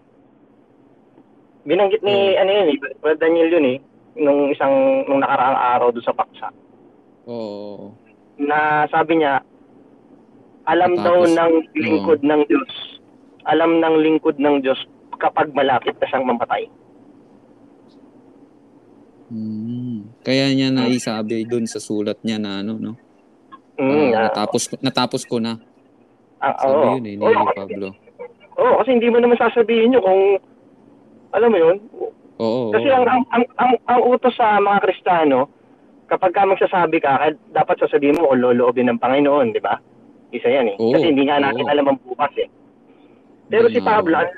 [1.70, 3.78] Binanggit ni, ano yun, eh, Brad Daniel yun eh,
[4.20, 6.48] nung isang, nung nakaraang araw doon sa paksa,
[7.26, 7.96] Oo.
[8.38, 9.42] na sabi niya,
[10.70, 12.72] alam Matapos, daw ng lingkod ng Diyos,
[13.50, 14.78] alam ng lingkod ng Diyos
[15.18, 16.70] kapag malapit na siyang mamatay.
[19.30, 20.10] Hmm.
[20.26, 22.94] Kaya niya naisabi doon sa sulat niya na ano, no?
[23.80, 25.56] Mm, ah, natapos, natapos ko na.
[26.44, 26.96] ah, Sabi oo.
[27.00, 27.88] yun eh, ni Oo, Pablo.
[28.60, 30.22] Oo, kasi hindi mo naman sasabihin nyo kung,
[31.32, 31.78] alam mo yun,
[32.40, 32.72] Oo.
[32.72, 32.96] kasi oo.
[32.96, 35.52] ang, ang, ang, ang, ang utos sa mga Kristiyano,
[36.08, 39.78] kapag ka magsasabi ka, dapat sasabihin mo, o loloobin ng Panginoon, di ba?
[40.32, 40.76] Isa yan eh.
[40.80, 41.72] Oo, kasi hindi nga natin oo.
[41.72, 42.50] alam ang bukas eh.
[43.50, 44.34] Pero si nga, Pablo, ang-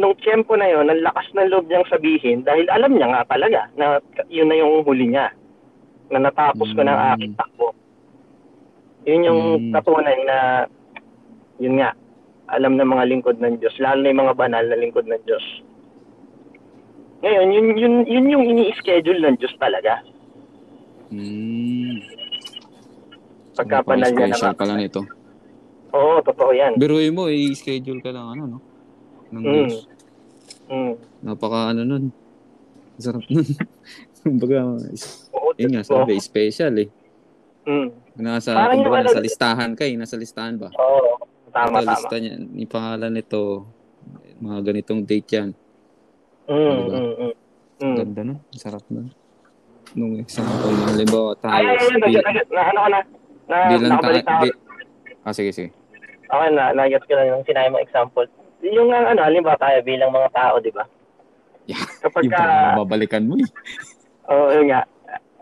[0.00, 3.68] nung tiyempo na yon, ang lakas ng loob niyang sabihin dahil alam niya nga talaga
[3.76, 4.00] na
[4.32, 5.30] yun na yung huli niya.
[6.10, 7.10] Na natapos ko ng Mm.
[7.14, 7.70] aking takbo.
[9.06, 9.72] Yun yung Mm.
[9.76, 10.36] katunay na
[11.60, 11.94] yun nga,
[12.50, 15.44] alam ng mga lingkod ng Diyos, lalo na yung mga banal na lingkod ng Diyos.
[17.20, 20.00] Ngayon, yun, yun, yun yung ini-schedule ng Diyos talaga.
[21.10, 22.00] Hmm.
[23.52, 24.56] Pagka banal niya naman.
[24.56, 25.04] pala nito.
[25.90, 26.78] Oo, totoo yan.
[26.78, 28.58] Biruin mo, i-schedule ka lang ano, no?
[29.30, 29.52] Ng Mm.
[29.66, 29.74] Diyos.
[30.66, 30.94] Mm.
[31.20, 32.04] Napaka ano nun.
[32.96, 33.44] Sarap nun.
[34.22, 34.58] Kumbaga,
[35.34, 36.88] Oo, yun nga, sabi, special eh.
[37.66, 37.88] Mm.
[38.16, 39.94] Nasa, Parang kumbaga, yung nasa ano- listahan ka eh.
[39.98, 40.68] Nasa listahan ba?
[40.72, 41.20] Oo,
[41.50, 41.90] tama, Ito, tama.
[41.90, 42.34] lista niya.
[42.38, 43.66] Yung pangalan nito,
[44.38, 45.50] mga ganitong date yan.
[46.46, 46.96] Mm, Diba?
[46.96, 47.32] mm, mm.
[47.80, 47.96] Mm.
[47.96, 48.38] Ganda nun.
[48.52, 49.08] Sarap nun.
[49.90, 53.00] Nung example, halimbawa tayo, Ay, ay, ay, nag- na, ano ka na?
[53.44, 54.58] Na, bilang tayo, bi-
[55.26, 55.70] ah, sige, sige.
[56.24, 58.26] Okay, na, nagets ko na yung sinabi mo example.
[58.62, 60.86] Yung ano, halimbawa tayo bilang mga tao, di ba?
[61.66, 63.48] Yeah, Kapag Yung ka, babalikan mo eh.
[64.30, 64.86] oo, yun nga.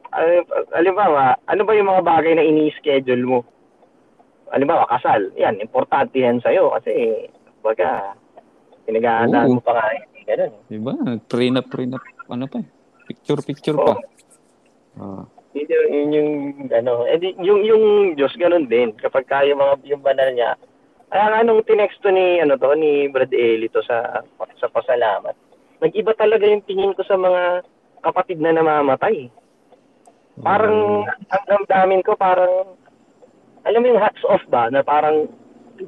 [0.09, 3.39] Al- Halimbawa, ano ba yung mga bagay na ini-schedule mo?
[4.49, 5.29] Halimbawa, kasal.
[5.37, 7.27] Yan, importante yan sa'yo kasi,
[7.61, 8.17] baga,
[8.89, 9.87] pinag-aandaan mo pa nga.
[9.93, 10.01] eh.
[10.29, 10.53] Ganun.
[10.69, 10.93] Diba?
[11.25, 12.69] Prenup, prenup, ano pa eh.
[13.09, 13.87] Picture, picture Oo.
[13.89, 13.95] pa.
[15.01, 15.25] Ah.
[15.57, 16.31] Yun yung, yun yung,
[16.69, 18.93] ano, eh, di- yung, yung Diyos, ganun din.
[18.93, 20.61] Kapag kayo mga, yung banal niya,
[21.09, 24.21] kaya nga nung tinexto ni, ano to, ni Brad Eli to sa,
[24.61, 25.33] sa pasalamat,
[25.81, 27.65] nag-iba talaga yung tingin ko sa mga
[28.05, 29.33] kapatid na namamatay.
[30.45, 32.77] Parang, ang damdamin ko, parang,
[33.65, 35.33] alam mo yung hats off ba, na parang,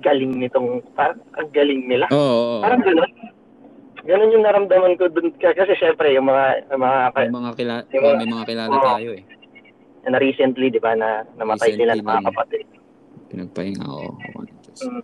[0.01, 2.09] galing nitong, parang, ang galing nila.
[2.09, 2.61] Oo, oo, oo.
[2.65, 3.13] Parang ganun.
[4.01, 5.29] Ganun yung naramdaman ko dun.
[5.35, 8.87] Kasi syempre, yung mga, yung mga, May mga kilala, Yung mga- may mga kilala Oo.
[8.87, 9.25] tayo eh.
[10.03, 12.65] na recently, di ba, na namatay sila ng mga kapatid.
[13.29, 14.01] Pinagpahinga ako.
[14.01, 14.43] Oh.
[14.81, 15.03] Mm.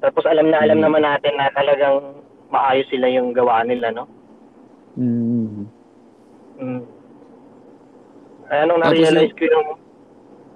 [0.00, 0.84] Tapos alam na alam Mm.
[0.88, 1.96] naman natin na talagang
[2.48, 4.08] maayos sila yung gawa nila, no?
[4.96, 5.68] Mm.
[6.56, 6.82] Mm.
[8.48, 9.66] Kaya nung Tapos na-realize ko yung...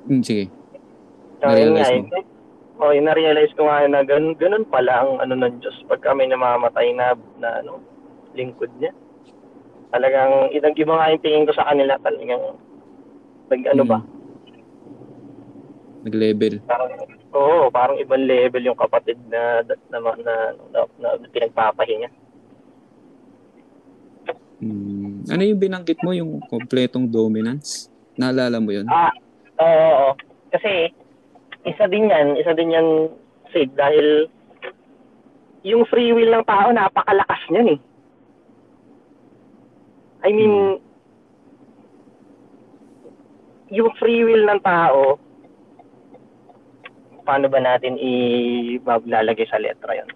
[0.08, 0.44] Mm, sige.
[1.38, 2.16] Nga, Na-realize mo?
[2.16, 2.24] eh.
[2.82, 6.26] Oh, yung na-realize ko nga na ganun, ganun pala ang ano ng Diyos pag kami
[6.26, 7.78] namamatay na, na ano,
[8.34, 8.90] lingkod niya.
[9.94, 12.58] Talagang, ibang iba nga yung tingin ko sa kanila, talagang,
[13.54, 13.98] nag, ano ba.
[16.02, 16.58] Nag-level.
[16.66, 16.90] parang,
[17.30, 20.34] oo, parang ibang level yung kapatid na, na, na, na,
[20.74, 22.10] na, na pinagpapahinga.
[24.58, 25.30] Mm.
[25.30, 27.86] Ano yung binanggit mo, yung kompletong dominance?
[28.18, 28.90] Naalala mo yun?
[28.90, 29.14] Ah,
[29.62, 30.10] oo, oo.
[30.50, 30.90] Kasi,
[31.62, 32.88] isa din yan, isa din yan,
[33.52, 34.26] Sid, dahil
[35.62, 37.80] yung free will ng tao, napakalakas niyan eh.
[40.22, 40.78] I mean,
[43.70, 45.18] yung free will ng tao,
[47.22, 50.10] paano ba natin i-lalagay sa letra yon?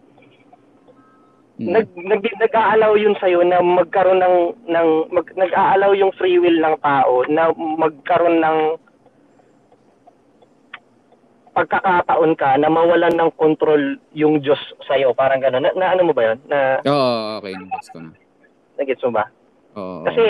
[1.57, 1.73] Mm.
[1.73, 4.37] nag, nag nag-aalaw yun sa'yo na magkaroon ng,
[4.69, 8.59] ng mag, nag-aalaw yung free will ng tao na magkaroon ng
[11.57, 13.81] pagkakataon ka na mawalan ng control
[14.13, 15.17] yung Diyos sa'yo.
[15.17, 15.65] Parang gano'n.
[15.65, 16.39] Na, na ano mo ba yun?
[16.45, 17.57] Na, Oo, okay.
[17.57, 18.13] Nagets ko na.
[18.77, 19.25] nagets mo ba?
[19.73, 20.05] Oo.
[20.05, 20.25] Kasi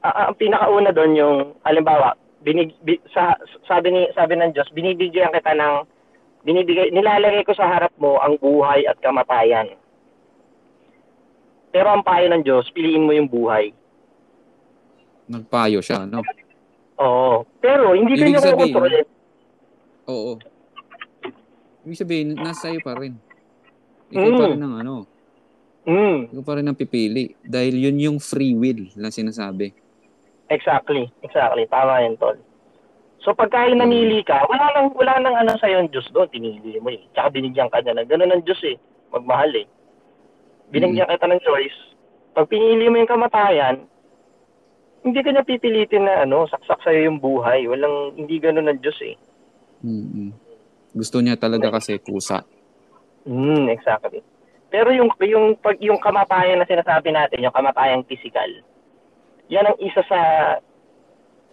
[0.00, 5.28] ah, ang pinakauna doon yung halimbawa, binig bi, sa sabi ni sabi ng Diyos, binibigyan
[5.28, 5.84] kita ng
[6.42, 9.76] binibigay nilalagay ko sa harap mo ang buhay at kamatayan.
[11.68, 13.76] Pero ang payo ng Diyos, piliin mo yung buhay.
[15.28, 16.24] Nagpayo siya, no?
[16.96, 17.44] Oo.
[17.60, 19.06] Pero hindi Ibig kanya sabihin- kukontrolin.
[20.06, 20.38] Oo.
[21.82, 23.14] Ibig sabihin, nasa iyo pa rin.
[24.08, 24.38] Ikaw Mm.
[24.38, 24.94] pa rin ang ano.
[25.82, 27.34] Mm, Ikaw pa rin ang pipili.
[27.40, 29.70] Dahil yun yung free will na sinasabi.
[30.46, 31.10] exactly.
[31.20, 31.66] Exactly.
[31.66, 32.38] Tama yun, Tol.
[33.18, 36.78] So pagka yung namili ka, wala nang wala nang ano sa yung Diyos doon, tinili
[36.78, 37.02] mo eh.
[37.10, 38.78] Tsaka binigyan ka niya na ganoon ng Diyos eh,
[39.10, 39.66] magmahal eh.
[40.70, 41.74] Binigyan kita ng choice.
[42.32, 43.82] Pag pinili mo yung kamatayan,
[45.02, 47.66] hindi ka niya pipilitin na ano, saksak sa'yo yung buhay.
[47.66, 49.18] Walang, hindi ganoon ng Diyos eh.
[49.82, 50.30] Mm
[50.96, 52.40] Gusto niya talaga kasi pusa.
[53.28, 54.24] Mm, exactly.
[54.72, 58.48] Pero yung yung pag yung kamatayan na sinasabi natin, yung kamatayang physical.
[59.52, 60.20] Yan ang isa sa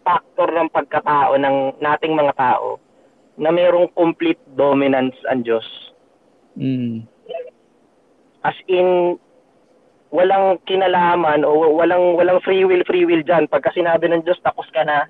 [0.07, 2.79] factor ng pagkatao ng nating mga tao
[3.35, 5.65] na mayroong complete dominance ang Diyos.
[6.55, 7.03] Mm.
[8.43, 9.17] As in
[10.13, 14.69] walang kinalaman o walang walang free will free will diyan pagka sinabi ng Diyos tapos
[14.69, 15.09] ka na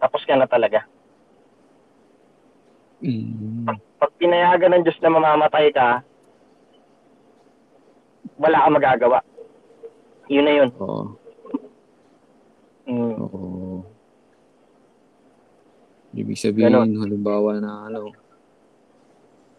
[0.00, 0.88] tapos ka na talaga.
[3.02, 3.66] Mm.
[3.98, 6.06] Pag pinayagan ng Diyos na mamamatay ka,
[8.38, 9.18] wala kang magagawa.
[10.30, 10.70] Yun na yun.
[10.78, 11.04] Oo.
[12.86, 13.14] Mm.
[13.18, 13.82] Oo.
[16.12, 18.14] Ibig sabihin, halimbawa na ano,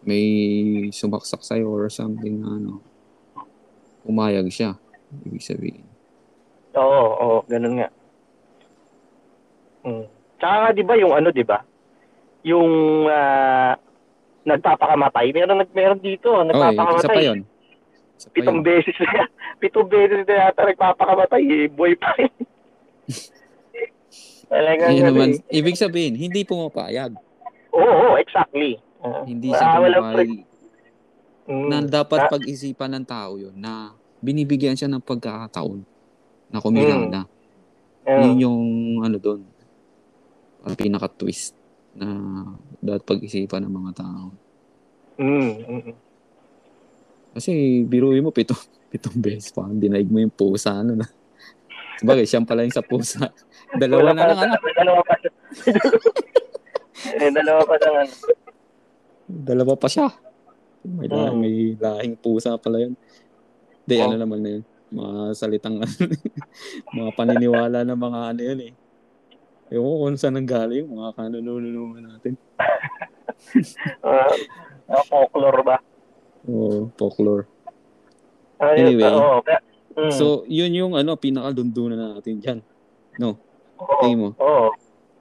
[0.04, 0.24] may
[0.92, 2.72] sumaksak sa'yo or something na ano,
[4.04, 4.76] umayag siya.
[5.24, 5.84] Ibig sabihin.
[6.76, 7.88] Oo, oo, ganun nga.
[9.84, 10.06] Mm.
[10.40, 11.60] Tsaka nga, di ba, yung ano, di ba?
[12.44, 12.70] Yung
[13.08, 13.74] ah,
[14.44, 15.32] nagpapakamatay.
[15.32, 17.08] Meron, meron dito, Oh, isa nagpapakamatay.
[17.10, 17.40] pa yun.
[18.14, 18.66] Isa pa Pitong yun.
[18.66, 19.22] beses na,
[19.62, 21.40] pitong beses na yata nagpapakamatay.
[21.42, 22.32] Eh, boy pa rin.
[24.44, 25.56] Talagang Ayun ano naman, eh.
[25.56, 27.16] ibig sabihin, hindi pumapayag.
[27.72, 28.76] Oo, oo, exactly.
[29.00, 29.24] Oo.
[29.24, 30.30] Hindi siya pumapayag.
[31.44, 31.68] Mm.
[31.68, 32.30] Na dapat Ah.
[32.30, 35.84] pag-isipan ng tao yun na binibigyan siya ng pagkakataon
[36.48, 37.28] na kumilala.
[38.04, 38.20] Oo.
[38.22, 38.62] Yun yung
[39.00, 39.40] ano doon.
[40.62, 41.52] Ang pinaka-twist
[41.94, 42.08] na
[42.78, 44.24] dapat pag-isipan ng mga tao.
[45.16, 45.92] Mm, mm.
[47.32, 47.52] Kasi
[47.82, 48.58] biruin mo, pitong,
[48.92, 49.66] pitong beses pa.
[49.66, 50.82] Dinaig mo yung pusa.
[50.82, 51.06] Ano na.
[51.96, 53.30] Sabagay, siyang pala yung sa pusa.
[53.80, 54.54] Dalawa Wala na lang ano.
[54.72, 55.14] Dalawa pa.
[57.14, 58.12] eh, dalawa pa ano.
[59.24, 60.08] Dalawa pa siya.
[60.84, 61.38] May, la- Mm.
[61.40, 62.92] may lahing pusa pala yun.
[63.84, 64.04] Hindi, Oh.
[64.04, 64.64] ano naman na yun.
[64.94, 65.80] Mga salitang
[66.92, 68.72] mga paniniwala ng mga ano yun eh.
[69.72, 72.34] Ewan ko kung saan nanggaling yung mga kanunununuman natin.
[74.02, 74.34] Ah,
[74.90, 75.76] ah, folklore ba?
[76.44, 77.46] Oo, folklore.
[78.58, 79.04] Ah, Anyway.
[79.06, 79.64] oo, pe-
[79.94, 80.12] mm.
[80.12, 82.58] So, yun yung ano, pinakadundunan natin dyan.
[83.16, 83.38] No,
[83.78, 84.28] Oo, tingin mo.
[84.36, 84.68] Oo.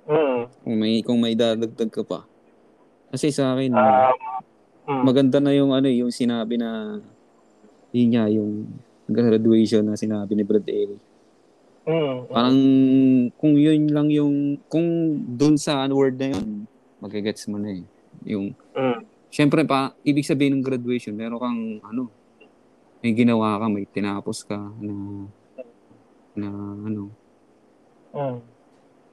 [0.09, 0.39] Mm.
[0.65, 2.25] Kung may, kung may dadagdag ka pa.
[3.09, 4.13] Kasi sa akin, Um,
[4.89, 5.01] mm.
[5.05, 6.99] maganda na yung ano, yung sinabi na
[7.91, 8.67] yun nga, yung
[9.05, 10.99] graduation na sinabi ni Brad Ellie.
[11.83, 12.31] Mm.
[12.31, 12.57] Parang
[13.35, 14.87] kung yun lang yung, kung
[15.35, 16.63] dun sa word na yun,
[17.03, 17.83] magigets mo na eh.
[18.23, 19.03] Yung, Mm.
[19.27, 22.07] syempre pa, ibig sabihin ng graduation, meron kang ano,
[23.03, 24.93] may ginawa ka, may tinapos ka na,
[26.33, 26.47] na
[26.87, 27.11] ano,
[28.15, 28.39] Mm.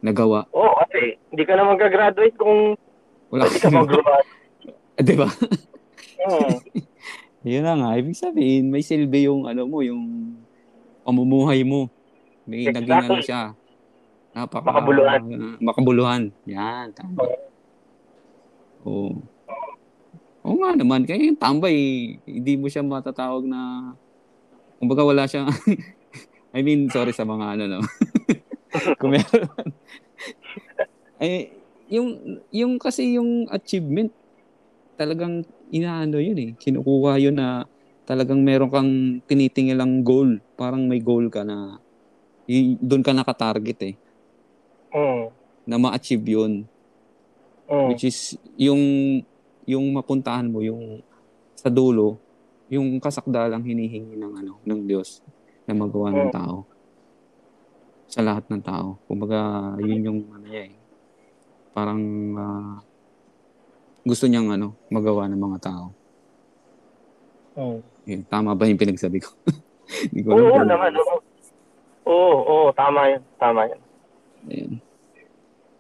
[0.06, 0.46] nagawa.
[0.54, 2.78] Oo, kasi hindi ka naman gagraduate kung
[3.34, 4.30] Wala hindi ka mag-graduate.
[5.00, 5.28] Di ba?
[6.22, 6.54] Mm.
[7.50, 10.36] Yun na nga, ibig sabihin, may silbi yung ano mo, yung
[11.02, 11.88] pamumuhay mo.
[12.50, 12.82] May Exactly.
[12.82, 13.42] naging ano siya.
[14.34, 15.20] Napaka, Makabuluhan.
[15.62, 16.22] makabuluhan.
[16.50, 17.22] Yan, tama.
[18.82, 19.22] Oo.
[20.40, 21.76] Oo nga naman, kaya yung tambay,
[22.26, 23.92] hindi mo siya matatawag na,
[24.82, 25.46] kumbaga wala siyang,
[26.56, 27.80] I mean, sorry sa mga ano, no.
[28.98, 29.46] Kung meron.
[31.22, 31.54] eh,
[31.86, 32.08] yung,
[32.50, 34.10] yung kasi yung achievement,
[34.98, 36.50] talagang inaano yun eh.
[36.58, 37.62] Kinukuha yun na
[38.08, 38.92] talagang meron kang
[39.28, 40.42] tinitingilang goal.
[40.58, 41.78] Parang may goal ka na
[42.50, 43.94] y- doon ka nakatarget eh.
[44.90, 45.30] Mm.
[45.70, 46.66] Na ma-achieve yun.
[47.70, 47.86] Mm.
[47.86, 48.82] Which is yung
[49.62, 51.06] yung mapuntahan mo yung
[51.54, 52.18] sa dulo
[52.66, 55.22] yung kasakdalang hinihingi ng ano ng Diyos
[55.66, 56.66] na magawa ng tao
[58.10, 58.98] sa lahat ng tao.
[59.06, 59.38] Kumbaga
[59.78, 60.74] yun yung ano niya eh.
[61.70, 62.02] Parang
[62.34, 62.76] ah,
[64.02, 65.86] gusto niyang ano magawa ng mga tao.
[67.54, 67.78] Mm.
[68.10, 69.30] Yun, tama ba yung pinagsabi ko?
[70.10, 71.16] Hindi ko alam Oo kung- naman, oo.
[72.08, 73.80] Oo, oo, tama yun, tama yun.
[74.48, 74.72] Ayun.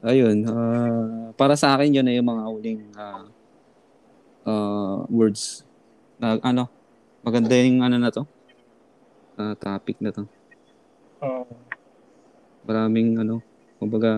[0.00, 0.36] Ayun.
[0.48, 3.24] ah, para sa akin, yun na yung mga huling ah,
[4.48, 5.64] uh, words.
[6.20, 6.68] Na, ano,
[7.24, 8.24] maganda yung ano na to.
[9.40, 10.24] Uh, topic na to.
[11.20, 11.48] Mm.
[12.64, 13.40] Maraming ano,
[13.80, 14.12] kumbaga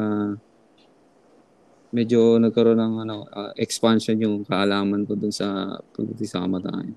[1.95, 6.95] medyo nagkaroon ng ano, uh, expansion yung kaalaman ko dun sa pagdating sa kamatayan.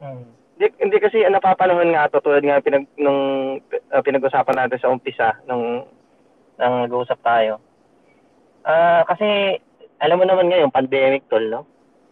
[0.00, 0.37] Mm.
[0.58, 3.20] Hindi, hindi kasi uh, napapanahon nga to tulad nga pinag nung
[3.62, 5.86] uh, pinag-usapan natin sa umpisa nung
[6.58, 7.62] nang nag-uusap tayo.
[8.66, 9.54] Ah, uh, kasi
[10.02, 11.62] alam mo naman ngayon pandemic tol, no?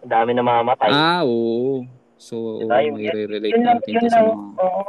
[0.07, 0.95] Ang dami na mamamatay.
[0.95, 1.83] Ah, oo.
[2.15, 4.83] So, diba, oh, may relate yun natin yun sa lang, mga, oo.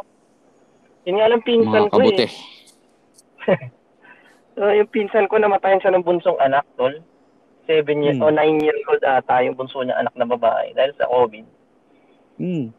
[1.10, 2.32] Yun nga lang pinsan ko eh.
[4.58, 6.94] So, yung pinsan ko namatayan siya ng bunsong anak, tol.
[7.70, 8.26] Seven years, Hmm.
[8.26, 11.46] o nine years old ata yung bunso niya anak na babae dahil sa COVID.
[12.40, 12.74] Hmm.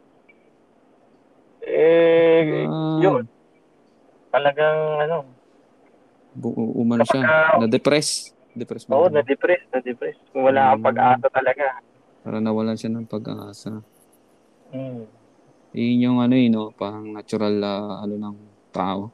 [1.69, 2.97] Eh, Ah.
[2.99, 3.23] yun.
[4.29, 5.17] Talagang, ano,
[6.31, 7.57] Bu- umano siya.
[7.57, 8.33] Na-depress.
[8.49, 8.97] Depress ba?
[8.97, 10.17] oo, na-depress, na-depress.
[10.29, 10.87] Kung wala kang Hmm.
[10.89, 11.65] pag-asa talaga.
[12.19, 13.81] Para nawalan siya ng pag-asa.
[14.69, 15.05] Hmm.
[15.71, 16.73] Yun yung ano yun, no?
[16.73, 18.37] parang natural ah, ano ng
[18.71, 19.13] tao.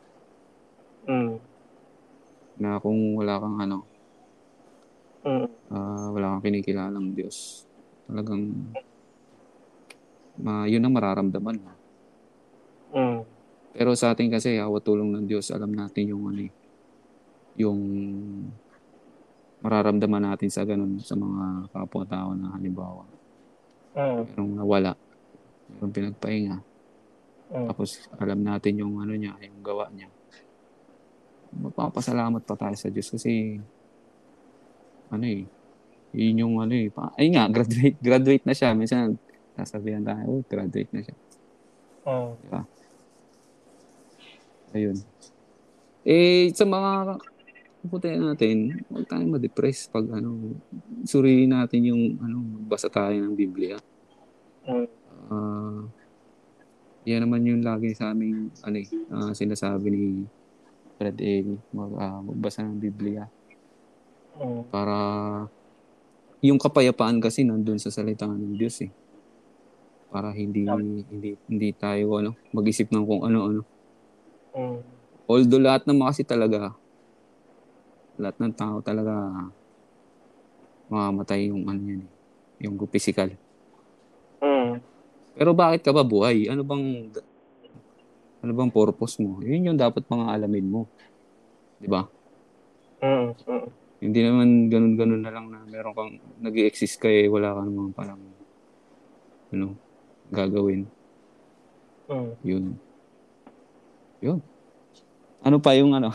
[1.03, 1.35] Hmm.
[2.55, 3.77] Na kung wala kang ano,
[5.21, 5.47] Hmm.
[5.69, 7.67] ah, wala kang kinikilalang Diyos.
[8.05, 8.71] Talagang
[10.37, 11.71] ma, yun ang mararamdaman mo.
[12.95, 13.27] Hmm.
[13.75, 16.53] Pero sa atin kasi, awa tulong ng Diyos, alam natin yung ano eh,
[17.59, 17.79] yung
[19.59, 23.03] mararamdaman natin sa ganun sa mga kapwa-tao na halimbawa,
[23.95, 24.23] Hmm.
[24.31, 24.91] merong nawala,
[25.75, 26.57] merong pinagpahinga,
[27.51, 27.67] Hmm.
[27.67, 30.07] tapos alam natin yung ano niya, yung gawa niya.
[31.55, 33.59] Magpapasalamat pa tayo sa Diyos kasi
[35.11, 35.43] ano eh,
[36.15, 38.71] yun yung ano eh, pa, ay nga, graduate, graduate na siya.
[38.71, 39.19] Minsan,
[39.55, 41.15] sasabihan tayo, oh, graduate na siya.
[42.05, 42.35] Hmm.
[44.75, 44.99] Ayun.
[46.03, 47.15] Eh, sa mga
[47.79, 50.59] kaputi natin, huwag tayong ma-depress pag ano,
[51.07, 53.79] suriin natin yung ano, basa tayo ng Biblia.
[54.67, 54.85] Hmm.
[55.31, 55.81] Ah,
[57.07, 60.05] yan naman yung lagi sa aming ano eh, ah, sinasabi ni
[60.99, 63.31] Brad Amy, mag, ah, magbasa ng Biblia
[64.35, 64.67] Hmm.
[64.67, 64.97] para
[66.43, 68.91] yung kapayapaan kasi nandun sa salita ng Diyos eh.
[70.11, 73.63] Para hindi hindi hindi tayo ano, mag-isip ng kung ano-ano.
[74.55, 74.79] Hmm.
[75.27, 76.71] Although lahat naman kasi talaga,
[78.15, 79.11] lahat ng tao talaga
[80.87, 82.11] mamamatay yung ano yan eh,
[82.63, 83.35] yung physical.
[84.39, 84.79] Hmm.
[85.35, 86.47] Pero bakit ka ba buhay?
[86.47, 87.11] Ano bang
[88.45, 89.43] ano bang purpose mo?
[89.43, 90.81] Yun yung dapat mga alamin mo.
[91.81, 92.07] 'Di ba?
[93.03, 93.35] Hmm.
[93.43, 93.67] Hmm.
[93.99, 97.91] Hindi naman ganun-ganun na lang na meron kang nag exist ka eh, wala ka namang
[97.91, 98.21] parang
[99.51, 99.73] ano,
[100.29, 100.85] gagawin.
[102.05, 102.31] Hmm.
[102.45, 102.77] Yun.
[104.25, 104.39] Yun.
[105.39, 106.09] Ano pa yung ano?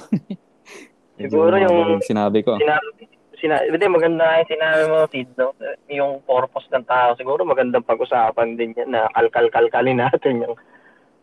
[1.16, 2.56] Siguro yung- rin sinabi ko.
[2.56, 3.06] sinabi,
[3.36, 5.52] sinabi, hindi, maganda nga yung sinabi mo, Sid, no?
[5.88, 10.56] Yung purpose ng tao, siguro magandang pag-usapan din yan na kalkal-kalkalin natin yung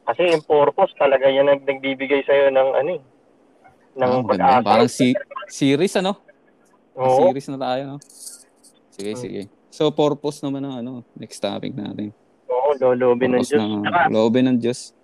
[0.02, 3.02] kasi yung purpose talaga yan ang nagbibigay sa'yo ng ano eh,
[3.98, 4.30] ng maganda.
[4.32, 4.64] pag-asa.
[4.64, 5.12] Parang si
[5.48, 6.16] series ano?
[6.96, 7.28] Oo.
[7.28, 7.98] Series na tayo, no?
[8.90, 9.20] Sige, Hmm.
[9.20, 9.42] sige.
[9.70, 12.10] So, purpose naman ng ano, next topic natin.
[12.48, 13.60] Oo, lolobin ng Diyos.
[13.60, 14.97] ng loobin ng Diyos.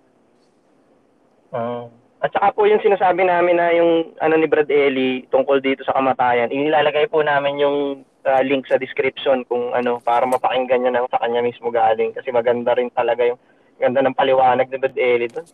[1.54, 1.86] Ah,
[2.24, 5.92] at saka po yung sinasabi namin na yung ano ni Brad Eli tungkol dito sa
[5.96, 7.76] kamatayan, inilalagay po namin yung
[8.24, 12.32] ah, link sa description kung ano para mapakinggan niyo na sa kanya mismo galing kasi
[12.32, 13.40] maganda rin talaga yung
[13.78, 15.46] ganda ng paliwanag ni Brad Eli doon.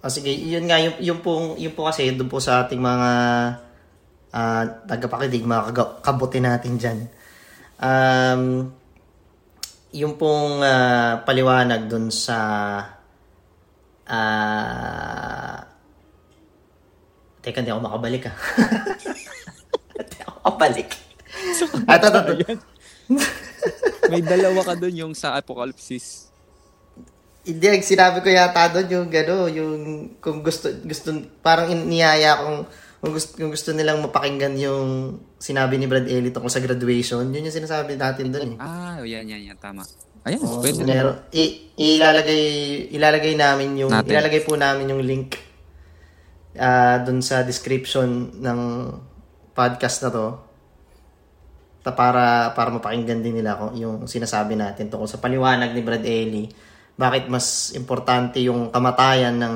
[0.00, 3.10] O sige, yun nga, yung, yung, pong, yung po kasi, doon po sa ating mga
[4.32, 6.98] uh, tagapakinig, mga kabuti natin dyan.
[7.76, 8.72] Um,
[9.92, 12.36] yung pong ah, paliwanag doon sa
[14.10, 15.62] ah
[17.40, 18.36] teka, hindi ako makabalik ah.
[19.98, 20.88] hindi ako makabalik.
[21.86, 22.34] Ato, ato, ato.
[24.10, 26.28] May dalawa ka dun yung sa Apocalypse.
[27.40, 29.72] Hindi, ang sinabi ko yata doon yung gano, yung
[30.20, 32.58] kung gusto, gusto parang iniyaya kung,
[33.00, 37.48] kung gusto, kung gusto nilang mapakinggan yung sinabi ni Brad Ellie tungkol sa graduation, yun
[37.48, 38.58] yung sinasabi natin doon eh.
[38.60, 39.56] Ah, yan, yan, yan.
[39.56, 39.88] Tama.
[40.20, 40.84] Ayan, Oo, pwede.
[40.84, 41.44] meron, i,
[41.74, 42.42] ilalagay,
[42.90, 44.12] ilalagay namin yung, Natin.
[44.12, 45.40] ilalagay po namin yung link
[46.52, 48.60] ah doon sa description ng
[49.54, 50.26] podcast na to
[51.80, 56.02] ta para para mapakinggan din nila kung yung sinasabi natin tungkol sa paliwanag ni Brad
[56.02, 56.50] Ellie
[56.92, 59.54] bakit mas importante yung kamatayan ng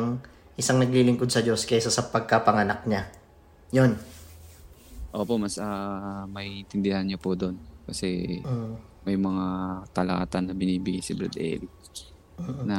[0.55, 3.11] isang naglilingkod sa Diyos kaysa sa pagkapanganak niya.
[3.75, 3.99] Yun.
[5.11, 7.59] Opo, mas ah, may tindihan niyo po doon.
[7.85, 8.94] Kasi Mm.
[9.05, 9.47] May mga
[9.93, 11.71] talata na binibigay si Brad Eric
[12.67, 12.79] na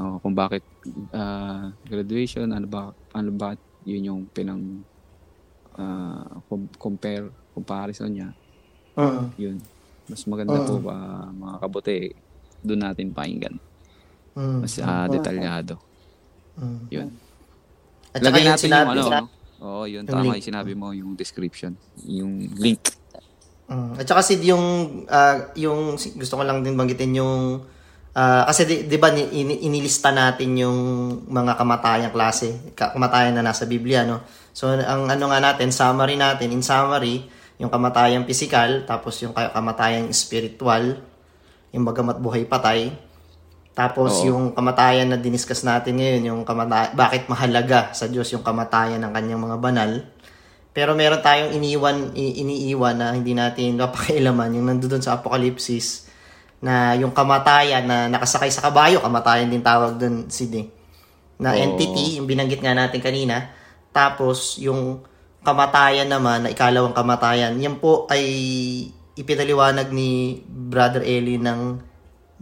[0.00, 0.64] oh, kung bakit
[1.12, 2.82] ah, graduation, ano ba,
[3.12, 3.52] ano ba
[3.84, 4.80] yun yung pinang
[5.76, 8.30] ah, com- compare, comparison niya.
[8.96, 9.24] Mm.
[9.36, 9.56] Yun.
[10.08, 10.66] Mas maganda Oo.
[10.66, 11.96] po ba, mga kabote,
[12.64, 13.56] doon natin pakinggan.
[14.34, 14.58] Mm.
[14.64, 15.76] Mas ah, detalyado.
[16.56, 16.80] Mm.
[16.88, 17.08] Yun.
[18.14, 19.28] At Lagay yung natin sinabi, yung ano, no?
[19.64, 20.04] Oo, yun.
[20.06, 20.38] Yung Tama link.
[20.40, 21.74] yung sinabi mo, yung description.
[22.06, 22.94] Yung link.
[23.64, 23.96] Mm.
[23.96, 24.64] At saka Sid, yung,
[25.08, 27.64] ah, yung gusto ko lang din banggitin yung
[28.14, 30.78] ah, kasi di, di ba ini- inilista natin yung
[31.26, 34.22] mga kamatayang klase, ka- kamatayan na nasa Biblia, no?
[34.54, 37.26] So, ang ano nga natin, summary natin, in summary,
[37.58, 41.02] yung kamatayang physical, tapos yung ka- kamatayang spiritual,
[41.74, 42.94] yung bagamat buhay patay,
[43.74, 44.30] tapos Oo.
[44.30, 49.10] yung kamatayan na diniscuss natin ngayon, yung kamata- bakit mahalaga sa Diyos yung kamatayan ng
[49.10, 49.90] kanyang mga banal,
[50.74, 56.10] pero meron tayong iniwan, iniiwan na hindi natin napakailaman, yung nandoon sa Apocalypse,
[56.58, 60.66] na yung kamatayan na nakasakay sa kabayo, kamatayan din tawag doon, Sid, eh.
[61.38, 61.62] Na Oo.
[61.62, 63.54] entity, yung binanggit nga natin kanina.
[63.94, 65.06] Tapos, yung
[65.46, 68.24] kamatayan naman, na ikalawang kamatayan, yan po ay
[69.14, 71.78] ipinaliwanag ni Brother Eli ng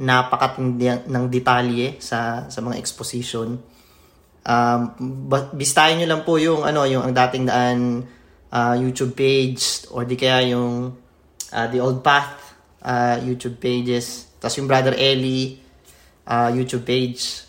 [0.00, 3.60] napakatindi ng detalye sa sa mga exposition.
[4.42, 4.80] Um,
[5.52, 8.09] bistahin nyo lang po yung ano yung ang dating daan
[8.52, 10.92] ah, YouTube page or di kaya yung
[11.56, 12.52] ah, The Old Path
[12.84, 14.28] ah, YouTube pages.
[14.36, 15.56] Tapos yung Brother Eli
[16.28, 17.48] ah, YouTube page.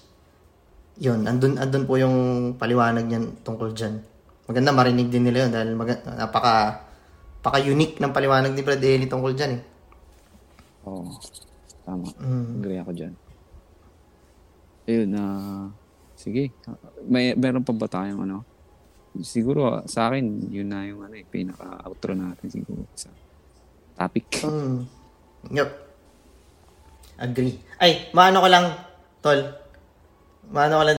[1.03, 2.15] Yun, andun, andun po yung
[2.55, 3.99] paliwanag niyan tungkol dyan.
[4.47, 6.85] Maganda marinig din nila yun dahil maga- napaka,
[7.41, 9.61] napaka unique ng paliwanag ni Brother Eli tungkol dyan eh.
[10.87, 11.11] Oo.
[11.83, 12.07] Tama.
[12.15, 12.63] Mm.
[12.63, 13.13] Agree ako dyan.
[14.83, 15.23] Ayun, na
[16.15, 16.51] sige.
[17.07, 18.43] May, meron pa ba tayong ano?
[19.21, 23.13] Siguro, sa akin, yun na yung ano, eh, pinaka-outro natin siguro sa
[23.93, 24.25] topic.
[24.43, 24.79] Mm.
[25.53, 25.69] Yup.
[27.19, 27.59] Agree.
[27.77, 28.65] Ay, maano ko lang,
[29.19, 29.43] tol.
[30.49, 30.97] Maano ko lang.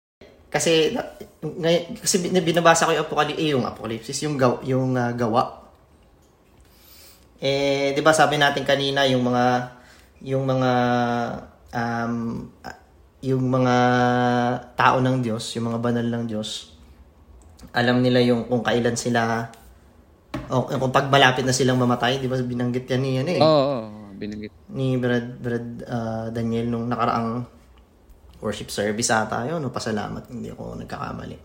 [0.53, 4.95] Kasi, na- ngay- kasi bin- binabasa ko yung apocalypse, eh, yung apocalypse, yung, gaw, yung
[5.01, 5.65] ah, gawa.
[7.41, 9.45] Eh, di ba sabi natin kanina, yung mga,
[10.23, 10.70] yung mga,
[11.73, 12.15] um,
[12.62, 12.78] ah,
[13.24, 13.77] yung mga
[14.77, 16.73] tao ng Diyos, yung mga banal ng Diyos,
[17.74, 19.51] alam nila yung kung kailan sila,
[20.51, 23.51] o kung pag malapit na silang mamatay, di ba binanggit yan ni, ano eh, Oo,
[23.51, 24.52] oo, oo, binanggit.
[24.70, 27.42] ni Brad, Brad ah, Daniel nung nakaraang
[28.38, 29.59] worship service ata yun.
[29.59, 29.74] No?
[29.74, 31.38] Pasalamat, hindi ako nagkakamali.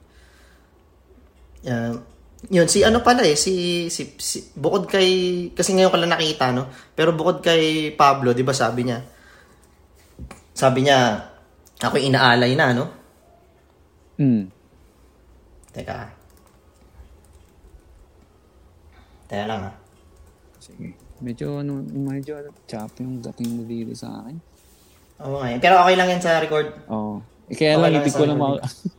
[1.66, 1.98] Ah,
[2.48, 5.10] yun, si ano pala eh, si, si, si, bukod kay,
[5.52, 6.70] kasi ngayon ko lang nakita, no?
[6.94, 9.02] Pero bukod kay Pablo, di ba sabi niya,
[10.54, 11.26] sabi niya,
[11.82, 12.86] ako inaalay na, no?
[14.20, 14.48] Hmm.
[15.72, 16.19] Teka.
[19.30, 19.76] Teka lang, ah.
[20.58, 20.98] Sige.
[21.22, 24.42] Medyo, ano, medyo chop yung dating mo dito sa akin.
[25.22, 25.60] Oo nga, yun.
[25.62, 26.68] pero okay lang yan sa record.
[26.90, 27.22] Oo.
[27.46, 28.58] Eh, kaya Okay lang, hindi ko lang ma...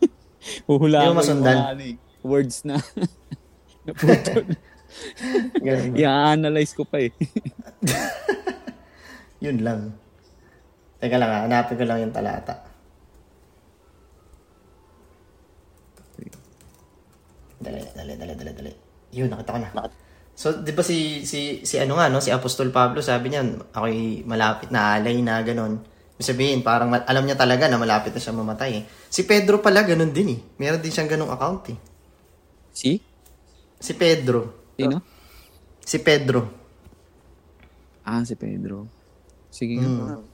[0.70, 2.76] Huhulaan Hindi mo ko yung mga ano, eh, words na
[3.84, 4.44] naputol.
[6.00, 7.12] I-analyze ko pa eh.
[9.44, 9.80] Yun lang.
[11.02, 12.70] Teka lang ha, hanapin ko lang yung talata.
[17.60, 18.72] Dali, dali, dali, dali, dali.
[19.12, 19.70] Yun, nakita ko na.
[20.40, 22.24] So, di ba si, si, si ano nga, no?
[22.24, 23.44] Si Apostol Pablo, sabi niya,
[23.76, 25.76] ako'y malapit na alay na gano'n.
[26.16, 28.88] Ibig sabihin, parang alam niya talaga na malapit na siya mamatay eh.
[29.12, 30.40] Si Pedro pala, ganun din eh.
[30.56, 31.76] Meron din siyang ganung account eh.
[32.72, 32.96] Si?
[33.76, 34.72] Si Pedro.
[34.80, 35.04] Sino?
[35.84, 36.40] Si Pedro.
[38.08, 38.88] Ah, si Pedro.
[39.52, 39.92] Sige nga.
[39.92, 40.24] Hmm.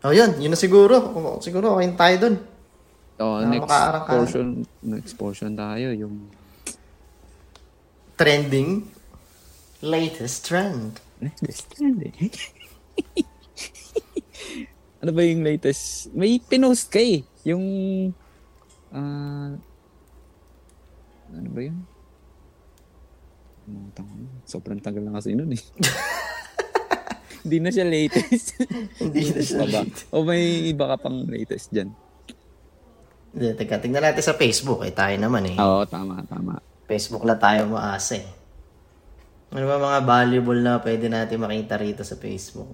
[0.02, 0.34] Oh, yun.
[0.40, 0.98] Yun na siguro.
[0.98, 2.34] O, Siguro, okay na tayo dun.
[3.22, 3.70] Oh, Ah, next
[4.08, 4.46] portion,
[4.82, 6.26] next portion tayo, yung
[8.16, 8.86] Trending.
[9.82, 10.98] Latest trend.
[11.18, 12.14] latest trend eh.
[15.02, 16.12] ano ba yung latest?
[16.14, 17.24] May pinost ka eh.
[17.46, 17.64] Yung,
[18.92, 19.56] ah,
[21.32, 21.78] ano ba yun?
[23.92, 24.14] Nakalimutan ko.
[24.44, 25.62] Sobrang tagal na kasi nun eh.
[27.42, 28.46] Hindi na siya latest.
[29.02, 29.82] Hindi na siya ba?
[30.14, 31.90] O may iba ka pang latest dyan?
[33.32, 34.86] Teka, tingnan natin sa Facebook.
[34.86, 35.56] Eh, tayo naman eh.
[35.58, 36.62] Oo, tama, tama.
[36.86, 38.26] Facebook lang tayo maasa eh.
[39.52, 42.72] Ano ba mga valuable na pwede natin makita rito sa Facebook?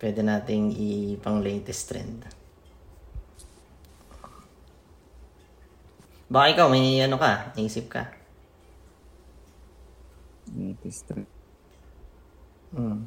[0.00, 2.24] Pwede nating ipang latest trend.
[6.32, 8.08] Baka ikaw, may ano ka, naisip ka.
[10.56, 11.28] Latest trend.
[12.72, 13.04] Hmm.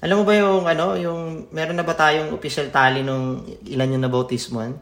[0.00, 4.04] Alam mo ba yung ano, yung meron na ba tayong official tally nung ilan yung
[4.08, 4.80] nabautismoan?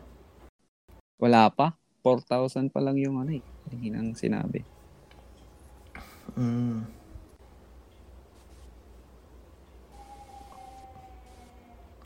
[1.18, 1.74] Wala pa.
[2.06, 3.42] 4,000 pa lang yung ano eh.
[3.74, 4.75] Hindi ang sinabi.
[6.36, 6.84] Mm.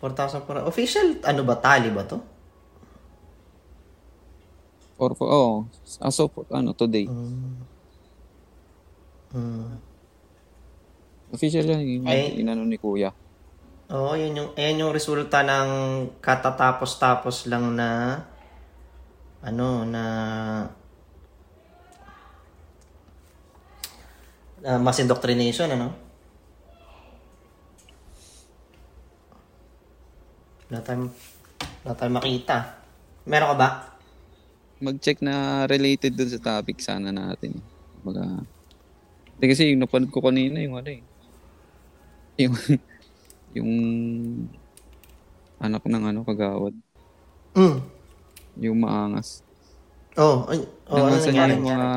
[0.00, 0.64] 4,400.
[0.64, 2.16] Official, ano ba, tally ba to?
[4.96, 5.68] Or, oh,
[6.00, 7.04] as of, ano, today.
[7.04, 7.60] Mm.
[9.36, 9.68] Mm.
[11.36, 12.40] Official yan, yung Ay.
[12.40, 13.12] inano ni Kuya.
[13.86, 15.70] Oo, yun yung, ayan yung resulta ng
[16.18, 18.18] katatapos-tapos lang na
[19.46, 20.02] ano, na
[24.58, 25.94] na mass indoctrination, ano?
[30.66, 31.06] Wala tayong,
[31.86, 32.82] tayong makita.
[33.22, 33.68] Meron ka ba?
[34.82, 37.62] Mag-check na related dun sa topic sana natin.
[38.02, 38.42] Baga,
[39.38, 41.02] kasi yung napanood ko kanina yung ano eh.
[42.42, 42.58] Yung,
[43.56, 43.72] yung
[45.56, 46.74] anak ng ano, kagawad.
[47.56, 47.78] Mm.
[48.60, 49.40] Yung maangas.
[50.16, 51.52] Oh, ay, oh, ano Nangasan nangyari?
[51.52, 51.88] niya yung mga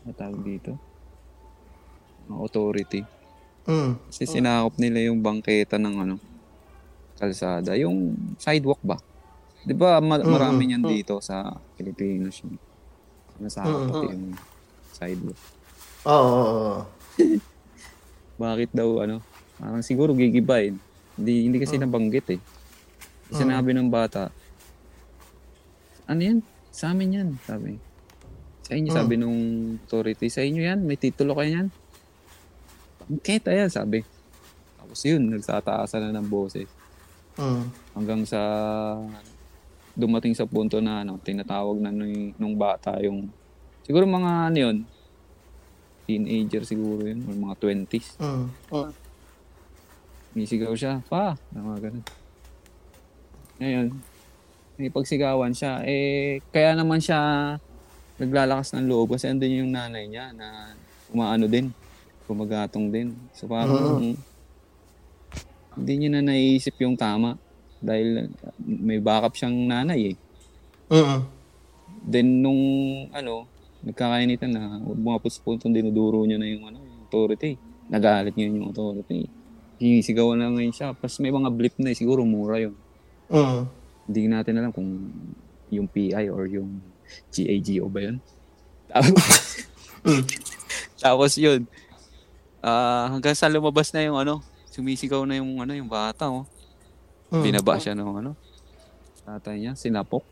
[0.00, 0.72] ano tawag dito?
[2.26, 3.00] Mga authority.
[3.66, 3.92] Mm.
[4.10, 6.16] Kasi sinakop nila yung bangketa ng ano,
[7.20, 7.76] kalsada.
[7.78, 8.96] Yung sidewalk ba?
[9.60, 12.56] Di ba ma- marami niyan dito sa Pilipinas yung
[13.38, 14.32] nasakop pati yung
[14.96, 15.38] sidewalk.
[16.08, 16.82] Oo, oo, oo.
[18.40, 19.20] Bakit daw ano?
[19.60, 20.80] Parang siguro gigibain.
[21.20, 22.40] Hindi, hindi kasi nabanggit eh.
[23.28, 24.32] Sinabi ng bata,
[26.08, 26.38] ano yan?
[26.72, 27.76] Sa amin yan, sabi.
[28.64, 29.40] Sa inyo, sabi nung
[29.84, 31.68] authority, sa inyo yan, may titulo kayo yan.
[33.04, 34.02] Bangketa yan, sabi.
[34.80, 36.66] Tapos yun, nagsataasan na ng boses.
[37.38, 37.64] Mm.
[37.94, 38.40] Hanggang sa
[39.94, 43.28] dumating sa punto na ano, tinatawag na nung, nung bata yung
[43.84, 44.76] siguro mga ano yun,
[46.18, 47.56] teenager siguro yun, or mga
[47.86, 48.18] 20s.
[48.18, 48.46] Mm.
[50.34, 52.06] Misigaw siya, pa, na mga ganun.
[53.60, 53.86] Ngayon,
[54.80, 55.84] may pagsigawan siya.
[55.84, 57.20] Eh, kaya naman siya
[58.20, 60.76] naglalakas ng loob kasi andun yung nanay niya na
[61.08, 61.72] umaano din,
[62.24, 63.16] kumagatong din.
[63.36, 64.16] So parang
[65.74, 67.40] hindi niya na naiisip yung tama
[67.80, 68.28] dahil
[68.60, 70.16] may backup siyang nanay eh.
[70.92, 71.18] Mm.
[72.06, 72.62] Then nung
[73.12, 73.49] ano,
[73.80, 77.56] nagkakainitan na bumapot sa puntong dinuduro niya na yung ano, yung authority.
[77.88, 79.26] Nagalit niya yung authority.
[79.80, 80.92] Sinisigawan na ngayon siya.
[80.92, 82.76] Tapos may mga blip na eh, siguro mura yun.
[83.32, 83.60] Mm.
[84.10, 84.88] Hindi natin alam kung
[85.72, 86.82] yung PI or yung
[87.32, 88.16] GAGO ba yun.
[88.90, 89.24] Tapos,
[91.02, 91.64] tapos yun.
[92.60, 96.44] Ah, hanggang sa lumabas na yung ano, sumisigaw na yung ano, yung bata, oh.
[97.30, 97.42] Mm.
[97.46, 98.32] Binaba siya ng ano,
[99.24, 100.26] tatay niya, sinapok.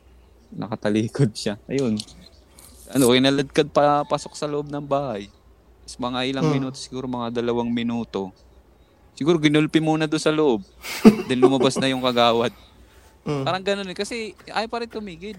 [0.52, 1.56] Nakatalikod siya.
[1.70, 1.96] Ayun.
[2.89, 5.28] Ano, kinaladkad pa pasok sa loob ng bahay.
[5.85, 6.55] Tapos mga ilang Mm.
[6.55, 8.32] minuto, siguro mga dalawang minuto.
[9.12, 10.65] Siguro ginulpi muna doon sa loob.
[11.28, 12.55] Then lumabas na yung kagawad.
[13.24, 13.44] Mm.
[13.44, 13.97] Parang ganun eh.
[13.97, 15.36] Kasi ay pa rin tumigil.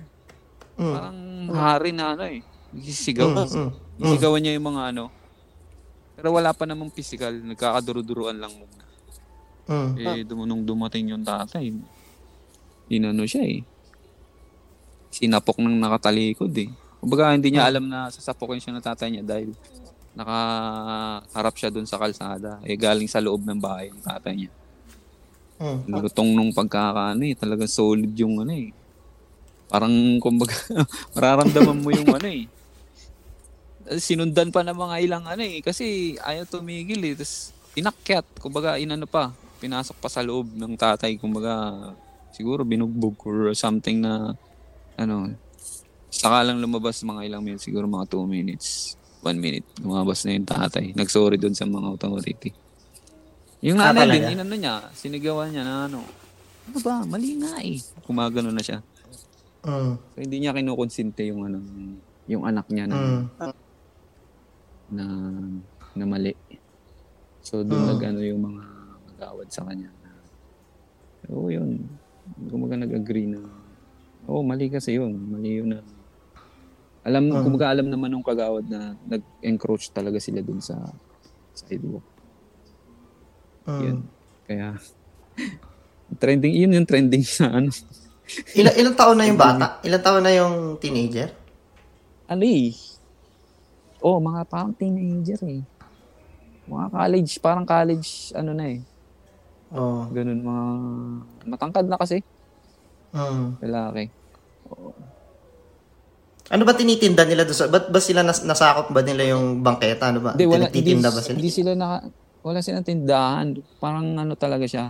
[0.76, 0.94] Mm.
[0.94, 1.18] Parang
[1.56, 2.46] hari na ano eh.
[2.76, 3.30] Sisigaw.
[3.30, 5.10] Mm, mm, Sisigawan niya yung mga ano.
[6.14, 7.34] Pero wala pa namang physical.
[7.34, 8.84] Nagkakaduro-duruan lang muna.
[9.66, 9.90] Mm.
[9.96, 11.74] Eh, dum- nung dumating yung tatay,
[12.90, 13.62] inano siya eh.
[15.10, 16.70] Sinapok ng nakatalikod eh.
[17.00, 19.56] Kumbaga, hindi niya alam na sasapokin siya ng tatay niya dahil
[20.20, 22.60] nakaharap siya dun sa kalsada.
[22.68, 24.52] Eh, galing sa loob ng bahay yung tatay niya.
[25.60, 25.92] Mm.
[25.92, 27.36] Lutong nung pagkakaano eh.
[27.40, 28.76] Talagang solid yung ano eh.
[29.72, 30.56] Parang, kumbaga,
[31.16, 32.48] mararamdaman mo yung ano eh.
[34.00, 35.64] Sinundan pa ng mga ilang ano eh.
[35.64, 37.16] Kasi ayaw tumigil eh.
[37.16, 38.28] Tapos, inakyat.
[38.44, 39.32] Kumbaga, inano pa.
[39.64, 41.16] Pinasok pa sa loob ng tatay.
[41.16, 41.96] Kumbaga,
[42.36, 44.36] siguro binugbog or something na,
[45.00, 45.32] ano,
[46.10, 47.66] saka lang lumabas mga ilang minutes.
[47.66, 48.98] Siguro mga 2 minutes.
[49.22, 49.66] 1 minute.
[49.80, 50.96] Lumabas na yung tatay.
[50.96, 52.50] Nagsorry doon sa mga authority.
[53.60, 56.00] Yung Ah, nanay din, inano niya, sinigawan niya na ano,
[56.66, 57.76] ano ba, mali nga eh.
[58.08, 58.80] Kumagano na siya.
[59.68, 59.94] Mm.
[60.00, 61.60] So, hindi niya kinukonsinte yung ano,
[62.32, 63.24] yung anak niya na, Mm.
[64.96, 65.06] na,
[65.94, 66.32] na mali.
[67.44, 67.90] So, doon Mm.
[67.92, 68.64] nag ano yung mga
[69.12, 69.92] magawad sa kanya.
[71.28, 71.84] Oo, yun.
[72.48, 73.44] Kumaga nag-agree na,
[74.24, 75.12] oo, mali kasi yun.
[75.30, 75.84] Mali yun na
[77.00, 77.44] Alam, Mm.
[77.48, 80.76] kumbaga alam naman nung kagawad na nag-encroach talaga sila dun sa
[81.56, 82.04] sidewalk.
[83.64, 83.82] Mm.
[83.82, 83.98] Yun.
[84.44, 84.68] Kaya,
[86.22, 87.72] trending, yun yung trending sa ano.
[88.54, 89.82] Ilan, ilang taon na yung bata?
[89.82, 91.34] Ilang taon na yung teenager?
[92.30, 92.76] Ano eh?
[94.00, 95.66] Oh, mga parang teenager eh.
[96.70, 98.80] Mga college, parang college, ano na eh.
[99.74, 100.06] Oo.
[100.14, 100.64] Ganun, mga
[101.48, 102.22] matangkad na kasi,
[103.10, 103.58] Mm.
[103.66, 104.14] lalaki.
[106.50, 107.70] Ano ba tinitinda nila doon sa...
[107.70, 110.10] Ba't ba sila nas, nasakop ba nila yung bangketa?
[110.10, 110.34] Ano ba?
[110.34, 111.38] Hindi, wala, hindi, Tinititinda ba sila?
[111.38, 111.98] hindi sila naka,
[112.42, 113.48] wala silang tindahan.
[113.78, 114.90] Parang ano talaga siya.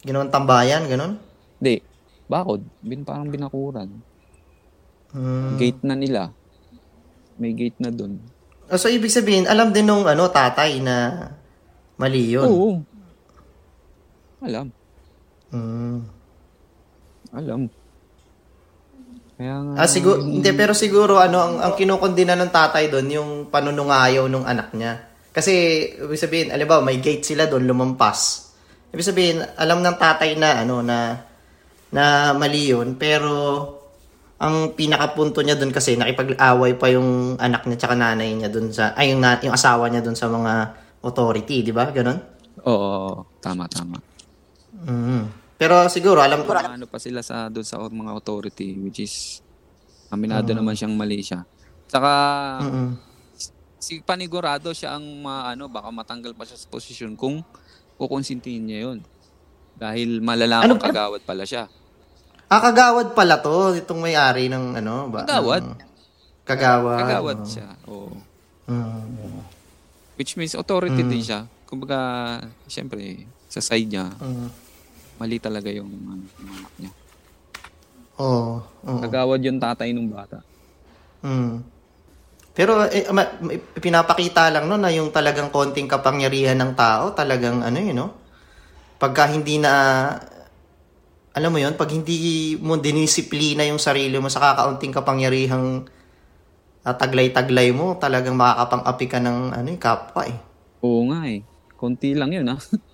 [0.00, 1.20] Ginawang tambayan, ganun?
[1.60, 1.84] Hindi,
[2.24, 2.64] bakod.
[2.80, 4.00] Bin, parang binakuran.
[5.12, 5.60] Mm.
[5.60, 6.22] Gate na nila.
[7.36, 8.16] May gate na dun.
[8.72, 11.28] Oh, so, ibig sabihin, alam din nung ano, tatay na
[12.00, 12.48] mali yun.
[12.48, 12.70] Oo.
[14.40, 14.72] Alam.
[15.52, 16.00] Mm.
[17.36, 17.68] Alam.
[19.36, 24.24] Kaya Ah, siguro, hindi, pero siguro, ano, ang, ang kinukondina ng tatay doon, yung panunungayaw
[24.32, 24.96] ng anak niya.
[25.28, 25.52] Kasi,
[25.92, 28.48] ibig sabihin, alam ba, may gate sila doon, lumampas.
[28.96, 31.20] Ibig sabihin, alam ng tatay na, ano, na,
[31.92, 33.32] na mali yun, pero,
[34.40, 38.96] ang pinakapunto niya doon kasi, nakipag-away pa yung anak niya tsaka nanay niya doon sa,
[38.96, 40.52] ay, yung, na, yung asawa niya doon sa mga
[41.04, 41.92] authority, di ba?
[41.92, 42.16] Ganon?
[42.64, 44.00] Oo, tama, tama.
[44.80, 45.45] Mm.
[45.56, 49.40] Pero siguro, alam ko, Ano pa sila sa doon sa mga authority which is
[50.08, 51.42] aminado naman siyang mali siya.
[51.86, 52.12] Saka
[52.60, 52.88] Mm-mm.
[53.76, 57.40] si panigurado siya ang ma, ano baka matanggal pa siya sa posisyon kung
[57.96, 58.98] kukonsintihin niya 'yon.
[59.74, 61.68] Dahil malalaman Ano- kagawad pala siya.
[62.46, 65.24] Ah, kagawad pala to, itong may-ari ng ano ba?
[65.24, 65.62] Kagawad.
[65.66, 65.80] ng-
[66.46, 66.98] kagawad.
[67.00, 67.48] Kagawad oo.
[67.48, 67.68] siya.
[67.86, 68.12] Oo.
[68.68, 69.42] Mm.
[70.14, 71.44] Which means authority din siya.
[71.66, 71.98] Kumbaga,
[72.66, 74.48] siyempre, sa side niya, Mm.
[75.16, 76.92] Mali talaga yung, ano, yung anak niya.
[78.20, 78.60] Oo.
[78.64, 79.00] oo.
[79.04, 80.40] Kagawad yung tatay ng bata.
[81.24, 81.64] Mm.
[82.56, 83.36] Pero eh, ma-
[83.76, 88.08] pinapakita lang no na yung talagang konting kapangyarihan ng tao, talagang ano yun, no?
[88.96, 89.72] Pagka hindi na
[91.36, 95.84] alam mo yun, pag hindi mo dinisiplina yung sarili mo sa kakaunting kapangyarihang
[96.80, 100.38] ah, taglay-taglay mo, talagang makakapang-api ka ng ano, eh, kapwa eh.
[100.80, 101.44] Oo nga eh.
[101.76, 102.56] Konti lang yun ah.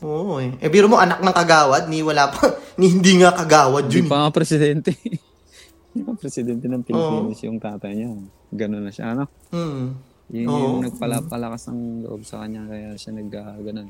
[0.00, 0.56] Oo eh.
[0.64, 4.08] Eh, biro mo, anak ng kagawad, ni wala pa, ni hindi nga kagawad Hindi yun.
[4.08, 4.96] pa nga presidente.
[5.94, 8.10] Hindi pa presidente ng Pilipinas yung tatay niya.
[8.50, 9.30] Ganun na siya, ano?
[9.54, 9.94] Hmm.
[10.32, 10.58] Yun Oo.
[10.58, 13.88] yung nagpalapalakas ng loob sa kanya kaya siya nag uh, ganun.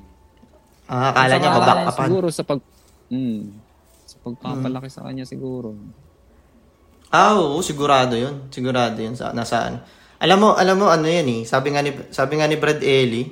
[0.85, 2.09] Ah, akala niya Saka, maback upan.
[2.11, 2.61] Siguro sa pag
[3.09, 3.41] mm,
[4.05, 5.73] sa pagpapalaki sa kanya siguro.
[7.15, 8.51] Ah, oo, sigurado 'yun.
[8.51, 9.81] Sigurado 'yun sa nasaan.
[10.19, 11.41] Alam mo, alam mo ano 'yan eh.
[11.47, 13.31] Sabi nga ni sabi nga ni Brad Ellie.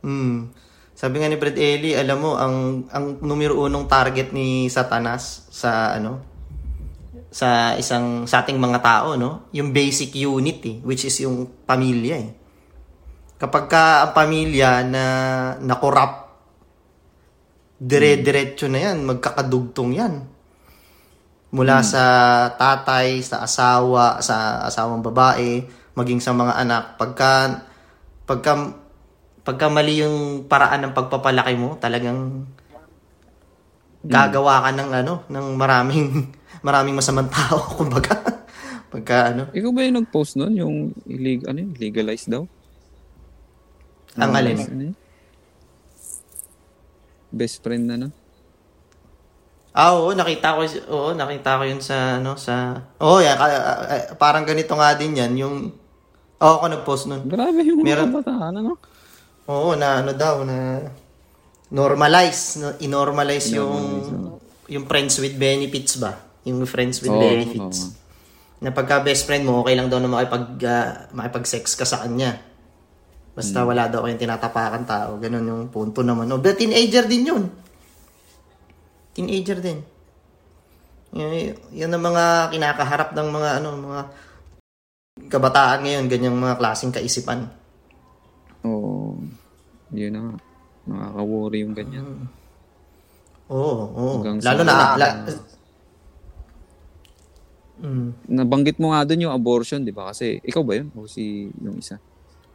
[0.00, 0.48] Hmm.
[0.94, 5.94] Sabi nga ni Brad Ellie, alam mo ang ang numero unong target ni Satanas sa
[5.98, 6.22] ano
[7.34, 9.50] sa isang sa ating mga tao, no?
[9.50, 12.30] Yung basic unit eh, which is yung pamilya eh.
[13.34, 15.04] Kapag ka ang pamilya na
[15.58, 16.30] na-corrupt,
[17.82, 20.14] dire-diretso na yan, magkakadugtong yan
[21.54, 22.02] mula sa
[22.58, 25.62] tatay, sa asawa, sa asawang babae,
[25.94, 26.98] maging sa mga anak.
[26.98, 27.62] Pagka
[28.26, 28.52] pagka
[29.44, 32.48] pagka mali yung paraan ng pagpapalaki mo, talagang
[34.00, 36.32] gagawa ka ng ano, ng maraming
[36.66, 38.16] maraming masamang tao kumbaga.
[38.88, 40.54] pagka ano, Ikaw ba yung nag-post nun?
[40.54, 41.72] Yung illegal, ano yun?
[41.76, 42.44] Legalize daw?
[44.14, 44.54] ang alin.
[44.56, 44.94] Ano?
[47.28, 48.08] Best friend na no?
[49.74, 52.78] Ah, oo, nakita ko, oo, nakita ko yun sa, ano, sa,
[53.18, 55.74] yan, ka- ah, ah, parang ganito nga din yan, yung,
[56.38, 57.26] oo, ako nag-post nun.
[57.26, 58.78] Grabe yung Meron- kabataan, ano?
[59.44, 60.80] Oo, na ano daw, na
[61.68, 63.84] normalize, no, inormalize yung,
[64.70, 66.16] yung friends with benefits ba?
[66.48, 67.78] Yung friends with Oo, benefits.
[67.88, 67.92] oo.
[68.64, 72.40] Na pagka best friend mo, okay lang daw na makipag, ah, makipag-sex ka sa kanya.
[73.34, 75.18] Basta wala daw kayong tinatapakan tao.
[75.18, 76.30] Ganun yung punto naman.
[76.30, 77.44] No, but teenager din yun.
[79.10, 79.82] Teenager din.
[81.14, 84.00] Yun, yun ang mga kinakaharap ng mga ano, mga
[85.30, 87.50] kabataan ngayon, ganyang mga klaseng kaisipan.
[88.64, 89.20] Oo.
[89.90, 90.34] yun na nga.
[90.84, 92.04] Nakaka-worry yung ganyan.
[93.46, 94.12] Oo, oo.
[94.18, 95.16] Hanggang sa- Lalo na, la-
[97.74, 98.14] Mm.
[98.30, 100.08] Nabanggit mo nga dun yung abortion, di ba?
[100.08, 100.88] Kasi ikaw ba yun?
[100.94, 101.98] O si yung isa?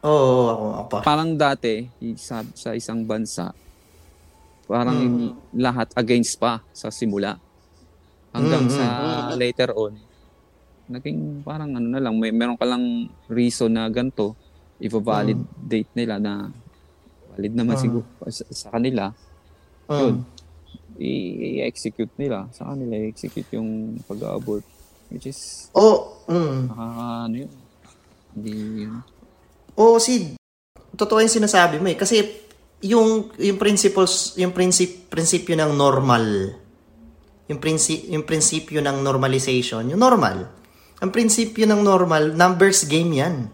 [0.00, 0.98] Oo, ako, ako pa.
[1.04, 1.84] Parang dati,
[2.16, 3.52] sa, sa isang bansa,
[4.64, 5.30] parang Mm.
[5.54, 7.36] lahat against pa sa simula.
[8.32, 8.86] Hanggang Mm, sa
[9.34, 10.00] later on,
[10.88, 12.80] naging parang ano na lang, may meron ka lang
[13.28, 14.34] reason na ganito,
[14.80, 16.48] i-validate nila na
[17.32, 17.82] valid naman Mm.
[17.82, 19.12] siguro sa, sa kanila,
[19.86, 20.24] Mm.
[20.98, 22.48] i- i-execute nila.
[22.50, 24.64] Sa kanila, i-execute yung pag-abort.
[25.10, 26.58] Which is, Oo, mm.
[26.70, 27.52] Nakaka, ano yun?
[28.34, 28.52] Hindi,
[28.86, 29.02] yun.
[29.74, 30.38] Oo, Sid.
[30.94, 31.98] Totoo yung sinasabi mo eh.
[31.98, 32.22] Kasi
[32.86, 36.54] yung, yung principles, yung prinsip, prinsipyo ng normal,
[37.50, 40.46] yung, prinsi, yung prinsipyo ng normalization, yung normal.
[41.02, 43.50] Ang prinsipyo ng normal, numbers game yan.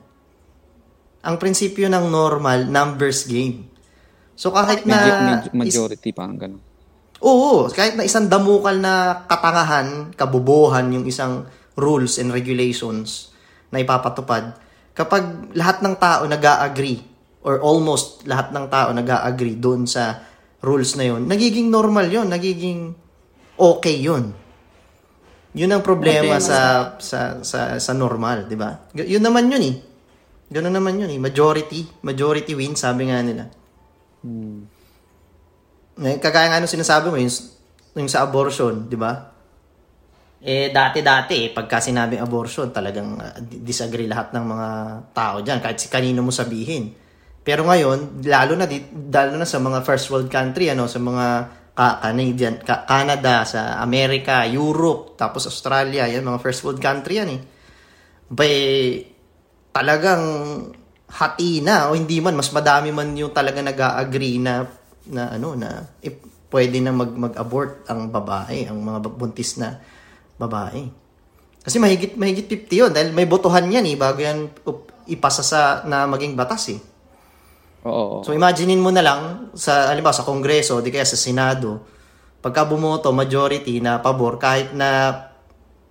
[1.26, 3.66] Ang prinsipyo ng normal, numbers game.
[4.38, 4.96] So kahit na...
[4.96, 6.62] Major- major- is- majority, parang ganun.
[7.24, 13.32] Oo, kahit na isang damukal na katangahan, kabubuhan yung isang rules and regulations
[13.72, 14.54] na ipapatupad,
[14.92, 17.00] kapag lahat ng tao nag agree
[17.40, 20.24] or almost lahat ng tao nag agree doon sa
[20.64, 22.96] rules na yon nagiging normal yon nagiging
[23.60, 24.32] okay yon
[25.56, 28.92] yun ang problema sa, sa sa sa normal, 'di ba?
[28.92, 29.76] Yun naman yun eh.
[30.46, 31.18] Ganun naman yun eh.
[31.18, 33.50] Majority, majority wins, sabi nga nila.
[34.22, 34.62] Hmm.
[35.96, 37.32] Eh, Kagaya nga nung sinasabi mo, yung,
[37.98, 39.34] yung sa abortion, di ba?
[40.46, 44.68] Eh, dati-dati, eh, pagka sinabing abortion, talagang uh, disagree lahat ng mga
[45.10, 46.94] tao dyan, kahit si kanino mo sabihin.
[47.42, 48.78] Pero ngayon, lalo na, di,
[49.10, 51.26] lalo na sa mga first world country, ano, sa mga
[51.74, 57.30] ka- Canadian, ka- Canada, sa America, Europe, tapos Australia, yan, mga first world country yan
[57.34, 57.40] eh.
[58.30, 59.15] Bay,
[59.76, 60.24] talagang
[61.12, 64.64] hati na o hindi man mas madami man yung talaga nag-agree na
[65.12, 66.16] na ano na eh,
[66.48, 69.76] pwede na mag mag-abort ang babae, ang mga buntis na
[70.40, 70.88] babae.
[71.60, 75.84] Kasi mahigit mahigit 50 yun dahil may botohan yan eh bago yan up- ipasa sa
[75.84, 76.80] na maging batas eh.
[77.86, 77.92] Oo.
[77.92, 78.24] oo.
[78.26, 81.82] So imaginein mo na lang sa halimbawa sa Kongreso, di kaya sa Senado,
[82.42, 85.10] pagka bumoto majority na pabor kahit na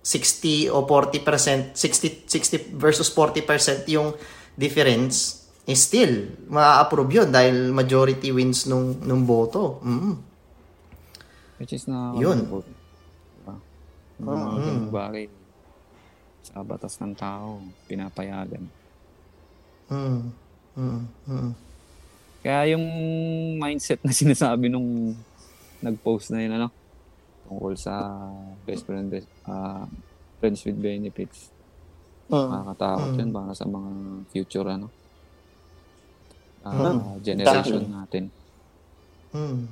[0.06, 4.14] 60 o 40%, 60 60 versus 40% yung
[4.54, 9.82] difference, is still ma-approve yun dahil majority wins nung nung boto.
[9.82, 10.14] Mm.
[11.58, 12.14] Which is na...
[12.14, 12.46] Yun.
[12.46, 13.56] Diba?
[14.22, 15.26] Mga ganung bagay.
[16.46, 17.58] Sa batas ng tao,
[17.90, 18.62] pinapayagan.
[19.90, 20.30] Mm.
[20.78, 21.02] Mm.
[21.26, 21.52] Mm.
[22.46, 22.86] Kaya yung
[23.58, 25.18] mindset na sinasabi nung
[25.82, 26.68] nag-post na yun, ano,
[27.46, 27.94] tungkol sa
[28.66, 29.14] best friend,
[29.46, 29.86] uh,
[30.42, 31.54] friends with benefits.
[32.26, 32.50] Mm.
[32.50, 33.90] Nakakatakot yun para sa mga
[34.34, 34.86] future, ano,
[36.66, 37.22] Mm.
[37.22, 38.24] generation natin.
[39.30, 39.70] Mm.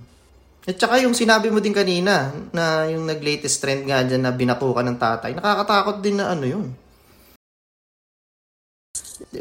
[0.65, 4.87] At saka yung sinabi mo din kanina, na yung nag-latest trend nga dyan na binatukan
[4.89, 6.69] ng tatay, nakakatakot din na ano yun.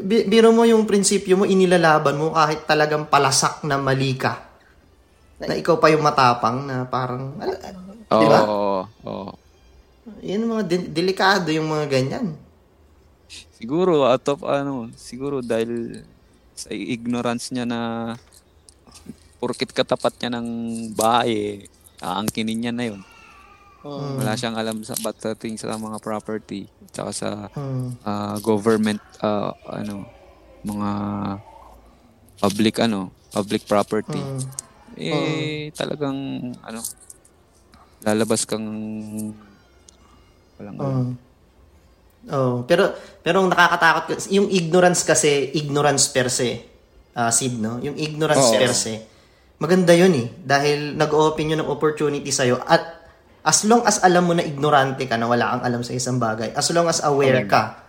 [0.04, 4.53] Bi- biro mo yung prinsipyo mo, inilalaban mo kahit talagang palasak na mali ka.
[5.40, 7.60] Na ikaw pa yung matapang na parang, al-
[8.06, 8.40] Oo, Di ba?
[8.46, 9.32] oo, oo.
[10.20, 12.38] yun mga de- delikado yung mga ganyan.
[13.56, 16.04] Siguro, out of, ano, siguro dahil
[16.54, 18.14] sa ignorance niya na
[19.40, 20.48] porkit katapat niya ng
[20.94, 21.66] bahay,
[21.98, 23.02] aangkinin niya na yun.
[23.84, 28.00] Wala siyang alam sa pagdating sa mga property, tsaka sa Hmm.
[28.06, 30.08] ah, government, ah, ano,
[30.64, 30.90] mga
[32.40, 34.20] public, ano, public property.
[34.20, 34.40] Hmm.
[34.98, 36.18] Eh, talagang,
[36.62, 36.82] ano,
[38.04, 38.68] lalabas kang
[40.60, 40.76] walang.
[40.78, 41.12] Mm.
[42.32, 46.72] Oh, pero pero ang nakakatakot yung ignorance kasi ignorance per se.
[47.20, 47.84] ah Sid, no?
[47.84, 48.60] Yung ignorance Oo.
[48.60, 48.94] per se.
[49.60, 53.04] Maganda 'yun eh dahil nag-open yun ng opportunity sa at
[53.44, 56.56] as long as alam mo na ignorante ka na wala kang alam sa isang bagay,
[56.56, 57.84] as long as aware ka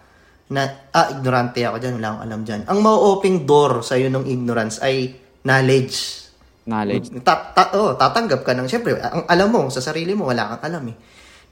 [0.51, 2.61] na ah ignorante ako diyan, wala akong alam diyan.
[2.67, 5.15] Ang ma-open door sa iyo ng ignorance ay
[5.47, 6.24] knowledge.
[6.65, 7.13] Knowledge.
[7.21, 10.73] Ta- ta- oh, tatanggap ka ng, syempre, ang alam mo, sa sarili mo, wala kang
[10.73, 10.97] alam eh.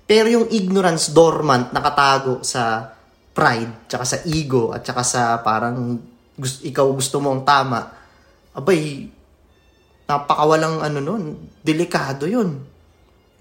[0.09, 2.89] Pero yung ignorance dormant, nakatago sa
[3.33, 6.01] pride, tsaka sa ego, at tsaka sa parang
[6.33, 7.81] gusto, ikaw gusto mo ang tama,
[8.57, 9.09] abay,
[10.09, 11.25] napakawalang ano nun,
[11.61, 12.65] delikado yun.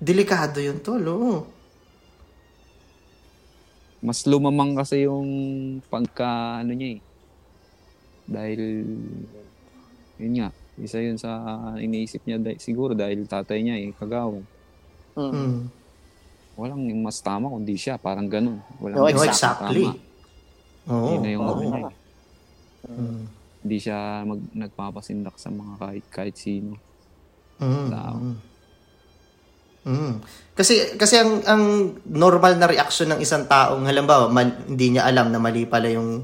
[0.01, 1.35] Delikado yun, tol, oo.
[4.01, 5.29] mas lumamang kasi yung
[5.85, 6.99] pagka ano niya eh.
[8.25, 8.61] Dahil
[10.17, 10.49] yun nga,
[10.81, 11.37] isa yun sa
[11.77, 14.41] iniisip niya dahil, siguro dahil tatay niya eh, kagawa.
[15.15, 15.69] Mm.
[16.57, 18.59] Walang mas tama kundi siya, parang ganun.
[18.81, 19.87] Walang Oh, mas exactly.
[19.87, 19.97] tama.
[20.91, 21.07] Oo.
[21.15, 21.95] Yun na yung ano niya eh.
[22.89, 23.21] Mm.
[23.61, 26.75] Hindi siya mag, nagpapasindak sa mga kahit, kahit sino.
[27.61, 27.87] Mm.
[27.93, 28.17] Tao.
[28.17, 28.37] Mm.
[29.81, 30.13] Mm.
[30.53, 31.63] Kasi kasi ang ang
[32.05, 36.21] normal na reaction ng isang taong halimbawa mal, hindi niya alam na mali pala yung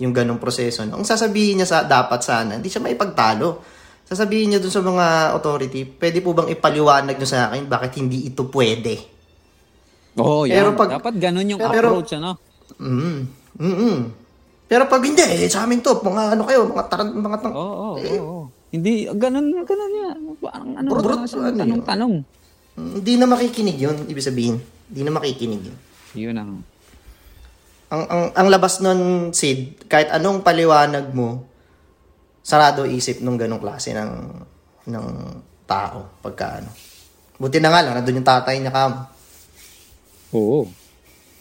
[0.00, 0.86] yung ganong proseso.
[0.88, 0.96] No?
[0.96, 3.60] Ang sasabihin niya sa dapat sana, hindi siya maipagtalo.
[4.08, 5.06] Sasabihin niya dun sa mga
[5.36, 8.96] authority, pwede po bang ipaliwanag niyo sa akin bakit hindi ito pwede?
[10.16, 10.76] Oo, oh, Pero yan.
[10.76, 12.40] pag- Dapat ganun yung pero- approach, ano?
[12.80, 13.20] Mm.
[13.58, 13.98] Mm.
[14.64, 17.52] Pero pag hindi, eh, sa amin to, mga ano kayo, mga taran, mga tang...
[17.52, 18.42] Oo, oo, oo, oo.
[18.68, 20.18] Hindi, ganun, ganun yan.
[20.38, 21.56] Parang ano, Brut, brut, brut, ano yun?
[21.58, 22.14] tanong-tanong.
[22.76, 24.56] Hindi na makikinig yun, ibig sabihin.
[24.86, 25.76] Hindi na makikinig yun.
[26.14, 26.52] Yun ang,
[27.88, 31.48] Ang, ang, ang labas nun, Sid, kahit anong paliwanag mo,
[32.48, 34.12] sarado isip nung ganong klase ng,
[34.88, 35.06] ng
[35.68, 36.72] tao pagka ano.
[37.36, 39.04] Buti na nga lang, nandun yung tatay niya kam.
[40.32, 40.64] Oo.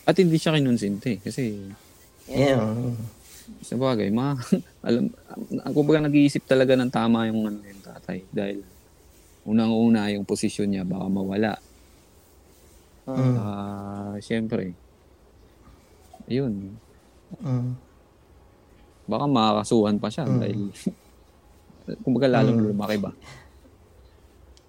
[0.03, 1.71] At hindi siya kinonsente kasi
[2.27, 2.59] Yeah.
[3.63, 4.35] sa bagay, ma,
[4.88, 5.07] alam,
[5.63, 8.67] ako baga nag-iisip talaga ng tama yung ano yung tatay dahil
[9.47, 11.55] unang-una yung posisyon niya baka mawala.
[13.07, 13.35] Mm.
[13.39, 14.75] Ah, syempre.
[16.27, 16.75] Ayun,
[17.39, 17.86] Mm.
[19.07, 20.69] Baka makakasuhan pa siya dahil
[22.03, 23.11] kumbaga lalong lumaki ba.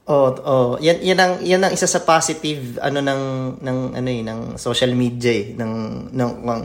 [0.08, 3.22] Oh, oh, yan yan ang yan ang isa sa positive ano ng
[3.60, 5.72] ng ano eh ng social media eh ng
[6.16, 6.60] ng ng,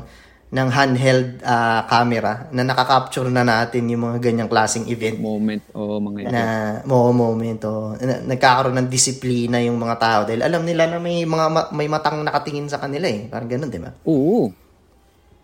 [0.53, 5.99] ng handheld ah, camera na nakaka-capture na natin yung mga ganyang klaseng event Moment o
[5.99, 6.31] mga ito.
[6.31, 6.43] na
[6.87, 11.27] mo moment oh, na, nagkakaroon ng disiplina yung mga tao dahil alam nila na may
[11.27, 14.62] mga ma- may matang nakatingin sa kanila eh parang ganoon di ba Oo.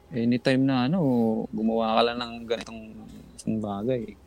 [0.10, 0.98] Anytime na ano,
[1.54, 2.82] gumawa ka lang ng ganitong
[3.62, 4.18] bagay.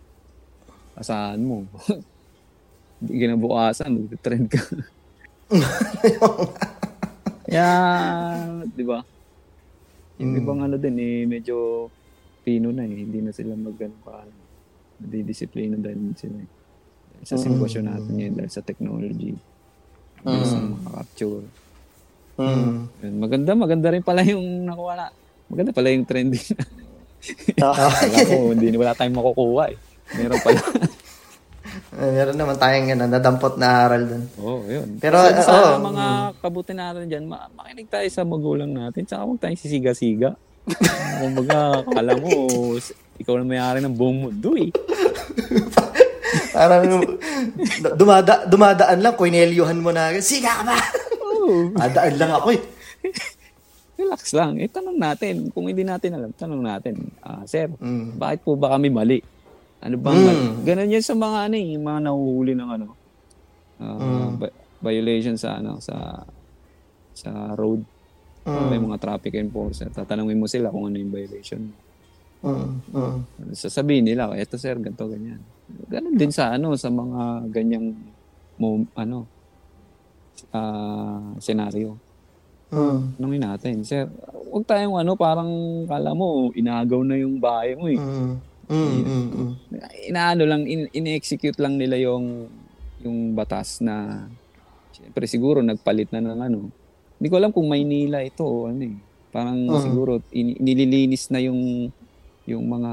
[0.94, 1.66] Asahan mo.
[3.02, 4.62] Ginabukasan, mag-trend ka.
[7.42, 7.68] Kaya,
[8.70, 9.02] di ba?
[10.22, 11.90] Yung ibang ano din eh, medyo
[12.46, 13.02] pino na eh.
[13.02, 14.22] Hindi na sila mag-ano pa.
[14.22, 14.34] ano,
[15.02, 16.50] Nadidisiplina din sila eh.
[17.26, 19.34] Sa sitwasyon natin ngayon dahil sa technology.
[20.22, 21.44] Dahil sa mga capture.
[22.38, 23.02] mm.
[23.02, 25.06] Yun, Maganda, maganda rin pala yung nakuha na.
[25.52, 26.48] Maganda pala yung trending.
[27.60, 27.92] Kala
[28.24, 29.78] ko, hindi wala tayong makukuha eh.
[30.16, 30.60] Meron pala.
[31.92, 34.96] Ah, meron naman tayong ano, nadampot na aral dun Oo, oh, yun.
[34.96, 35.92] Pero, Pero sa oo.
[35.92, 36.06] mga
[36.40, 39.04] kabuti natin dyan, ma- makinig tayo sa magulang natin.
[39.04, 40.40] Tsaka huwag tayong sisiga-siga.
[41.20, 42.32] Kumbaga, kala mo,
[43.20, 44.72] ikaw na may-ari ng buong mundo eh.
[46.56, 46.88] Parang
[48.00, 50.76] dumada, dumadaan lang, kuinelyuhan mo na, siga ka ba?
[51.20, 51.76] Oo.
[51.76, 52.62] Adaan lang ako eh.
[54.02, 54.58] Relax lang.
[54.58, 55.34] Eh, tanong natin.
[55.48, 56.94] Kung hindi natin alam, tanong natin.
[57.18, 58.18] Ah, sir, Mm.
[58.18, 59.22] bakit po ba kami mali?
[59.78, 60.26] Ano bang Mm.
[60.26, 60.44] mali?
[60.62, 62.86] Ganun yan sa mga ano eh, yung mga nahuhuli ng ano.
[63.78, 66.22] ah, vi- violation sa ano sa
[67.12, 67.82] sa road.
[68.42, 69.86] May mga traffic enforcer.
[69.88, 71.70] Tatanungin mo sila kung ano yung violation.
[72.42, 73.18] Mm, mm,
[73.52, 75.38] Sasabihin nila, eto sir, ganito, ganyan.
[75.86, 77.90] Ganun din sa ano, sa mga ganyang
[78.56, 79.26] mo, ano,
[80.50, 81.98] ah senaryo.
[82.72, 84.08] Mm, Tanungin natin, sir,
[84.48, 85.50] huwag tayong ano, parang
[85.84, 88.00] kala mo, inagaw na yung bahay mo eh.
[88.00, 88.34] mm,
[88.72, 89.52] mm, mm, mm.
[90.08, 92.48] Inaano lang, in, in-execute lang nila yung
[93.02, 94.26] yung batas na
[95.02, 96.60] Siyempre siguro nagpalit na ng ano.
[97.18, 98.96] Hindi ko alam kung Maynila ito o ano eh.
[99.32, 101.88] Parang siguro in, nililinis na yung
[102.44, 102.92] yung mga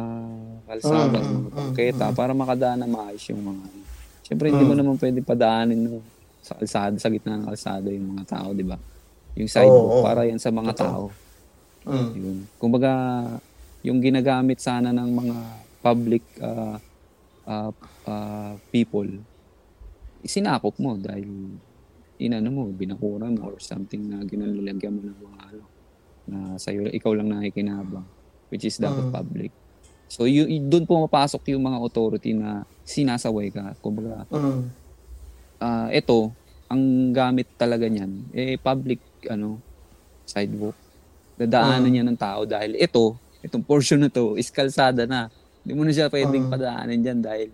[0.65, 3.81] kalsada, mga bangketa para makadaan na maayos yung mga ano.
[4.26, 5.97] Siyempre hindi mo naman pwede padaanin ng
[6.39, 8.77] sa kalsada, sa gitna ng kalsada yung mga tao, di ba?
[9.38, 10.06] Yung sidewalk Oo, oo.
[10.06, 11.14] para yan sa mga tao.
[11.85, 12.10] Mm.
[12.15, 12.38] Yun.
[12.57, 12.91] Kumbaga,
[13.81, 15.38] yung ginagamit sana ng mga
[15.80, 16.77] public uh,
[17.47, 17.72] uh,
[18.06, 19.07] uh, people,
[20.22, 21.56] sinakop mo dahil
[22.19, 25.64] inano mo, binakuran mo or something na ginalagyan mo ng mga ano,
[26.30, 28.06] na sa'yo, ikaw lang nakikinabang,
[28.51, 29.51] which is dapat public.
[30.11, 33.73] So, y- y- doon pumapasok yung mga authority na sinasaway ka.
[33.80, 34.61] Kumbaga, Mm.
[35.64, 36.34] ah ito,
[36.68, 36.84] ang
[37.15, 39.60] gamit talaga niyan, eh, public, ano,
[40.24, 40.78] sidewalk.
[41.36, 45.28] Dadaanan niya ng tao dahil ito, itong portion na to, is kalsada na.
[45.64, 47.50] Hindi mo na siya pwedeng padaanin dyan dahil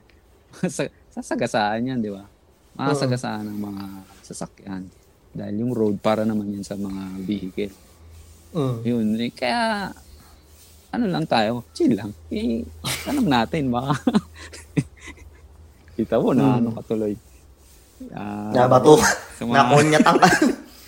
[0.69, 2.25] sa- sasagasaan yan, di ba?
[2.75, 3.83] Masagasaan ng mga
[4.21, 4.83] sasakyan.
[5.31, 7.73] Dahil yung road para naman yan sa mga vehicle.
[8.51, 8.75] Mm.
[8.83, 9.05] Yun.
[9.17, 9.91] Eh, kaya,
[10.89, 12.11] ano lang tayo, chill lang.
[12.27, 12.63] Eh,
[13.05, 13.95] tanong natin, baka.
[15.95, 17.15] Kita mo na ano katuloy.
[18.11, 18.99] Ah, Nabato.
[19.39, 20.19] mga- Nakonyatang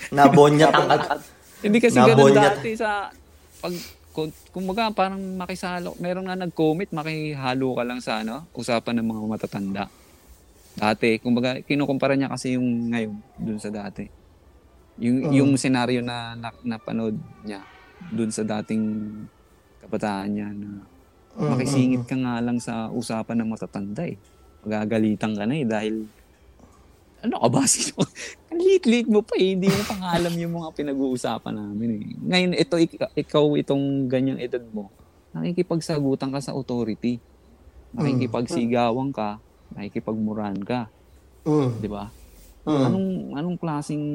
[0.10, 0.16] ka.
[0.18, 1.16] Nabonyatang ka.
[1.62, 2.44] Hindi kasi ganun Nabonyat.
[2.62, 3.10] dati sa
[3.58, 3.74] pag
[4.18, 9.22] kung, kumbaga parang makisalo, meron nga nag-comment, makihalo ka lang sa ano, usapan ng mga
[9.30, 9.86] matatanda.
[10.74, 14.10] Dati, kumbaga kinukumpara niya kasi yung ngayon dun sa dati.
[14.98, 17.14] Yung yung senaryo na, na napanood
[17.46, 17.62] niya
[18.10, 19.06] dun sa dating
[19.86, 20.82] kabataan niya na
[21.38, 24.18] makisingit ka nga lang sa usapan ng matatanda eh.
[24.66, 26.10] Magagalitan ka na eh dahil
[27.28, 27.62] ano ka ba?
[27.72, 28.00] Sino?
[28.50, 29.54] Ang liit-liit mo pa eh.
[29.54, 32.04] Hindi mo pa nga alam yung mga pinag-uusapan namin eh.
[32.18, 34.90] Ngayon, ito, ik- ikaw itong ganyang edad mo,
[35.36, 37.20] nakikipagsagutan ka sa authority.
[37.92, 39.38] Nakikipagsigawan ka,
[39.76, 40.88] nakikipagmurahan ka.
[41.44, 41.70] Mm.
[41.84, 42.08] Di ba?
[42.68, 42.84] Mm.
[42.84, 44.06] Anong, anong klaseng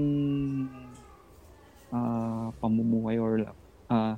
[1.93, 3.49] ah, pamumuhay or
[3.89, 4.17] ah,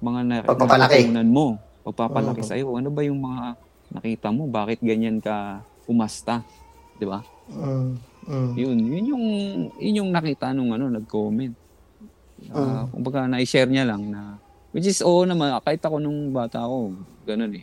[0.00, 1.08] mga na, Pagpapalaki.
[1.24, 2.76] mo, pagpapalaki sa'yo.
[2.76, 3.56] Ano ba yung mga
[3.92, 4.48] nakita mo?
[4.48, 6.44] Bakit ganyan ka umasta?
[6.96, 7.20] Di ba?
[7.52, 8.13] Mm.
[8.24, 8.52] Mm.
[8.56, 9.24] Yun, yun yung
[9.76, 11.54] yun yung nakita nung ano nag-comment.
[12.50, 14.36] Uh, Kumbaga na-share niya lang na
[14.74, 17.62] Which is, oo naman, kahit ako nung bata ako, ganun eh.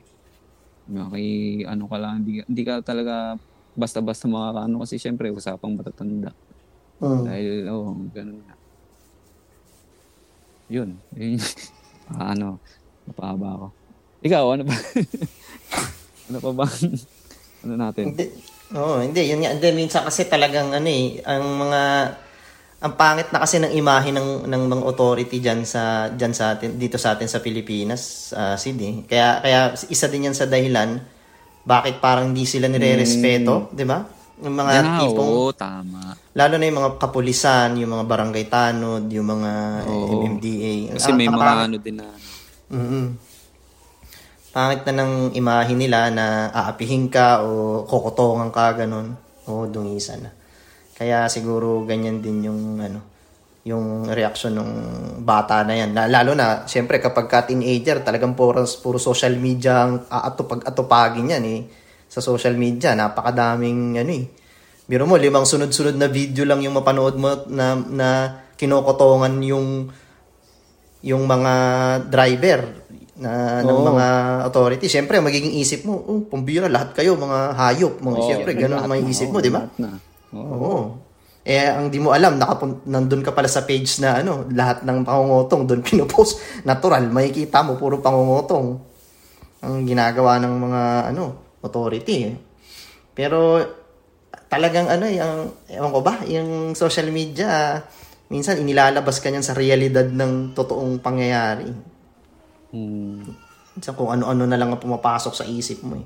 [0.87, 1.27] Maki,
[1.67, 3.35] ano ka lang, hindi, hindi ka talaga
[3.75, 6.31] basta-basta makakaano kasi syempre, usapang matatanda.
[7.03, 7.23] Mm.
[7.27, 8.55] Dahil, oo, oh, ganun na.
[10.71, 10.95] Yun.
[11.19, 11.35] yun
[12.15, 12.63] ah, ano,
[13.03, 13.67] napahaba ako.
[14.23, 14.75] Ikaw, ano ba?
[16.31, 16.65] ano pa ba?
[17.67, 18.05] ano natin?
[18.15, 18.27] Hindi.
[18.75, 19.27] Oo, hindi.
[19.27, 19.51] Yun nga.
[19.55, 21.81] Hindi, minsan kasi talagang ano eh, ang mga
[22.81, 26.81] ang pangit na kasi ng imahe ng ng mga authority diyan sa diyan sa atin
[26.81, 29.05] dito sa atin sa Pilipinas, uh, Sydney.
[29.05, 30.97] Kaya kaya isa din 'yan sa dahilan
[31.61, 33.73] bakit parang hindi sila nire-respeto, mm.
[33.77, 34.01] 'di ba?
[34.41, 36.17] Yung mga yeah, tipong oo, tama.
[36.33, 39.51] Lalo na yung mga kapulisan, yung mga barangay tanod, yung mga
[39.85, 40.17] oo.
[40.17, 40.97] MMDA.
[40.97, 42.09] Kasi may mga ano din na
[42.73, 43.30] mm
[44.51, 49.15] Pangit na ng imahe nila na aapihin ka o kokotongan ka ganun
[49.47, 50.31] o dungisan na.
[50.91, 52.99] Kaya siguro ganyan din yung ano,
[53.63, 54.71] yung reaction ng
[55.23, 55.95] bata na yan.
[55.95, 61.61] Lalo na, siyempre kapag ka teenager, talagang puro, puro social media ang aatupag-atupagin yan eh.
[62.11, 64.25] Sa social media, napakadaming ano eh.
[64.83, 68.09] Biro mo, limang sunod-sunod na video lang yung mapanood mo na, na
[68.59, 69.87] kinokotongan yung
[71.01, 71.53] yung mga
[72.13, 72.80] driver
[73.21, 74.05] na ng mga
[74.49, 74.89] authority.
[74.89, 78.01] Siyempre, magiging isip mo, oh, pambira, lahat kayo, mga hayop.
[78.01, 79.69] Mga, oh, siyempre, ganun ang isip mo, di ba?
[80.33, 80.57] Oo.
[80.57, 80.83] Oh.
[81.41, 85.05] Eh, ang di mo alam, nakapun- nandun ka pala sa page na ano, lahat ng
[85.05, 86.41] pangungutong doon pinupost.
[86.65, 88.81] Natural, makikita mo, puro pangungutong.
[89.61, 90.81] Ang ginagawa ng mga
[91.13, 92.33] ano, authority.
[93.13, 93.61] Pero,
[94.49, 97.85] talagang ano, yung, ewan ko ba, yung social media,
[98.33, 101.90] minsan inilalabas ka niyan sa realidad ng totoong pangyayari.
[102.71, 103.23] Hmm.
[103.75, 106.05] Minsan kung ano-ano na lang ang pumapasok sa isip mo eh.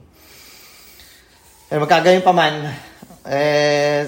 [1.66, 2.70] Pero magkagayon pa man,
[3.26, 4.06] eh,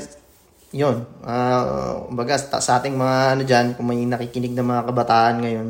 [0.69, 1.01] yun.
[1.25, 5.67] Uh, baga, sa ating mga ano dyan, kung may nakikinig ng mga kabataan ngayon,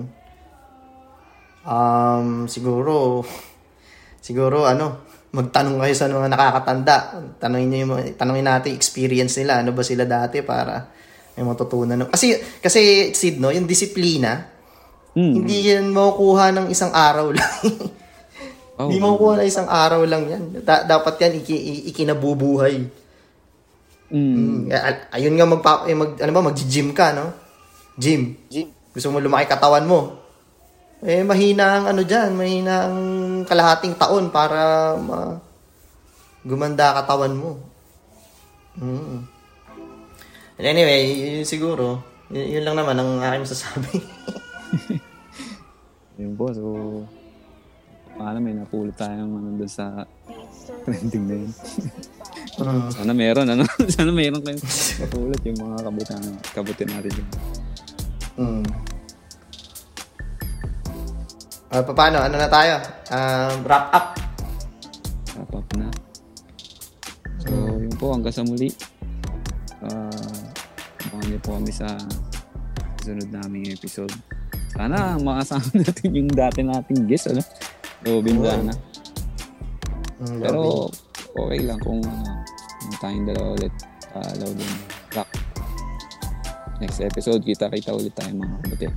[1.64, 3.24] um, siguro,
[4.20, 6.98] siguro, ano, magtanong kayo sa mga nakakatanda.
[7.40, 10.92] Tanongin niyo yung, tanongin natin experience nila, ano ba sila dati para
[11.40, 12.04] may matutunan.
[12.12, 14.57] Kasi, kasi, Sid, no, yung disiplina,
[15.18, 15.34] mm.
[15.34, 17.56] hindi yan makukuha ng isang araw lang.
[18.78, 20.44] oh, hindi makukuha ng isang araw lang yan.
[20.62, 22.86] Da- dapat yan iki- ikinabubuhay.
[24.14, 24.72] Mm.
[25.12, 27.34] Ayun nga magpa eh, mag ano ba mag-gym ka, no?
[27.98, 28.38] Gym.
[28.48, 28.70] Gym.
[28.94, 30.22] Gusto mo lumaki katawan mo.
[31.02, 32.98] Eh mahina ang ano diyan, mahina ang
[33.46, 35.38] kalahating taon para ma
[36.46, 37.52] gumanda katawan mo.
[38.78, 39.28] Mm.
[40.58, 41.02] And anyway,
[41.38, 42.02] yun siguro,
[42.34, 43.94] yun, yun lang naman ang aking masasabi.
[46.18, 46.66] yun po, so
[48.18, 50.06] paano may napulot tayong ano doon sa
[50.84, 51.52] trending na yun.
[52.58, 53.64] Uh, sana meron, ano?
[53.96, 54.66] sana meron kayong
[55.06, 56.22] mapulot yung mga kabutan,
[56.58, 57.30] kabutin natin yun.
[58.38, 58.66] Mm.
[61.68, 62.18] Uh, paano?
[62.18, 62.82] Ano na tayo?
[63.14, 64.08] Uh, wrap up.
[65.38, 65.88] Wrap up na.
[67.46, 67.78] So, mm.
[67.86, 68.74] yun po, hanggang sa muli.
[69.86, 70.42] Uh,
[71.06, 71.86] abangan niyo po kami sa
[73.06, 74.12] sunod naming episode.
[74.78, 77.42] Sana makasama natin yung dati nating guest, ano?
[78.06, 78.74] Robin Dana.
[80.22, 80.90] Mm, Pero,
[81.34, 82.38] okay lang kung uh,
[83.02, 83.74] tayong dalawa ulit
[84.14, 84.78] uh, load and
[85.18, 85.30] rock.
[86.78, 88.94] Next episode, kita-kita ulit tayo mga kapatid.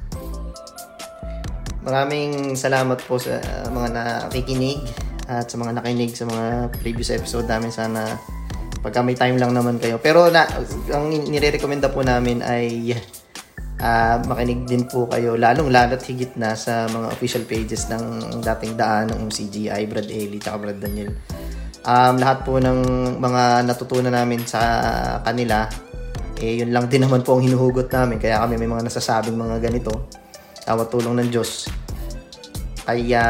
[1.80, 3.40] Maraming salamat po sa
[3.72, 3.88] mga
[4.28, 4.84] nakikinig
[5.32, 7.72] at sa mga nakinig sa mga previous episode namin.
[7.72, 8.20] Sana
[8.84, 9.96] pagka may time lang naman kayo.
[9.96, 10.44] Pero na,
[10.92, 12.92] ang nire-recommenda po namin ay
[13.80, 18.76] uh, makinig din po kayo lalong lalo't higit na sa mga official pages ng dating
[18.78, 21.12] daan ng MCGI, Brad Eli, at Brad Daniel
[21.84, 22.78] um, lahat po ng
[23.20, 24.60] mga natutunan namin sa
[25.24, 25.68] kanila,
[26.40, 28.16] eh, yun lang din naman po ang hinuhugot namin.
[28.20, 30.08] Kaya kami may mga nasasabing mga ganito.
[30.64, 31.68] Tawat tulong ng Diyos.
[32.84, 33.24] Kaya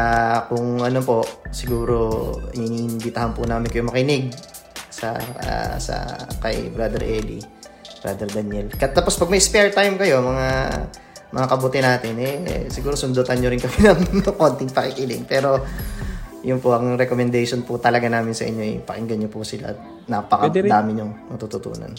[0.47, 4.33] kung ano po, siguro iniimbitahan po namin kayo makinig
[4.91, 7.43] sa uh, sa kay Brother Eli,
[8.01, 8.67] Brother Daniel.
[8.75, 10.49] Kat tapos pag may spare time kayo, mga
[11.31, 15.23] mga kabuti natin, eh, eh siguro sundutan nyo rin kami ng konting pakikiling.
[15.29, 15.63] Pero
[16.41, 18.63] yun po ang recommendation po talaga namin sa inyo.
[18.65, 18.77] Eh.
[18.83, 19.71] Pakinggan nyo po sila.
[20.09, 21.93] Napakadami nyo matututunan.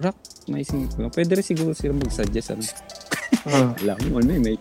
[0.00, 0.16] Rock,
[0.48, 1.08] may singit ko.
[1.12, 2.56] Pwede rin siguro sila mag-suggest.
[2.56, 2.64] Ano?
[3.48, 3.68] uh.
[3.84, 4.56] Alam mo, ano eh, may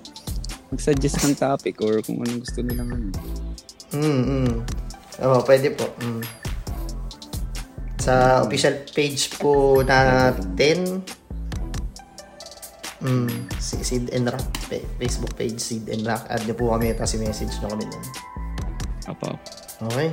[0.71, 3.11] mag-suggest ng topic or kung anong gusto nila ano.
[3.95, 4.53] Mm, mm.
[5.27, 5.87] Oo, pwede po.
[5.99, 6.23] Mm.
[7.99, 11.03] Sa official page po natin,
[12.99, 14.43] Mm, si Sid and Rock,
[14.99, 16.27] Facebook page Sid and Rock.
[16.27, 18.05] Add nyo po kami, tapos message nyo kami nun.
[19.07, 19.39] Apo.
[19.87, 20.11] Okay.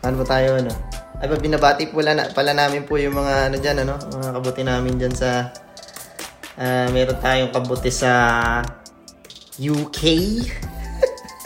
[0.00, 0.72] Ano ba tayo, ano?
[1.20, 3.94] Ay, ba, binabati pala, na, pala namin po yung mga, ano dyan, ano?
[4.00, 5.52] Mga kabuti namin dyan sa,
[6.56, 8.12] uh, meron tayong kabuti sa
[9.60, 10.00] UK.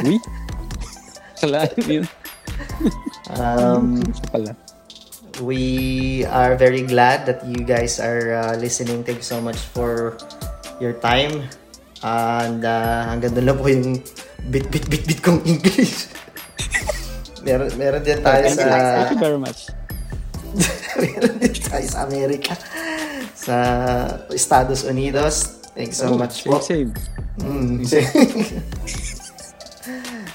[0.06, 0.16] Uy!
[1.42, 2.06] Kala yun.
[3.34, 3.98] Um,
[4.30, 4.54] pala.
[5.40, 9.04] We are very glad that you guys are uh, listening.
[9.04, 10.16] Thank you so much for
[10.80, 11.46] your time.
[12.02, 13.98] And uh, hanggang doon lang po yung
[14.50, 16.06] bit bit bit bit kong English.
[17.46, 18.62] meron meron din tayo Thank you.
[18.62, 19.60] sa Thank you very much.
[21.02, 22.54] meron din tayo sa Amerika.
[23.34, 23.54] Sa
[24.30, 25.58] Estados Unidos.
[25.74, 26.58] Thank you so Oh, much same, po.
[26.62, 26.90] same.
[27.38, 27.86] Mm.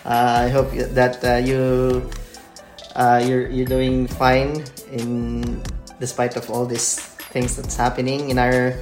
[0.08, 1.60] uh, I hope that uh, you
[2.96, 4.64] uh, you're you're doing fine
[4.94, 5.42] in
[5.98, 7.02] despite of all these
[7.34, 8.78] things that's happening in our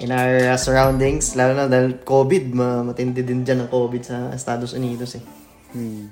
[0.00, 4.16] in our uh, surroundings lalo na dahil COVID ma- matindi din dyan ang COVID sa
[4.32, 5.24] Estados Unidos eh
[5.74, 6.06] Hmm.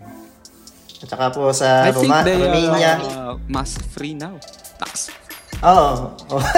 [1.01, 4.35] at saka po sa I think Roma, they Romania are uh, mask free now.
[4.77, 5.15] Tax.
[5.63, 6.43] oh, oh.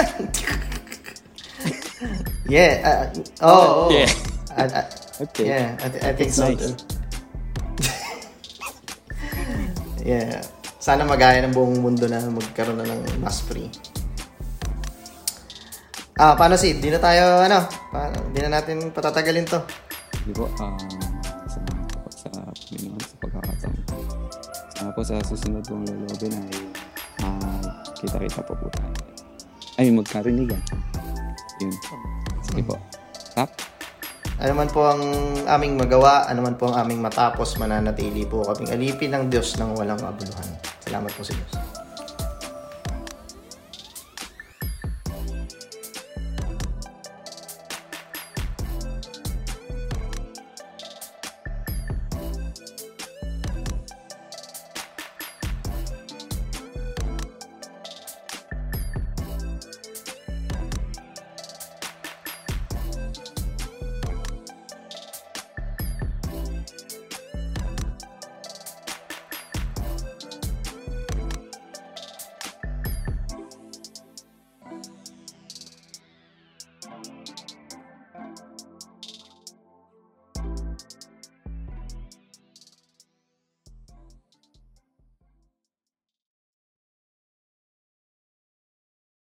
[2.49, 3.05] yeah uh,
[3.41, 3.89] oh, oh.
[3.95, 4.09] Yeah.
[4.57, 5.47] I- I- Okay.
[5.47, 6.59] Yeah, I, th- I think so nice.
[6.59, 6.75] too.
[10.03, 10.43] yeah.
[10.85, 13.73] Sana magaya ng buong mundo na magkaroon na ng mask free.
[16.13, 16.77] Ah, paano si?
[16.77, 19.65] Di na tayo, ano, paano, di na natin patatagalin to.
[20.29, 20.77] Di po, ah,
[21.49, 23.77] salamat po sa Panginoon sa pagkakataon.
[24.77, 26.53] Sana po sa susunod kong lolobin ay
[27.25, 27.65] ah,
[27.97, 28.93] kita-kita po po tayo.
[29.81, 30.61] Ay, magkarinigan.
[31.65, 31.73] Yun.
[32.45, 32.77] Sige po.
[33.33, 33.49] Tap.
[34.37, 35.01] Ano man po ang
[35.49, 39.73] aming magawa, ano man po ang aming matapos, mananatili po kaming alipin ng Diyos ng
[39.73, 40.54] walang kabuluhan.
[40.85, 41.45] en ambos posibles.